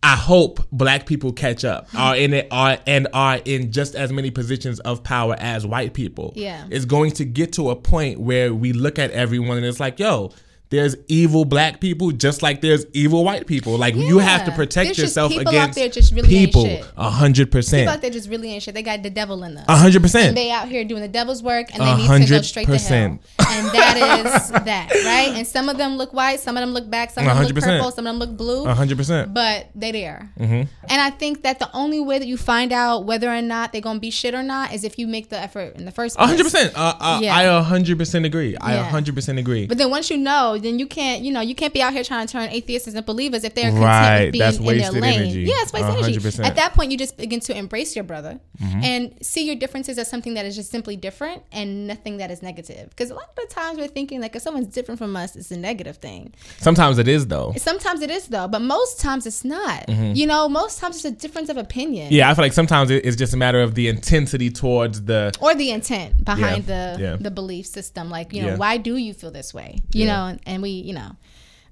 [0.04, 4.12] I hope black people catch up are in it are and are in just as
[4.12, 6.34] many positions of power as white people.
[6.36, 6.66] Yeah.
[6.70, 9.98] It's going to get to a point where we look at everyone and it's like,
[9.98, 10.30] yo,
[10.70, 13.76] there's evil black people just like there's evil white people.
[13.78, 16.66] Like you have to protect There's yourself people out against there just really people.
[16.96, 17.82] A hundred percent.
[17.82, 18.74] people out there just really ain't shit.
[18.74, 19.64] They got the devil in them.
[19.68, 20.34] A hundred percent.
[20.34, 23.18] they out here doing the devil's work and they need to go straight to hell.
[23.46, 25.36] And that is that, right?
[25.36, 27.54] And some of them look white, some of them look black, some of them look
[27.54, 27.62] 100%.
[27.62, 28.64] purple, some of them look blue.
[28.66, 29.32] A hundred percent.
[29.32, 30.32] But they there.
[30.40, 30.54] Mm-hmm.
[30.88, 33.80] And I think that the only way that you find out whether or not they're
[33.80, 36.18] gonna be shit or not is if you make the effort in the first A
[36.18, 36.30] place.
[36.30, 36.72] hundred percent.
[36.74, 37.36] Uh, uh, Yeah.
[37.36, 38.56] I a hundred percent agree.
[38.60, 39.66] I a hundred percent agree.
[39.66, 42.02] But then once you know, then you can't, you know, you can't be out here
[42.04, 44.90] trying to turn atheists into believers if they're content Right, with being that's in their
[45.00, 45.20] lane.
[45.22, 45.40] energy.
[45.42, 46.18] Yeah, it's wasted energy.
[46.18, 46.44] 100%.
[46.44, 48.84] At that point, you just begin to embrace your brother Mm-hmm.
[48.84, 52.40] and see your differences as something that is just simply different and nothing that is
[52.40, 52.88] negative.
[52.90, 55.50] Because a lot of the times we're thinking like if someone's different from us, it's
[55.50, 56.32] a negative thing.
[56.58, 57.52] Sometimes it is though.
[57.56, 59.88] Sometimes it is though, but most times it's not.
[59.88, 62.06] You know, most times it's a difference of opinion.
[62.06, 62.14] Mm-hmm.
[62.14, 65.32] Yeah, I feel like sometimes it's just a matter of the intensity towards the.
[65.40, 67.16] or the intent behind Yeah, the yeah.
[67.20, 68.56] the belief system like you know Yeah.
[68.56, 71.16] why do you feel this way you know and, we you know.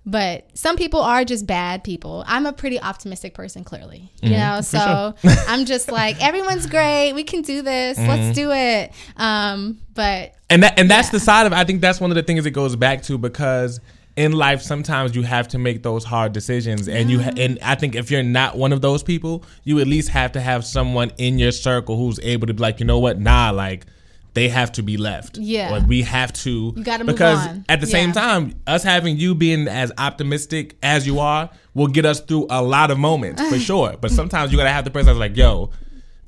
[0.04, 2.24] But some people are just bad people.
[2.26, 4.38] I'm a pretty optimistic person clearly you Mm-hmm.
[4.38, 5.14] know so
[5.48, 7.12] i'm just like everyone's great.
[7.12, 7.98] We can do this.
[7.98, 8.08] Mm-hmm.
[8.08, 8.92] let's do it.
[9.16, 11.12] Um but and that and that's Yeah.
[11.12, 13.78] the side of I think that's one of the things it goes back to because
[14.16, 17.76] in life sometimes you have to make those hard decisions and you ha- and I
[17.76, 21.12] think if you're not one of those people you at least have to have someone
[21.16, 23.20] in your circle who's able to be like you know what?
[23.20, 23.86] Nah like
[24.34, 25.76] they have to be left Yeah.
[25.76, 27.64] or we have to You gotta move because on.
[27.68, 32.04] at the same time us having you being as optimistic as you are will get
[32.06, 35.06] us through a lot of moments for sure but sometimes you gotta have the person
[35.06, 35.70] that's like yo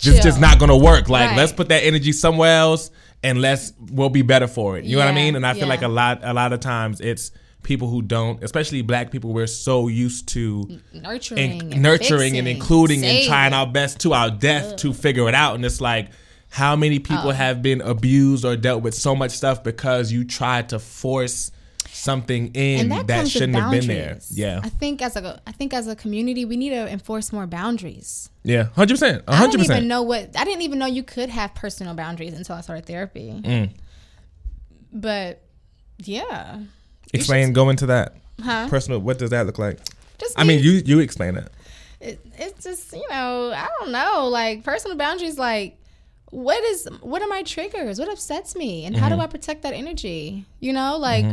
[0.03, 1.37] this just not gonna work like Right.
[1.37, 2.91] let's put that energy somewhere else
[3.23, 4.85] and let's, we'll be better for it.
[4.85, 5.35] You know what I mean?
[5.35, 5.69] And I feel yeah.
[5.69, 7.31] like a lot a lot of times it's
[7.63, 12.47] people who don't, especially black people, we're so used to nurturing, and and nurturing and
[12.47, 15.55] fixing, including and trying our best to our death to figure it out.
[15.55, 16.11] And it's like
[16.55, 17.33] how many people Oh.
[17.45, 21.51] have been abused or dealt with so much stuff because you tried to force
[21.91, 24.19] something in that, that, shouldn't have been there.
[24.31, 24.61] Yeah.
[24.63, 28.31] I think as a I think as a community we need to enforce more boundaries.
[28.45, 28.65] Yeah.
[28.77, 29.25] Hundred percent.
[29.27, 29.87] I hundred didn't even percent.
[29.87, 33.33] know what I didn't even know you could have personal boundaries until I started therapy.
[33.45, 33.71] Mm.
[34.93, 35.43] But
[35.99, 36.61] yeah,
[37.13, 38.15] Explain, go into that.
[38.43, 38.69] huh?
[38.69, 39.79] Personal what does that look like?
[40.19, 41.49] Just I mean you you explain it.
[42.01, 45.79] it, it's just you know I don't know like personal boundaries like
[46.35, 49.19] what is what are my triggers what upsets me and how Mm-hmm.
[49.19, 51.25] do I protect that energy you know like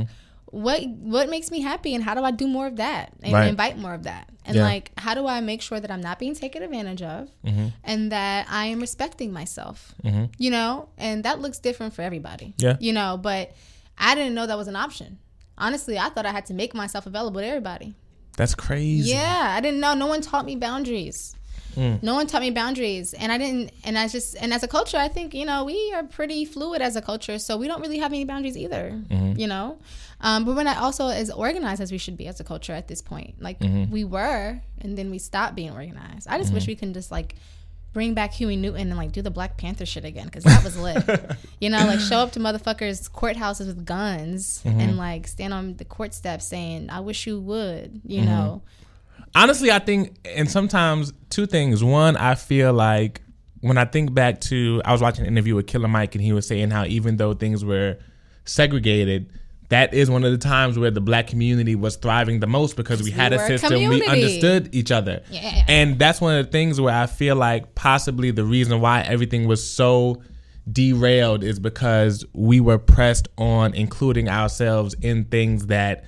[0.45, 3.47] what what makes me happy and how do I do more of that and Right.
[3.47, 4.63] invite more of that and Yeah.
[4.63, 7.67] like how do I make sure that I'm not being taken advantage of Mm-hmm.
[7.83, 9.95] and that I am respecting myself
[10.37, 12.77] you know and that looks different for everybody Yeah.
[12.79, 13.53] you know but
[13.97, 15.17] I didn't know that was an option
[15.57, 17.95] honestly I thought I had to make myself available to everybody
[18.37, 19.11] That's crazy.
[19.11, 19.93] yeah, I didn't know.
[19.93, 21.35] No one taught me boundaries.
[21.76, 22.03] Mm.
[22.03, 23.72] No one taught me boundaries, and I didn't.
[23.84, 26.81] And I just and as a culture, I think you know we are pretty fluid
[26.81, 28.99] as a culture, so we don't really have any boundaries either.
[29.10, 29.39] Mm-hmm.
[29.39, 29.80] You know,
[30.22, 32.88] um, but we're not also as organized as we should be as a culture at
[32.88, 33.41] this point.
[33.41, 33.91] Like Mm-hmm.
[33.91, 36.27] we were, and then we stopped being organized.
[36.30, 37.35] I just wish we can just like
[37.93, 40.77] bring back Huey Newton and like do the Black Panther shit again because that was
[40.77, 41.03] lit.
[41.60, 44.80] you know, like show up to motherfuckers' courthouses with guns Mm-hmm.
[44.80, 48.11] and like stand on the court steps saying, "I wish you would." Mm-hmm.
[48.11, 48.61] You know.
[49.35, 51.83] Honestly, I think, and sometimes two things.
[51.83, 53.21] One, I feel like
[53.61, 56.33] when I think back to, I was watching an interview with Killer Mike, and he
[56.33, 57.97] was saying how even though things were
[58.45, 59.31] segregated,
[59.69, 63.01] that is one of the times where the black community was thriving the most because
[63.01, 65.23] we had a were a system, we understood each other.
[65.29, 65.63] Yeah.
[65.67, 69.47] And that's one of the things where I feel like possibly the reason why everything
[69.47, 70.21] was so
[70.69, 76.03] derailed is because we were pressed on including ourselves in things that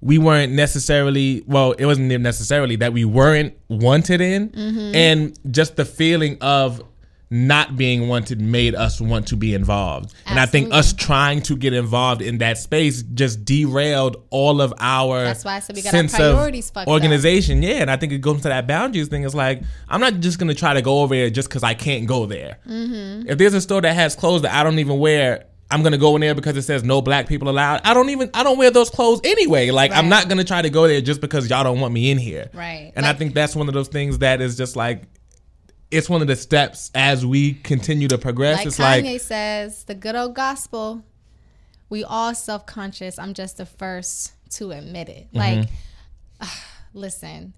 [0.00, 4.94] we weren't necessarily well it wasn't necessarily that we weren't wanted in Mm-hmm.
[4.94, 6.82] and just the feeling of
[7.30, 11.56] not being wanted made us want to be involved and i think us trying to
[11.58, 15.82] get involved in that space just derailed all of our That's why I said we
[15.82, 16.92] got our sense priorities of fucked up.
[16.92, 20.20] organization yeah and i think it goes to that boundaries thing it's like i'm not
[20.20, 23.28] just gonna try to go over there just because i can't go there Mm-hmm.
[23.28, 26.14] if there's a store that has clothes that i don't even wear I'm gonna go
[26.16, 27.82] in there because it says no black people allowed.
[27.84, 29.70] I don't even I don't wear those clothes anyway.
[29.70, 32.18] Like I'm not gonna try to go there just because y'all don't want me in
[32.18, 32.50] here.
[32.54, 32.92] Right.
[32.96, 35.02] And I think that's one of those things that is just like
[35.90, 38.58] it's one of the steps as we continue to progress.
[38.58, 41.04] Like it's Kanye like says, the good old gospel.
[41.90, 43.18] We all self conscious.
[43.18, 45.28] I'm just the first to admit it.
[45.32, 45.38] Mm-hmm.
[46.40, 46.50] Like,
[46.92, 47.54] listen.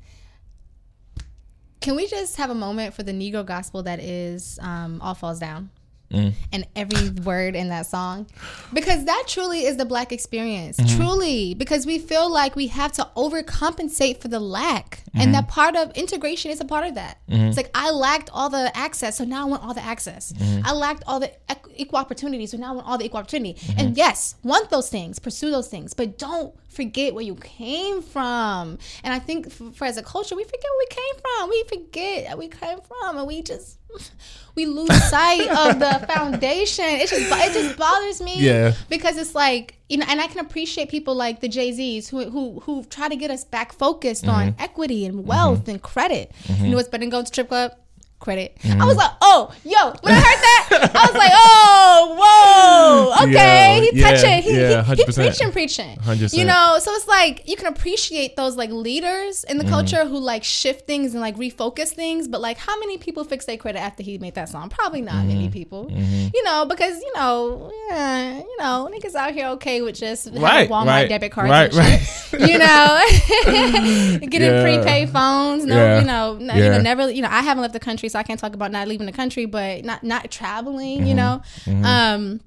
[1.81, 5.39] Can we just have a moment for the Negro gospel that is um, All Falls
[5.39, 5.71] Down?
[6.11, 6.35] Mm.
[6.53, 8.27] And every word in that song.
[8.73, 10.79] Because that truly is the black experience.
[10.79, 10.97] Mm-hmm.
[10.97, 11.55] Truly.
[11.55, 15.03] Because we feel like we have to overcompensate for the lack.
[15.11, 15.21] Mm-hmm.
[15.21, 17.19] And that part of integration is a part of that.
[17.29, 20.33] It's like I lacked all the access, so now I want all the access.
[20.33, 20.67] Mm-hmm.
[20.67, 21.33] I lacked all the
[21.77, 23.55] equal opportunity, so now I want all the equal opportunity.
[23.55, 23.81] Mm-hmm.
[23.81, 28.79] And yes, want those things, pursue those things, but don't forget where you came from.
[29.05, 31.51] And I think for, for as a culture, we forget where we came from.
[31.51, 33.79] We forget where we came from, and we just
[34.55, 36.85] we lose sight of the foundation.
[36.87, 38.37] It just it just bothers me.
[38.41, 38.75] Yeah.
[38.89, 42.31] Because it's like you know, and I can appreciate people like the Jay Z's who
[42.31, 44.61] who who try to get us back focused on Mm-hmm.
[44.63, 46.31] equity and wealth and credit.
[46.49, 47.73] You know what's better than going to strip club?
[48.21, 48.55] Credit.
[48.65, 53.33] I was like, oh, yo, when I heard that, I was like, oh, whoa, okay,
[53.33, 55.97] Yeah, he yeah, touching, he, yeah, he, he preaching, preaching.
[56.03, 56.37] 100%.
[56.37, 59.73] You know, so it's like you can appreciate those like leaders in the Mm-hmm.
[59.73, 62.29] culture who like shift things and like refocus things.
[62.29, 64.69] But like, how many people fix their credit after he made that song?
[64.69, 65.53] Probably not many Mm-hmm.
[65.53, 65.91] people.
[65.91, 70.43] You know, because you know, yeah, you know, niggas out here okay with just having
[70.43, 71.73] Right, Walmart right, debit cards right,
[72.03, 72.41] shit.
[72.51, 73.01] You know,
[74.29, 75.65] getting prepaid phones.
[75.65, 77.11] No, you know, no, you know, never.
[77.11, 79.13] You know, I haven't left the country, so I can't talk about not leaving the
[79.13, 81.01] country, but not not traveling.
[81.01, 81.07] Mm-hmm.
[81.07, 81.43] You know,
[81.85, 82.41] um.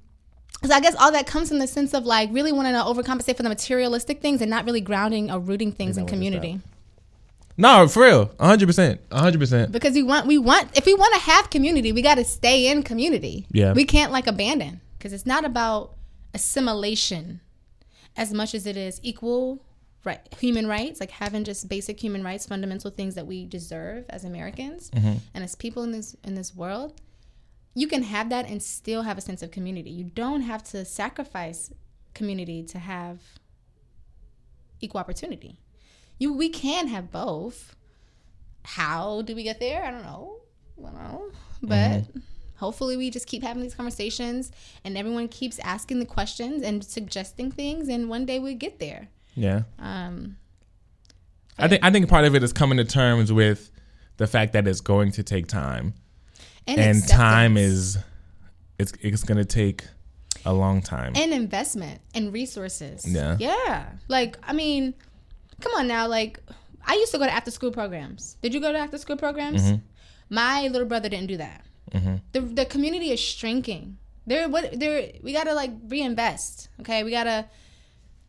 [0.63, 3.35] So I guess all that comes from the sense of like really wanting to overcompensate
[3.35, 6.61] for the materialistic things and not really grounding or rooting things in community.
[7.57, 9.73] no, for real, hundred percent, hundred percent.
[9.73, 12.67] Because we want we want if we want to have community, we got to stay
[12.67, 13.45] in community.
[13.51, 13.73] Yeah.
[13.73, 15.95] We can't like abandon because it's not about
[16.33, 17.41] assimilation
[18.15, 19.61] as much as it is equal
[20.03, 24.23] right human rights, like having just basic human rights, fundamental things that we deserve as
[24.23, 25.17] Americans mm-hmm.
[25.33, 26.99] and as people in this in this world.
[27.75, 29.89] You can have that and still have a sense of community.
[29.89, 31.73] You don't have to sacrifice
[32.13, 33.19] community to have
[34.79, 35.59] equal opportunity.
[36.19, 37.75] You we can have both.
[38.63, 39.83] How do we get there?
[39.83, 40.37] I don't know.
[40.79, 41.31] I don't know.
[41.61, 42.19] But mm-hmm.
[42.57, 44.51] hopefully we just keep having these conversations
[44.83, 49.07] and everyone keeps asking the questions and suggesting things and one day we get there
[49.35, 49.63] Yeah.
[49.79, 50.37] um
[51.57, 53.69] I think I think part of it is coming to terms with
[54.17, 55.93] the fact that it's going to take time,
[56.67, 57.97] and, and time is
[58.79, 59.83] it's it's going to take
[60.45, 61.13] a long time.
[61.15, 63.05] and investment and resources.
[63.07, 63.37] Yeah.
[63.39, 63.91] yeah.
[64.07, 64.93] Like i mean
[65.61, 66.39] come on now like
[66.85, 68.35] i used to go to after school programs.
[68.41, 69.61] Did you go to after school programs?
[69.63, 69.75] Mm-hmm.
[70.29, 71.65] my little brother didn't do that.
[72.31, 73.97] The, the community is shrinking.
[74.25, 77.03] There what there we gotta like reinvest okay?
[77.03, 77.45] We gotta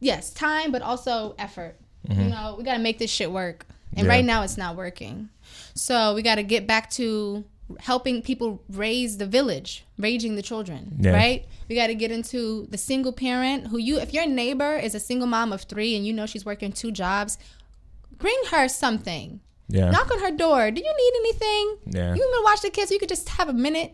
[0.05, 1.74] yes time but also effort
[2.09, 4.06] you know we gotta make this shit work and Mm-hmm.
[4.06, 4.12] Yeah.
[4.12, 5.28] right now it's not working
[5.74, 7.44] so we gotta get back to
[7.81, 11.12] helping people raise the village raising the children Yeah.
[11.22, 14.94] right we got to get into the single parent who you if your neighbor is
[14.94, 17.39] a single mom of three and you know she's working two jobs
[18.18, 19.90] bring her something yeah.
[19.90, 21.64] knock on her door do you need anything
[21.98, 22.14] Yeah.
[22.14, 23.93] you want to watch the kids you could just have a minute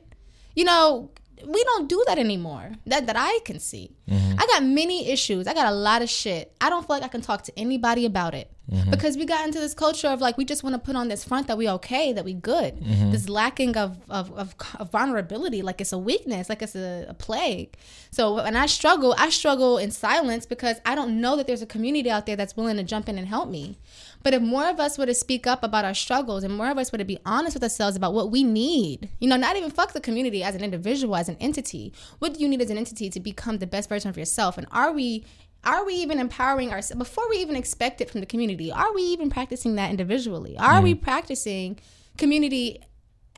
[0.56, 1.10] you know
[1.46, 4.40] we don't do that anymore that that i can see Mm-hmm.
[4.40, 7.08] i got many issues i got a lot of shit i don't feel like i
[7.08, 8.90] can talk to anybody about it Mm-hmm.
[8.92, 11.24] because we got into this culture of like we just want to put on this
[11.24, 13.10] front that we okay that we good Mm-hmm.
[13.10, 17.14] this lacking of, of, of, of vulnerability like it's a weakness like it's a, a
[17.14, 17.76] plague
[18.12, 21.66] so when i struggle i struggle in silence because i don't know that there's a
[21.66, 23.76] community out there that's willing to jump in and help me
[24.22, 26.78] but if more of us were to speak up about our struggles and more of
[26.78, 29.70] us were to be honest with ourselves about what we need, you know, not even
[29.70, 31.92] fuck the community as an individual, as an entity.
[32.18, 34.58] What do you need as an entity to become the best version of yourself?
[34.58, 35.24] And are we
[35.62, 38.72] are we even empowering ourselves before we even expect it from the community?
[38.72, 40.56] Are we even practicing that individually?
[40.56, 41.78] Are we practicing
[42.16, 42.80] community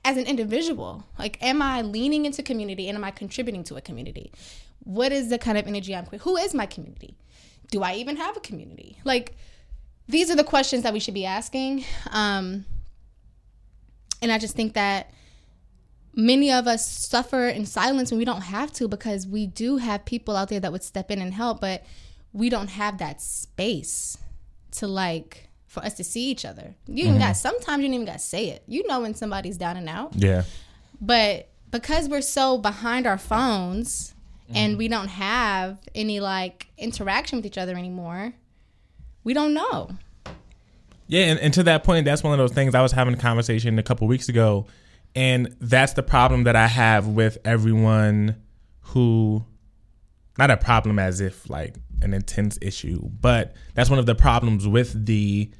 [0.04, 1.04] as an individual?
[1.18, 4.32] Like, am I leaning into community and am I contributing to a community?
[4.84, 6.06] What is the kind of energy I'm?
[6.06, 6.24] Creating?
[6.24, 7.16] Who is my community?
[7.70, 8.98] Do I even have a community?
[9.04, 9.36] Like,
[10.12, 11.84] these are the questions that we should be asking.
[12.10, 12.64] Um,
[14.20, 15.10] and I just think that
[16.14, 20.05] many of us suffer in silence when we don't have to because we do have
[20.05, 21.84] people out there that would step in and help, but
[22.32, 24.18] we don't have that space
[24.72, 26.74] to like for us to see each other.
[26.86, 28.62] You even got sometimes you don't even got to say it.
[28.66, 30.14] You know when somebody's down and out.
[30.14, 30.44] yeah.
[31.01, 34.14] But because we're so behind our phones
[34.55, 38.34] and we don't have any like interaction with each other anymore,
[39.24, 39.90] we don't know.
[41.06, 43.18] Yeah, and, and to that point, that's one of those things I was having a
[43.18, 44.66] conversation a couple weeks ago,
[45.14, 48.36] and that's the problem that I have with everyone
[48.80, 49.44] who,
[50.38, 54.66] not a problem as if like an intense issue, but that's one of the problems
[54.66, 55.50] with the,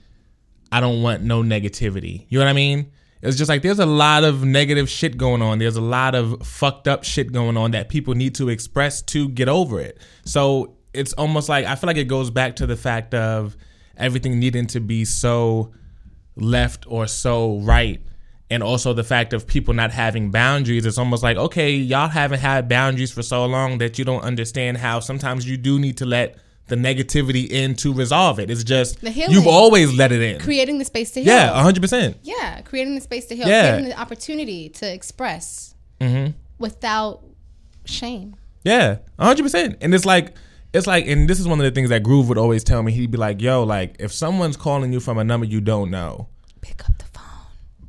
[0.71, 2.27] I don't want no negativity.
[2.29, 2.91] You know what I mean?
[3.21, 5.59] It's just like there's a lot of negative shit going on.
[5.59, 9.29] There's a lot of fucked up shit going on that people need to express to
[9.29, 9.99] get over it.
[10.25, 13.57] So it's almost like I feel like it goes back to the fact of
[13.97, 15.73] everything needing to be so
[16.37, 18.01] left or so right.
[18.51, 20.85] And also the fact of people not having boundaries.
[20.85, 24.77] It's almost like, okay, y'all haven't had boundaries for so long that you don't understand
[24.77, 26.37] how sometimes you do need to let
[26.67, 28.51] the negativity in to resolve it.
[28.51, 30.41] It's just you've always let it in.
[30.41, 31.33] Creating the space to heal.
[31.33, 32.19] Yeah, hundred percent.
[32.23, 33.73] Yeah, creating the space to heal, Yeah.
[33.73, 36.33] creating the opportunity to express mm-hmm.
[36.59, 37.23] without
[37.85, 38.37] shame.
[38.65, 39.79] Yeah, hundred percent.
[39.81, 40.35] And it's like
[40.73, 42.93] it's like, and this is one of the things that Groove would always tell me.
[42.93, 46.29] He'd be like, "Yo, like if someone's calling you from a number you don't know,
[46.61, 47.23] Pick up the phone.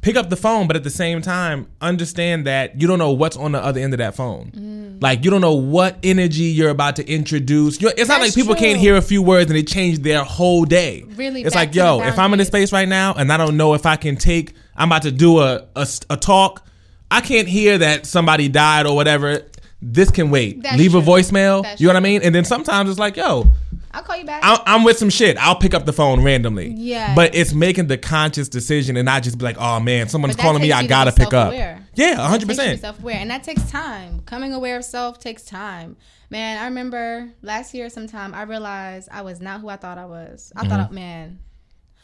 [0.01, 3.37] pick up the phone, but at the same time, understand that you don't know what's
[3.37, 4.51] on the other end of that phone.
[4.51, 5.01] Mm.
[5.01, 7.79] Like you don't know what energy you're about to introduce.
[7.81, 8.65] You're, it's not like people true.
[8.65, 11.03] can't hear a few words and it changed their whole day.
[11.15, 12.47] Really it's like, yo, if I'm in boundaries.
[12.47, 15.39] space right now and I don't know if I can take, I'm about to do
[15.39, 16.65] a a, a talk.
[17.11, 19.41] I can't hear that somebody died or whatever.
[19.85, 20.63] This can wait.
[20.63, 21.63] That's Leave a voicemail.
[21.63, 22.21] That's you know what I mean?
[22.23, 23.51] And then sometimes it's like, yo,
[23.91, 24.41] I'll call you back.
[24.43, 25.37] I'm, I'm with some shit.
[25.37, 26.69] I'll pick up the phone randomly.
[26.69, 27.13] Yeah.
[27.13, 30.61] But it's making the conscious decision and not just be like, oh man, someone's calling
[30.61, 30.71] me.
[30.71, 31.53] I gotta pick up.
[31.53, 32.17] Yeah, That 100.
[32.17, 34.21] takes you to be percent self-aware, and that takes time.
[34.21, 35.95] Coming aware of self takes time.
[36.29, 40.05] Man, I remember last year sometime I realized I was not who I thought I
[40.05, 40.51] was.
[40.55, 40.95] I thought, mm-hmm.
[40.95, 41.39] man,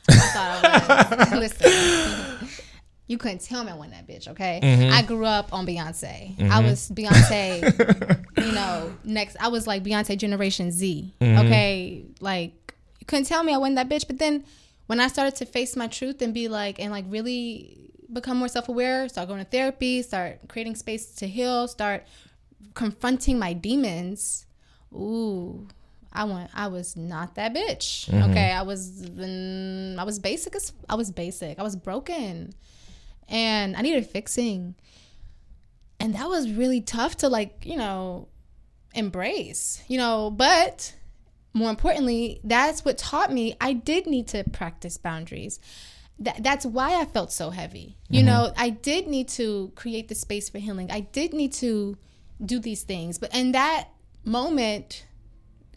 [0.08, 1.60] I thought I was.
[1.62, 2.50] Listen,
[3.10, 4.28] you couldn't tell me I wasn't that bitch.
[4.30, 4.94] Okay, mm-hmm.
[4.94, 6.40] I grew up on Beyonce.
[6.40, 6.66] I mm-hmm.
[6.66, 8.38] was Beyonce.
[8.46, 11.12] you know, next I was like Beyonce Generation Z.
[11.20, 11.48] Mm-hmm.
[11.48, 14.06] Okay, like you couldn't tell me I wasn't that bitch.
[14.06, 14.46] But then
[14.86, 18.48] when I started to face my truth and be like, and like really become more
[18.48, 22.06] self aware, start going to therapy, start creating space to heal, start
[22.76, 24.46] confronting my demons.
[24.94, 25.68] Ooh,
[26.14, 26.52] I went.
[26.54, 28.08] I was not that bitch.
[28.30, 29.02] Okay, I was.
[29.02, 30.74] mm, I was basic as.
[30.88, 31.58] I was basic.
[31.58, 32.54] I was broken,
[33.30, 34.76] and I needed fixing.
[36.00, 38.28] And that was really tough to like, you know,
[38.94, 39.84] embrace.
[39.88, 40.94] You know, but
[41.54, 45.60] more importantly, that's what taught me I did need to practice boundaries.
[46.20, 47.98] that, that's why I felt so heavy.
[48.10, 48.28] You mm-hmm.
[48.28, 50.92] know, I did need to create the space for healing.
[50.92, 51.98] I did need to
[52.44, 53.90] do these things, but and that
[54.26, 55.06] moment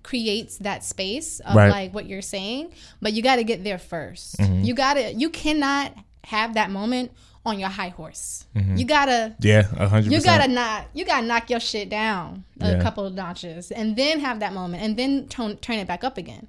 [0.03, 1.71] creates that space of Right.
[1.71, 4.65] like what you're saying, but you got to get there 1st mm-hmm.
[4.65, 7.13] You got to you cannot have that moment
[7.45, 8.45] on your high horse.
[8.55, 8.77] Mm-hmm.
[8.77, 12.45] You got to Yeah, a hundred you gotta not you gotta knock your shit down
[12.61, 12.83] a Yeah.
[12.83, 16.17] couple of notches and then have that moment and then turn turn it back up
[16.19, 16.47] again.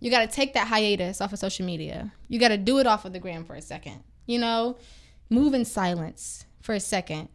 [0.00, 2.12] You gotta take that hiatus off of social media.
[2.28, 4.76] You gotta do it off of the gram for a second you know?
[5.30, 7.28] Move in silence for a second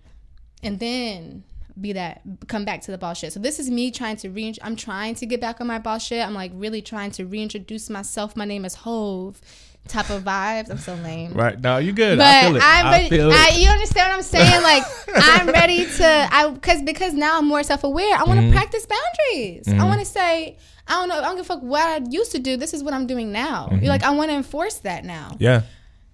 [0.61, 1.43] and then
[1.81, 3.33] be that come back to the ball shit.
[3.33, 5.97] So this is me trying to re i'm trying to get back on my ball
[5.97, 6.23] shit.
[6.25, 8.35] I'm like really trying to reintroduce myself.
[8.35, 9.41] My name is Hov
[9.87, 11.59] type of vibes i'm so lame Right.
[11.59, 12.17] No, you good.
[12.17, 12.63] but I feel it.
[12.63, 13.59] I'm, I feel I, it.
[13.59, 14.63] you understand what I'm saying?
[14.63, 14.83] Like
[15.15, 18.15] I'm ready to, I because because now I'm more self aware.
[18.17, 18.53] I want to Mm-hmm.
[18.53, 19.67] practice boundaries.
[19.67, 20.57] I want to say,
[20.87, 22.55] I don't know, I don't give a fuck what I used to do.
[22.57, 23.67] This is what I'm doing now.
[23.67, 23.79] Mm-hmm.
[23.83, 25.35] You're like I want to enforce that now.
[25.39, 25.61] Yeah.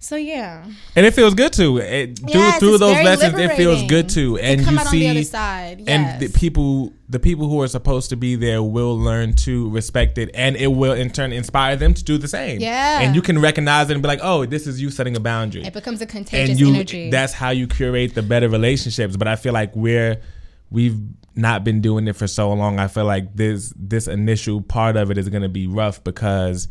[0.02, 0.64] So yeah,
[0.96, 1.76] And it feels good to.
[1.76, 4.38] It, through Yes, through it's those lessons, it feels good to.
[4.38, 5.80] And you see, on the other side.
[5.80, 5.88] Yes.
[5.88, 10.16] and the people, the people who are supposed to be there, will learn to respect
[10.16, 12.60] it, and it will in turn inspire them to do the same.
[12.60, 13.00] Yeah.
[13.00, 15.66] And you can recognize it and be like, "Oh, this is you setting a boundary."
[15.66, 17.10] it becomes a contagious and you, energy.
[17.10, 19.18] that's how you curate the better relationships.
[19.18, 20.18] But I feel like we're
[20.70, 20.98] we've
[21.36, 22.78] not been doing it for so long.
[22.78, 26.68] I feel like this this initial part of it is going to be rough because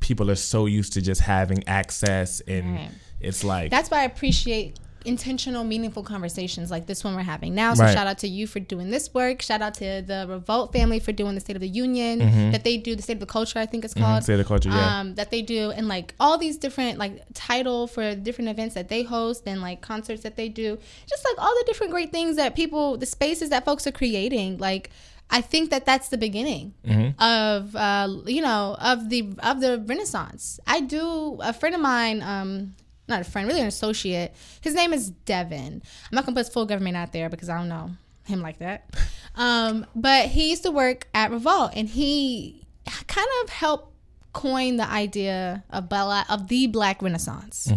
[0.00, 2.90] people are so used to just having access and Right.
[3.20, 7.72] it's like That's why I appreciate intentional, meaningful conversations like this one we're having now.
[7.72, 7.94] So Right.
[7.94, 9.40] shout out to you for doing this work.
[9.42, 12.18] Shout out to the Revolt family for doing the State of the Union
[12.52, 14.24] that they do, the State of the Culture, I think it's called.
[14.24, 14.98] State of the Culture, yeah.
[15.00, 18.88] Um, that they do, and like all these different like title for different events that
[18.88, 20.76] they host and like concerts that they do.
[21.08, 24.58] Just like all the different great things that people, the spaces that folks are creating,
[24.58, 24.90] like.
[25.30, 27.20] I think that that's the beginning Mm-hmm.
[27.22, 30.58] of uh, you know of the of the Renaissance.
[30.66, 32.74] I do a friend of mine, um,
[33.08, 34.34] not a friend, really an associate.
[34.60, 35.82] His name is Devin.
[35.82, 37.90] I'm not gonna put his full government out there because I don't know
[38.24, 38.88] him like that.
[39.36, 42.66] Um, but he used to work at Revolt, and he
[43.06, 43.92] kind of helped
[44.32, 47.70] coin the idea of Bella of the Black Renaissance,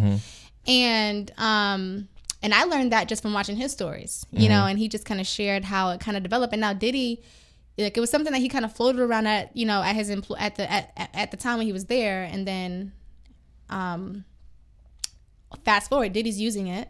[0.65, 2.07] and um,
[2.41, 4.65] and I learned that just from watching his stories, you know.
[4.65, 6.53] And he just kind of shared how it kind of developed.
[6.53, 7.21] And now Diddy
[7.77, 10.09] like it was something that he kind of floated around at you know at his
[10.09, 12.91] empl- at the at, at- the time when he was there and then
[13.69, 14.23] um
[15.63, 16.89] fast forward diddy's using it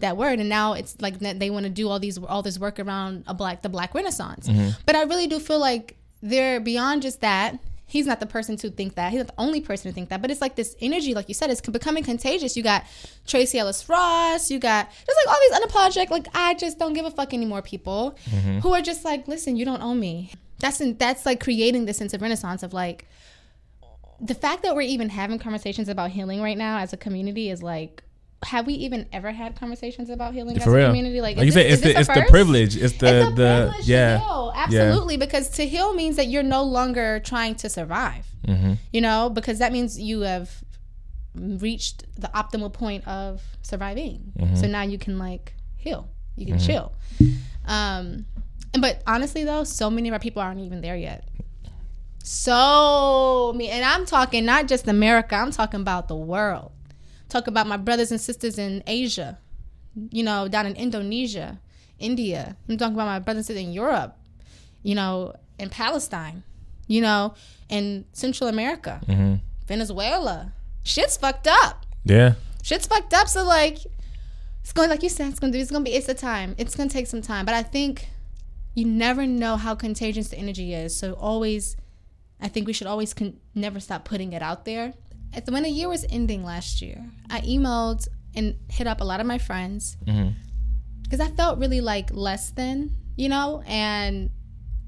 [0.00, 2.80] that word and now it's like they want to do all these all this work
[2.80, 4.48] around a black the black renaissance.
[4.84, 7.58] But i really do feel like they're beyond just that
[7.92, 9.12] he's not the person to think that.
[9.12, 10.22] He's not the only person to think that.
[10.22, 12.56] But it's like this energy like you said it's becoming contagious.
[12.56, 12.84] You got
[13.26, 17.04] Tracee Ellis Ross you got just like all these unapologetic like i just don't give
[17.04, 18.58] a fuck anymore people mm-hmm.
[18.60, 20.32] who are just like listen you don't own me.
[20.58, 23.06] That's in, that's like creating this sense of renaissance of like
[24.20, 27.62] the fact that we're even having conversations about healing right now as a community is
[27.62, 28.02] like
[28.44, 31.52] have we even ever had conversations about healing as for a community like, like you
[31.52, 32.76] said, it's the it's the privilege.
[32.76, 34.18] It's the it's a the yeah.
[34.18, 35.16] heal, absolutely.
[35.16, 38.26] Because to heal means that you're no longer trying to survive.
[38.46, 38.74] Mm-hmm.
[38.92, 40.50] You know, because that means you have
[41.34, 44.32] reached the optimal point of surviving.
[44.38, 44.56] Mm-hmm.
[44.56, 46.08] So now you can like heal.
[46.36, 46.92] You can chill.
[47.66, 48.26] Um,
[48.74, 51.28] and but honestly though, so many of our people aren't even there yet.
[52.24, 55.36] So me, and I'm talking not just America.
[55.36, 56.71] I'm talking about the world.
[57.32, 59.38] Talk about my brothers and sisters in Asia.
[60.10, 61.58] You know, down in Indonesia,
[61.98, 62.56] India.
[62.68, 64.18] I'm talking about my brothers and sisters in Europe.
[64.82, 66.42] You know, in Palestine.
[66.88, 67.32] You know,
[67.70, 69.36] in Central America, mm-hmm.
[69.66, 70.52] Venezuela.
[70.84, 72.34] Shit's fucked up Yeah.
[72.62, 73.28] shit's fucked up.
[73.28, 73.78] So like,
[74.60, 75.58] it's going like you said, it's gonna do.
[75.58, 75.94] It's gonna be.
[75.94, 76.54] It's a time.
[76.58, 77.46] It's gonna take some time.
[77.46, 78.08] But I think
[78.74, 80.94] you never know how contagious the energy is.
[80.94, 81.78] So always,
[82.42, 84.92] I think we should always con- never stop putting it out there.
[85.34, 89.04] At the, when the year was ending last year, I emailed and hit up a
[89.04, 90.30] lot of my friends mm-hmm.
[91.02, 94.30] because I felt really like less than, you know, and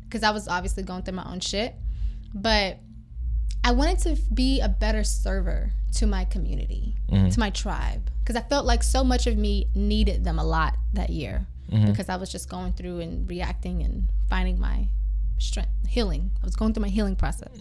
[0.05, 1.75] because I was obviously going through my own shit,
[2.35, 2.79] but
[3.63, 7.31] I wanted to be a better server to my community, mm-hmm.
[7.31, 10.77] to my tribe, because I felt like so much of me needed them a lot
[10.93, 11.91] that year mm-hmm.
[11.91, 14.89] because I was just going through and reacting and finding my
[15.39, 16.31] strength, healing.
[16.43, 17.57] I was going through my healing process.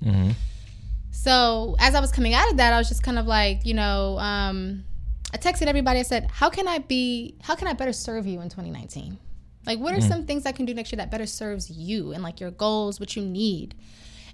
[1.13, 3.75] So as I was coming out of that, I was just kind of like, you
[3.75, 4.83] know, um,
[5.31, 5.99] I texted everybody.
[5.99, 7.35] I said, "How can I be?
[7.41, 9.19] How can I better serve you in 2019?
[9.65, 12.21] Like, what are some things I can do next year that better serves you and
[12.23, 13.75] like your goals, what you need?"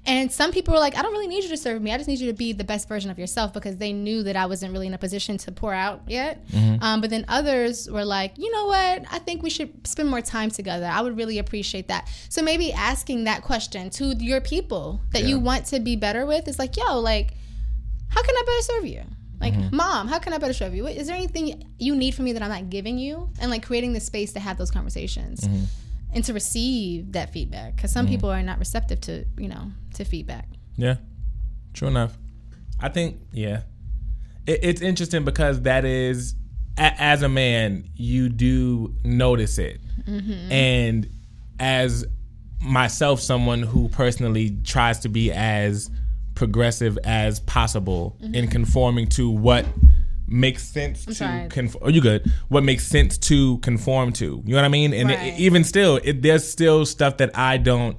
[0.06, 1.94] And some people were like, I don't really need you to serve me.
[1.94, 4.36] I just need you to be the best version of yourself because they knew that
[4.36, 6.48] I wasn't really in a position to pour out yet.
[6.48, 6.84] Mm-hmm.
[6.84, 9.04] Um, but then others were like, you know what?
[9.12, 10.86] I think we should spend more time together.
[10.86, 12.10] I would really appreciate that.
[12.30, 16.48] So maybe asking that question to your people that you want to be better with
[16.48, 17.34] is like, yo, like,
[18.08, 19.04] how can I better serve you?
[19.40, 19.76] Like, mm-hmm.
[19.76, 20.88] mom, how can I better serve you?
[20.88, 23.30] Is there anything you need from me that I'm not giving you?
[23.40, 25.64] And like creating the space to have those conversations mm-hmm.
[26.14, 27.76] And to receive that feedback.
[27.76, 28.10] Because some mm.
[28.10, 30.48] people are not receptive to, you know, to feedback.
[30.78, 30.96] Yeah,
[31.74, 32.18] true enough.
[32.80, 33.62] I think yeah,
[34.46, 36.36] it, it's interesting because that is
[36.78, 40.52] a, as a man you do notice it, mm-hmm.
[40.52, 41.10] and
[41.60, 42.06] as
[42.62, 45.90] myself, someone who personally tries to be as
[46.36, 48.36] progressive as possible mm-hmm.
[48.36, 49.66] in conforming to what
[50.32, 51.48] makes sense to sorry.
[51.50, 51.84] conform.
[51.86, 52.32] Oh, you good?
[52.50, 54.42] What makes sense to conform to?
[54.46, 54.94] You know what I mean?
[54.94, 55.40] And Right.
[55.40, 57.98] even still, it, there's still stuff that I don't.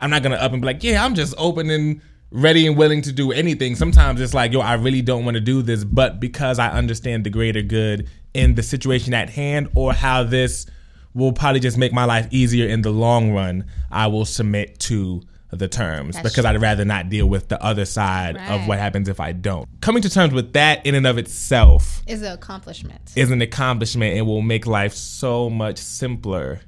[0.00, 2.00] I'm not gonna up and be like, yeah, I'm just open and
[2.30, 3.74] ready and willing to do anything.
[3.74, 7.24] Sometimes it's like, yo, I really don't want to do this, but because I understand
[7.24, 10.66] the greater good in the situation at hand or how this
[11.14, 15.22] will probably just make my life easier in the long run, I will submit to
[15.50, 19.08] the terms That's because I'd rather not deal with the other side of what happens
[19.08, 19.66] if I don't.
[19.80, 23.12] Coming to terms with that in and of itself Is an accomplishment.
[23.16, 26.60] is an accomplishment and will make life so much simpler.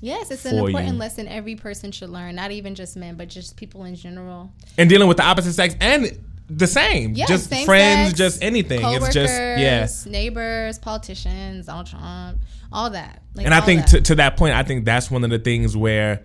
[0.00, 0.98] Yes, it's an important you.
[0.98, 2.34] lesson every person should learn.
[2.34, 4.52] Not even just men, but just people in general.
[4.76, 7.14] And dealing with the opposite sex and the same.
[7.14, 8.80] Yeah, just same friends, sex, just anything.
[8.82, 9.88] It's just yeah.
[10.06, 12.38] neighbors, politicians, Donald Trump,
[12.72, 13.22] all that.
[13.34, 13.90] Like, And I think that.
[13.90, 16.24] to, to that point, I think that's one of the things where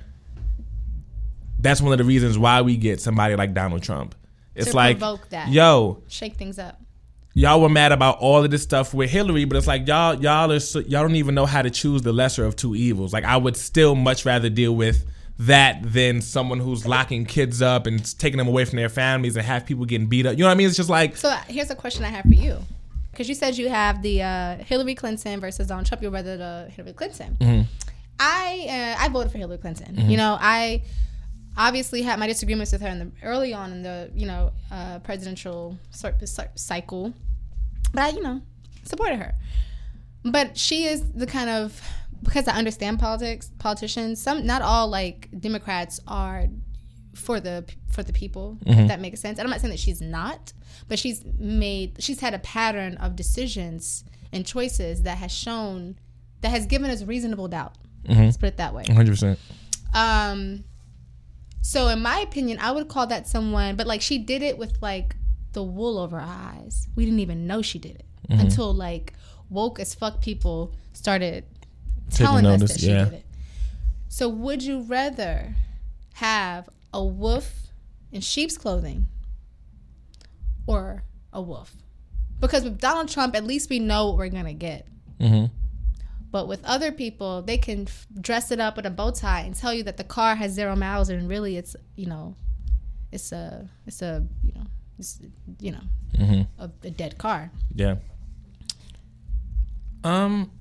[1.62, 4.16] that's one of the reasons why we get somebody like Donald Trump.
[4.56, 5.00] It's like,
[5.48, 6.82] yo, shake things up.
[7.34, 10.52] y'all were mad about all of this stuff with Hillary, but it's like y'all y'all
[10.52, 13.14] are so, y'all don't even know how to choose the lesser of two evils.
[13.14, 15.06] Like I would still much rather deal with
[15.40, 19.46] that than someone who's locking kids up and taking them away from their families and
[19.46, 20.34] have people getting beat up.
[20.34, 20.68] You know what I mean?
[20.68, 22.60] It's just like So uh, here's a question I have for you.
[23.12, 26.02] Because you said you have the uh, Hillary Clinton versus Donald Trump.
[26.02, 27.38] You'd rather the Hillary Clinton.
[27.40, 27.62] Mm-hmm.
[28.20, 30.10] I uh, I voted for Hillary Clinton.
[30.10, 30.84] You know, I
[31.68, 35.00] obviously had my disagreements with her in the early on in the you know uh,
[35.00, 37.14] presidential cy- cy- cycle,
[37.94, 38.42] but I you know
[38.84, 39.36] supported her.
[40.24, 41.82] But she is the kind of
[42.24, 44.22] because I understand politics, politicians.
[44.22, 46.48] Some not all like Democrats are
[47.16, 48.58] for the for the people.
[48.66, 49.38] If that makes sense.
[49.40, 50.54] And I'm not saying that she's not,
[50.88, 55.98] but she's made she's had a pattern of decisions and choices that has shown
[56.42, 57.76] that has given us reasonable doubt.
[58.08, 58.84] Let's put it that way.
[58.86, 59.38] 100%.
[59.94, 60.64] Um,
[61.62, 64.82] so in my opinion, I would call that someone, but like she did it with
[64.82, 65.16] like
[65.54, 66.88] the wool over her eyes.
[66.96, 68.42] We didn't even know she did it mm-hmm.
[68.42, 69.14] until like
[69.50, 71.46] woke as fuck people started
[72.10, 73.06] telling us notice, that she yeah.
[73.06, 73.26] did it.
[74.10, 75.56] So would you rather
[76.14, 77.68] have a wolf
[78.12, 79.08] in sheep's clothing
[80.66, 81.76] or a wolf?
[82.40, 84.88] Because with Donald Trump, at least we know what we're gonna get.
[85.20, 85.54] Mm-hmm.
[86.32, 89.54] But with other people, they can f- dress it up with a bow tie and
[89.54, 92.36] tell you that the car has zero miles, and really, it's you know,
[93.12, 94.66] it's a it's a you know,
[94.98, 95.20] it's
[95.60, 97.52] you know, a, a dead car.
[97.76, 97.96] Yeah.
[100.04, 100.52] Um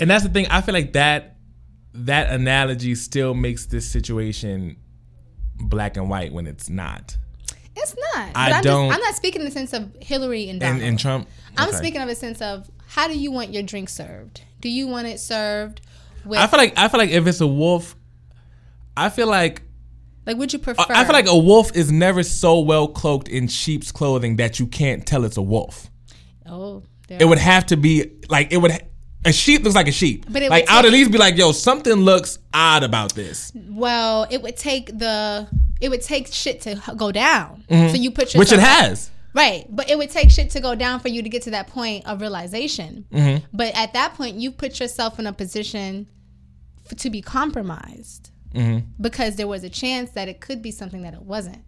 [0.00, 1.36] and that's the thing, I feel like that
[1.92, 4.76] that analogy still makes this situation
[5.56, 7.16] black and white when it's not.
[7.76, 8.32] It's not.
[8.32, 10.78] But I I'm don't- Just, I'm not speaking in the sense of Hillary and And
[10.78, 10.82] Donald.
[10.82, 14.42] and Trump I'm speaking of a sense of how do you want your drink served?
[14.60, 15.80] Do you want it served
[16.24, 17.96] with I feel like I feel like if it's a wolf
[18.96, 19.62] I feel like
[20.26, 20.84] like would you prefer?
[20.90, 24.68] I feel like a wolf is never so well cloaked in sheep's clothing that you
[24.68, 25.90] can't tell it's a wolf.
[26.46, 28.72] oh, there It would have to be like it would
[29.24, 30.26] a sheep looks like a sheep.
[30.30, 33.50] But it like would I'd at least be like, yo, something looks odd about this.
[33.54, 35.48] well, it would take the
[35.80, 37.64] it would take shit to go down.
[37.68, 37.94] Mm-hmm.
[37.94, 39.10] So you put yourself Which it has.
[39.34, 41.66] Right, but it would take shit to go down for you to get to that
[41.66, 43.04] point of realization.
[43.12, 43.44] Mm-hmm.
[43.52, 46.06] But at that point, you put yourself in a position
[46.90, 48.86] f- to be compromised Mm-hmm.
[49.02, 51.64] because there was a chance that it could be something that it wasn't.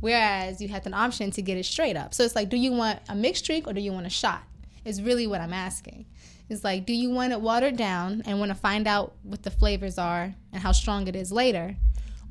[0.00, 2.14] Whereas you had an option to get it straight up.
[2.14, 4.42] So it's like, do you want a mixed drink or do you want a shot?
[4.86, 6.06] Is really what I'm asking.
[6.48, 9.50] It's like, do you want it watered down and want to find out what the
[9.50, 11.76] flavors are and how strong it is later,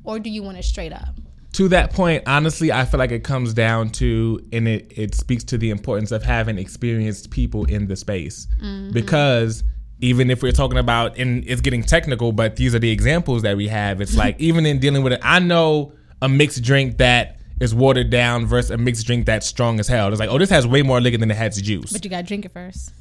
[0.02, 1.14] or do you want it straight up?
[1.52, 5.44] To that point, honestly, I feel like it comes down to, and it, it speaks
[5.44, 8.46] to the importance of having experienced people in the space.
[8.62, 8.92] Mm-hmm.
[8.92, 9.62] Because
[10.00, 13.56] even if we're talking about, and it's getting technical, but these are the examples that
[13.56, 14.00] we have.
[14.00, 15.92] It's like, even in dealing with it, I know
[16.22, 20.08] a mixed drink that is watered down versus a mixed drink that's strong as hell.
[20.08, 21.92] It's like, oh, this has way more liquor than it has juice.
[21.92, 22.92] But you gotta drink it first.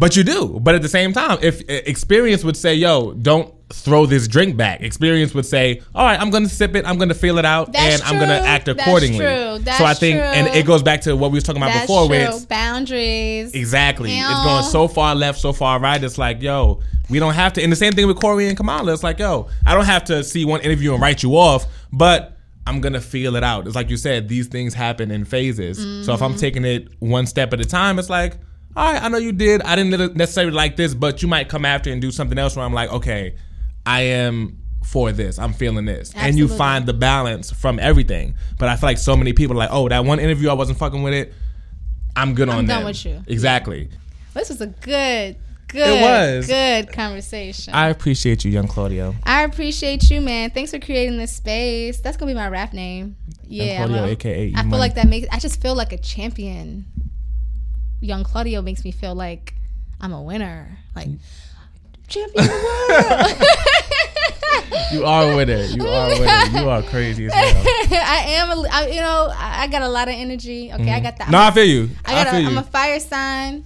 [0.00, 0.58] But you do.
[0.60, 1.64] But at the same time, if uh,
[1.94, 6.30] experience would say, "Yo, don't throw this drink back," experience would say, "All right, I'm
[6.30, 6.86] going to sip it.
[6.88, 8.46] I'm going to feel it out, That's and I'm going to true.
[8.54, 9.58] act That's accordingly." true.
[9.66, 11.82] That's so I think, and it goes back to what we was talking about That's
[11.86, 12.16] before, true.
[12.16, 13.52] it's Boundaries.
[13.52, 16.02] exactly You it's going so far left, so far right.
[16.02, 17.62] It's like, yo, we don't have to.
[17.62, 18.92] And the same thing with Cory and Kamala.
[18.94, 22.36] It's like, yo, I don't have to see one interview and write you off, but
[22.66, 23.66] I'm gonna feel it out.
[23.66, 25.76] It's like you said, these things happen in phases.
[26.06, 26.38] So if I'm Mm-hmm.
[26.40, 28.38] taking it one step at a time, it's like,
[28.76, 29.62] all right, I know you did.
[29.62, 32.64] I didn't necessarily like this, but you might come after and do something else where
[32.64, 33.34] I'm like, okay,
[33.84, 35.38] I am for this.
[35.38, 36.12] I'm feeling this.
[36.14, 38.34] And you find the balance from everything.
[38.58, 40.78] But I feel like so many people are like, oh, that one interview I wasn't
[40.78, 41.32] fucking with it.
[42.16, 42.74] I'm good on that.
[42.74, 42.86] done them.
[42.86, 43.22] with you.
[43.26, 43.88] Exactly.
[44.34, 45.36] This was a good,
[45.68, 46.46] good, was.
[46.46, 47.74] good conversation.
[47.74, 49.14] I appreciate you, young Claudio.
[49.24, 50.50] I appreciate you, man.
[50.50, 52.00] Thanks for creating this space.
[52.00, 53.16] That's gonna be my rap name.
[53.42, 55.28] Yeah, Claudio, I'm a- aka I feel like that makes.
[55.32, 56.86] I just feel like a champion.
[58.00, 59.54] Young Claudio makes me feel like
[60.00, 60.78] I'm a winner.
[60.96, 61.08] Like
[62.08, 63.48] champion of the world.
[64.92, 65.62] You are a winner.
[65.62, 66.58] You are a winner.
[66.60, 67.64] You are crazy as hell.
[68.02, 68.50] I am.
[68.50, 70.72] A, I, you know, I, I got a lot of energy.
[70.72, 71.24] Okay, I got that.
[71.24, 71.30] Mm-hmm.
[71.32, 71.90] No, I feel you.
[72.04, 72.26] I I, got.
[72.26, 72.46] A, feel you.
[72.48, 73.64] I'm a fire sign.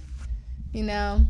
[0.71, 1.21] You know,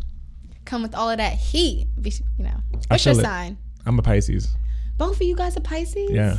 [0.66, 1.88] come with all of that heat.
[2.02, 2.58] be- You know,
[2.88, 3.26] what's your feel it.
[3.26, 3.58] sign?
[3.86, 4.54] I'm a Pisces.
[4.98, 6.10] Both of you guys are Pisces.
[6.12, 6.38] Yeah.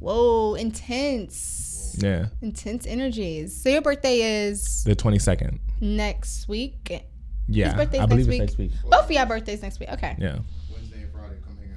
[0.00, 2.26] Whoa, intense, Yeah.
[2.40, 3.56] intense energies.
[3.62, 5.58] So your birthday is The 22nd.
[5.80, 7.02] next week.
[7.48, 7.74] Yeah.
[7.74, 8.72] birthday's I believe next it's next week.
[8.88, 9.90] Both of y'all birthdays next week.
[9.92, 10.16] Okay.
[10.18, 10.38] Yeah.
[10.72, 11.76] Wednesday and Friday, come hang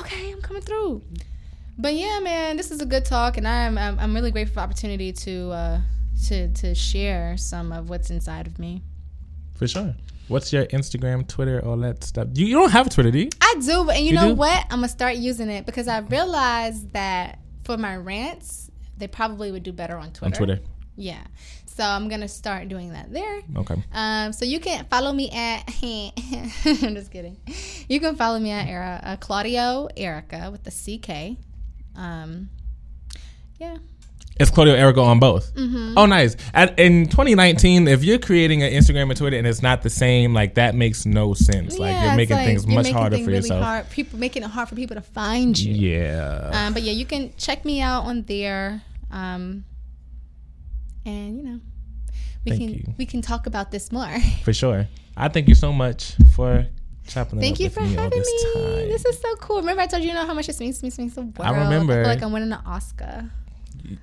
[0.06, 1.02] Okay, I'm coming through.
[1.78, 4.60] But yeah, man, this is a good talk, and I'm I'm, I'm really grateful for
[4.60, 5.80] the opportunity to uh,
[6.28, 8.82] to to share some of what's inside of me.
[9.56, 9.94] For sure.
[10.28, 12.28] What's your Instagram, Twitter, all that stuff?
[12.34, 13.28] You, you don't have a Twitter, do you?
[13.40, 14.34] I do, but and you, You know do?
[14.34, 14.64] what?
[14.70, 18.65] I'm gonna start using it because I realized that for my rants,
[18.98, 20.26] they probably would do better on Twitter.
[20.26, 20.60] On Twitter.
[20.96, 21.22] Yeah.
[21.66, 23.42] So I'm gonna start doing that there.
[23.54, 23.82] Okay.
[23.92, 25.68] Um, so you can follow me at.
[25.82, 27.36] I'm just kidding.
[27.88, 31.38] You can follow me at Era, uh, Claudio Erica with the CK.
[31.94, 32.48] Um,
[33.58, 33.76] yeah.
[34.38, 35.54] It's Claudio Erico on both.
[35.54, 35.96] Mm-hmm.
[35.96, 36.36] Oh, nice.
[36.52, 40.34] At, in 2019, if you're creating an Instagram and Twitter and it's not the same,
[40.34, 41.78] like that makes no sense.
[41.78, 43.64] like Yeah, you're it's making like things you're much making harder things for really yourself.
[43.64, 45.72] Hard, people making it hard for people to find you.
[45.72, 46.50] Yeah.
[46.52, 48.82] Um, but yeah, you can check me out on there.
[49.10, 49.64] Um,
[51.06, 51.60] and you know,
[52.44, 52.94] we Thank can you.
[52.98, 54.18] we can talk about this more.
[54.44, 54.86] for sure.
[55.16, 56.66] I thank you so much for
[57.06, 58.52] chopping it Thank up you with for me all having this me.
[58.52, 58.88] time.
[58.88, 59.60] This is so cool.
[59.60, 60.90] Remember, I told you, you know how much this means to me.
[60.90, 61.40] This means the world.
[61.40, 62.02] I remember.
[62.02, 63.30] feel like I'm winning an Oscar.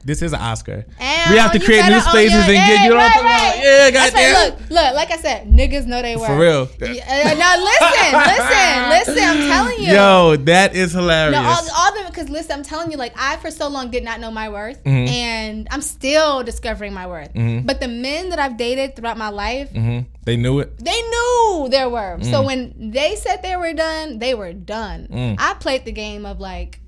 [0.04, 0.86] This is an Oscar.
[1.00, 3.60] And we have to create new spaces and get you know right, talking right.
[3.64, 4.50] Yeah, That's right.
[4.50, 6.28] Look, look, like I said, niggas know they work.
[6.28, 6.70] For real.
[6.80, 9.24] Yeah, now listen, listen, listen.
[9.30, 9.94] I'm telling you.
[9.94, 11.40] Yo, that is hilarious.
[11.42, 14.04] No, all, all them because listen, I'm telling you, like I for so long did
[14.04, 15.08] not know my worth, Mm-hmm.
[15.14, 17.32] and I'm still discovering my worth.
[17.34, 20.06] But the men that I've dated throughout my life, Mhm.
[20.26, 20.78] They knew it.
[20.80, 22.22] they knew their worth.
[22.22, 22.32] Mm.
[22.32, 25.08] So when they said they were done, they were done.
[25.12, 25.36] Mm.
[25.38, 26.80] I played the game of like,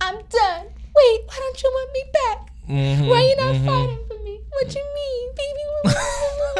[0.00, 0.66] I'm done.
[0.98, 2.52] Wait, why don't you want me back?
[2.68, 3.06] Mm-hmm.
[3.06, 4.40] Why you not fighting for me?
[4.50, 5.64] What you mean, baby?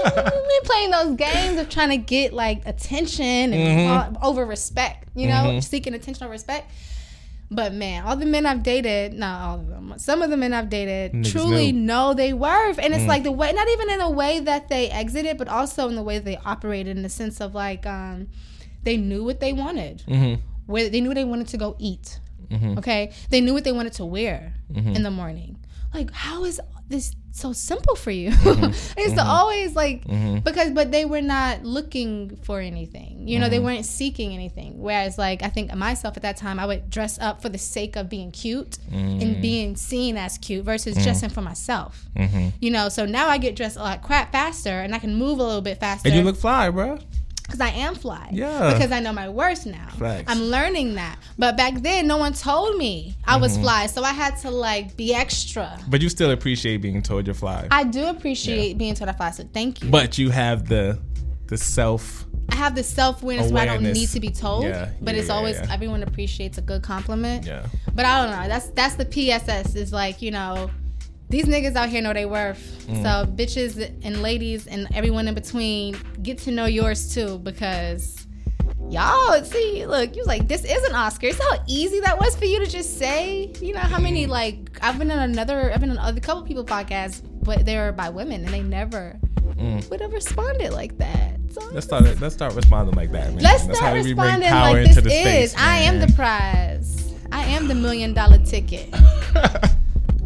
[0.04, 3.78] We're playing those games of trying to get like attention and
[4.14, 4.24] Mm-hmm.
[4.24, 6.70] over respect, you know, seeking attention or respect.
[7.50, 10.52] But man, all the men I've dated, not all of them, some of the men
[10.52, 11.80] I've dated Niggas truly knew.
[11.86, 12.78] know they worth.
[12.78, 13.08] And it's Mm.
[13.08, 16.02] like the way, not even in the way that they exited, but also in the
[16.02, 18.28] way they operated in the sense of like, um,
[18.82, 20.02] they knew what they wanted.
[20.06, 20.42] Mm-hmm.
[20.66, 22.20] Where they knew they wanted to go eat.
[22.78, 23.12] Okay.
[23.30, 24.96] They knew what they wanted to wear Mm-hmm.
[24.96, 25.56] in the morning.
[25.94, 28.30] Like, how is this so simple for you?
[28.30, 28.98] Mm-hmm.
[28.98, 30.04] I used to always like
[30.44, 33.26] because but they were not looking for anything.
[33.26, 33.40] You Mm-hmm.
[33.44, 34.78] know, they weren't seeking anything.
[34.78, 37.96] Whereas like I think myself at that time I would dress up for the sake
[37.96, 39.20] of being cute Mm-hmm.
[39.22, 42.04] and being seen as cute versus dressing for myself.
[42.16, 42.48] Mm-hmm.
[42.60, 45.44] You know, so now I get dressed like crap faster and I can move a
[45.44, 46.98] little bit faster And you look fly, bro.
[47.48, 48.28] Because I am fly.
[48.30, 48.74] Yeah.
[48.74, 49.88] Because I know my worth now.
[49.98, 50.24] Facts.
[50.30, 51.18] I'm learning that.
[51.38, 53.62] But back then, no one told me I was Mm-hmm.
[53.62, 55.78] fly, so I had to like be extra.
[55.88, 57.66] But you still appreciate being told you're fly.
[57.70, 59.88] I do appreciate being told I fly, so thank you.
[59.90, 60.98] but you have the
[61.46, 62.26] the self.
[62.50, 64.64] I have the self awareness where I don't need to be told.
[64.64, 65.72] Yeah, but yeah, it's yeah, always yeah.
[65.72, 67.46] everyone appreciates a good compliment.
[67.46, 67.64] Yeah.
[67.94, 68.48] But I don't know.
[68.48, 69.74] That's that's the PSS.
[69.74, 70.70] Is like you know,
[71.28, 72.86] these niggas out here know they worth.
[72.88, 73.02] Mm.
[73.02, 78.26] So bitches and ladies and everyone in between get to know yours too because
[78.88, 81.30] y'all see look you like this is an Oscar.
[81.32, 83.52] See how easy that was for you to just say.
[83.60, 86.64] You know how many like I've been on another I've been on other couple people
[86.64, 89.18] podcasts, but they were by women and they never
[89.90, 91.34] would have responded like that.
[91.52, 91.72] So Mm.
[91.72, 92.20] Let's start.
[92.20, 93.42] Let's start responding like that, man.
[93.42, 95.50] Let's That's start how we bring responding power like into this the is.
[95.52, 95.60] space.
[95.62, 97.12] I am the prize.
[97.32, 98.94] I am the million dollar ticket.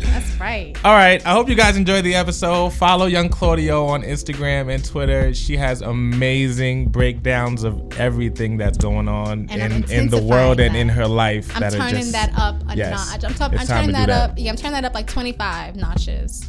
[0.04, 0.76] That's right.
[0.84, 1.24] All right.
[1.26, 2.70] I hope you guys enjoyed the episode.
[2.70, 5.32] Follow Young Claudio on Instagram and Twitter.
[5.34, 10.88] She has amazing breakdowns of everything that's going on in, in the world and in
[10.88, 11.54] her life.
[11.54, 12.90] I'm that are turning just, that up a Yes.
[13.10, 13.24] notch.
[13.24, 14.30] I'm, t- I'm turning that, that.
[14.30, 14.34] up.
[14.38, 16.48] Yeah, I'm turning that up like 25 notches.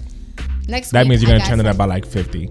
[0.67, 2.49] Next That means you're gonna turn it up by like 50.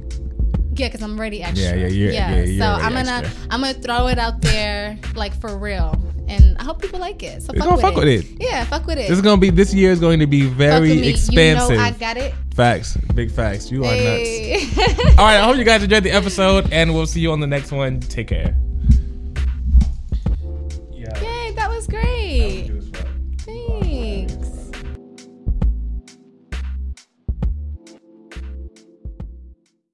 [0.74, 1.76] Yeah, because I'm ready extra.
[1.76, 2.42] Yeah, yeah, yeah.
[2.42, 3.48] yeah, so I'm gonna extra.
[3.50, 5.94] I'm gonna throw it out there like for real.
[6.28, 7.42] And I hope people like it.
[7.42, 7.98] So fuck, with, fuck it.
[7.98, 8.36] with, it.
[8.40, 9.08] Yeah, fuck with it.
[9.08, 11.72] This is gonna be this year is going to be very expansive.
[11.72, 12.32] You know I got it.
[12.54, 13.70] Facts, big facts.
[13.70, 14.66] You are hey.
[14.74, 15.18] nuts.
[15.18, 17.46] All right, I hope you guys enjoyed the episode, and we'll see you on the
[17.46, 18.00] next one.
[18.00, 18.56] Take care.
[20.90, 22.62] Yeah, Yay, that was great.
[22.62, 22.71] That was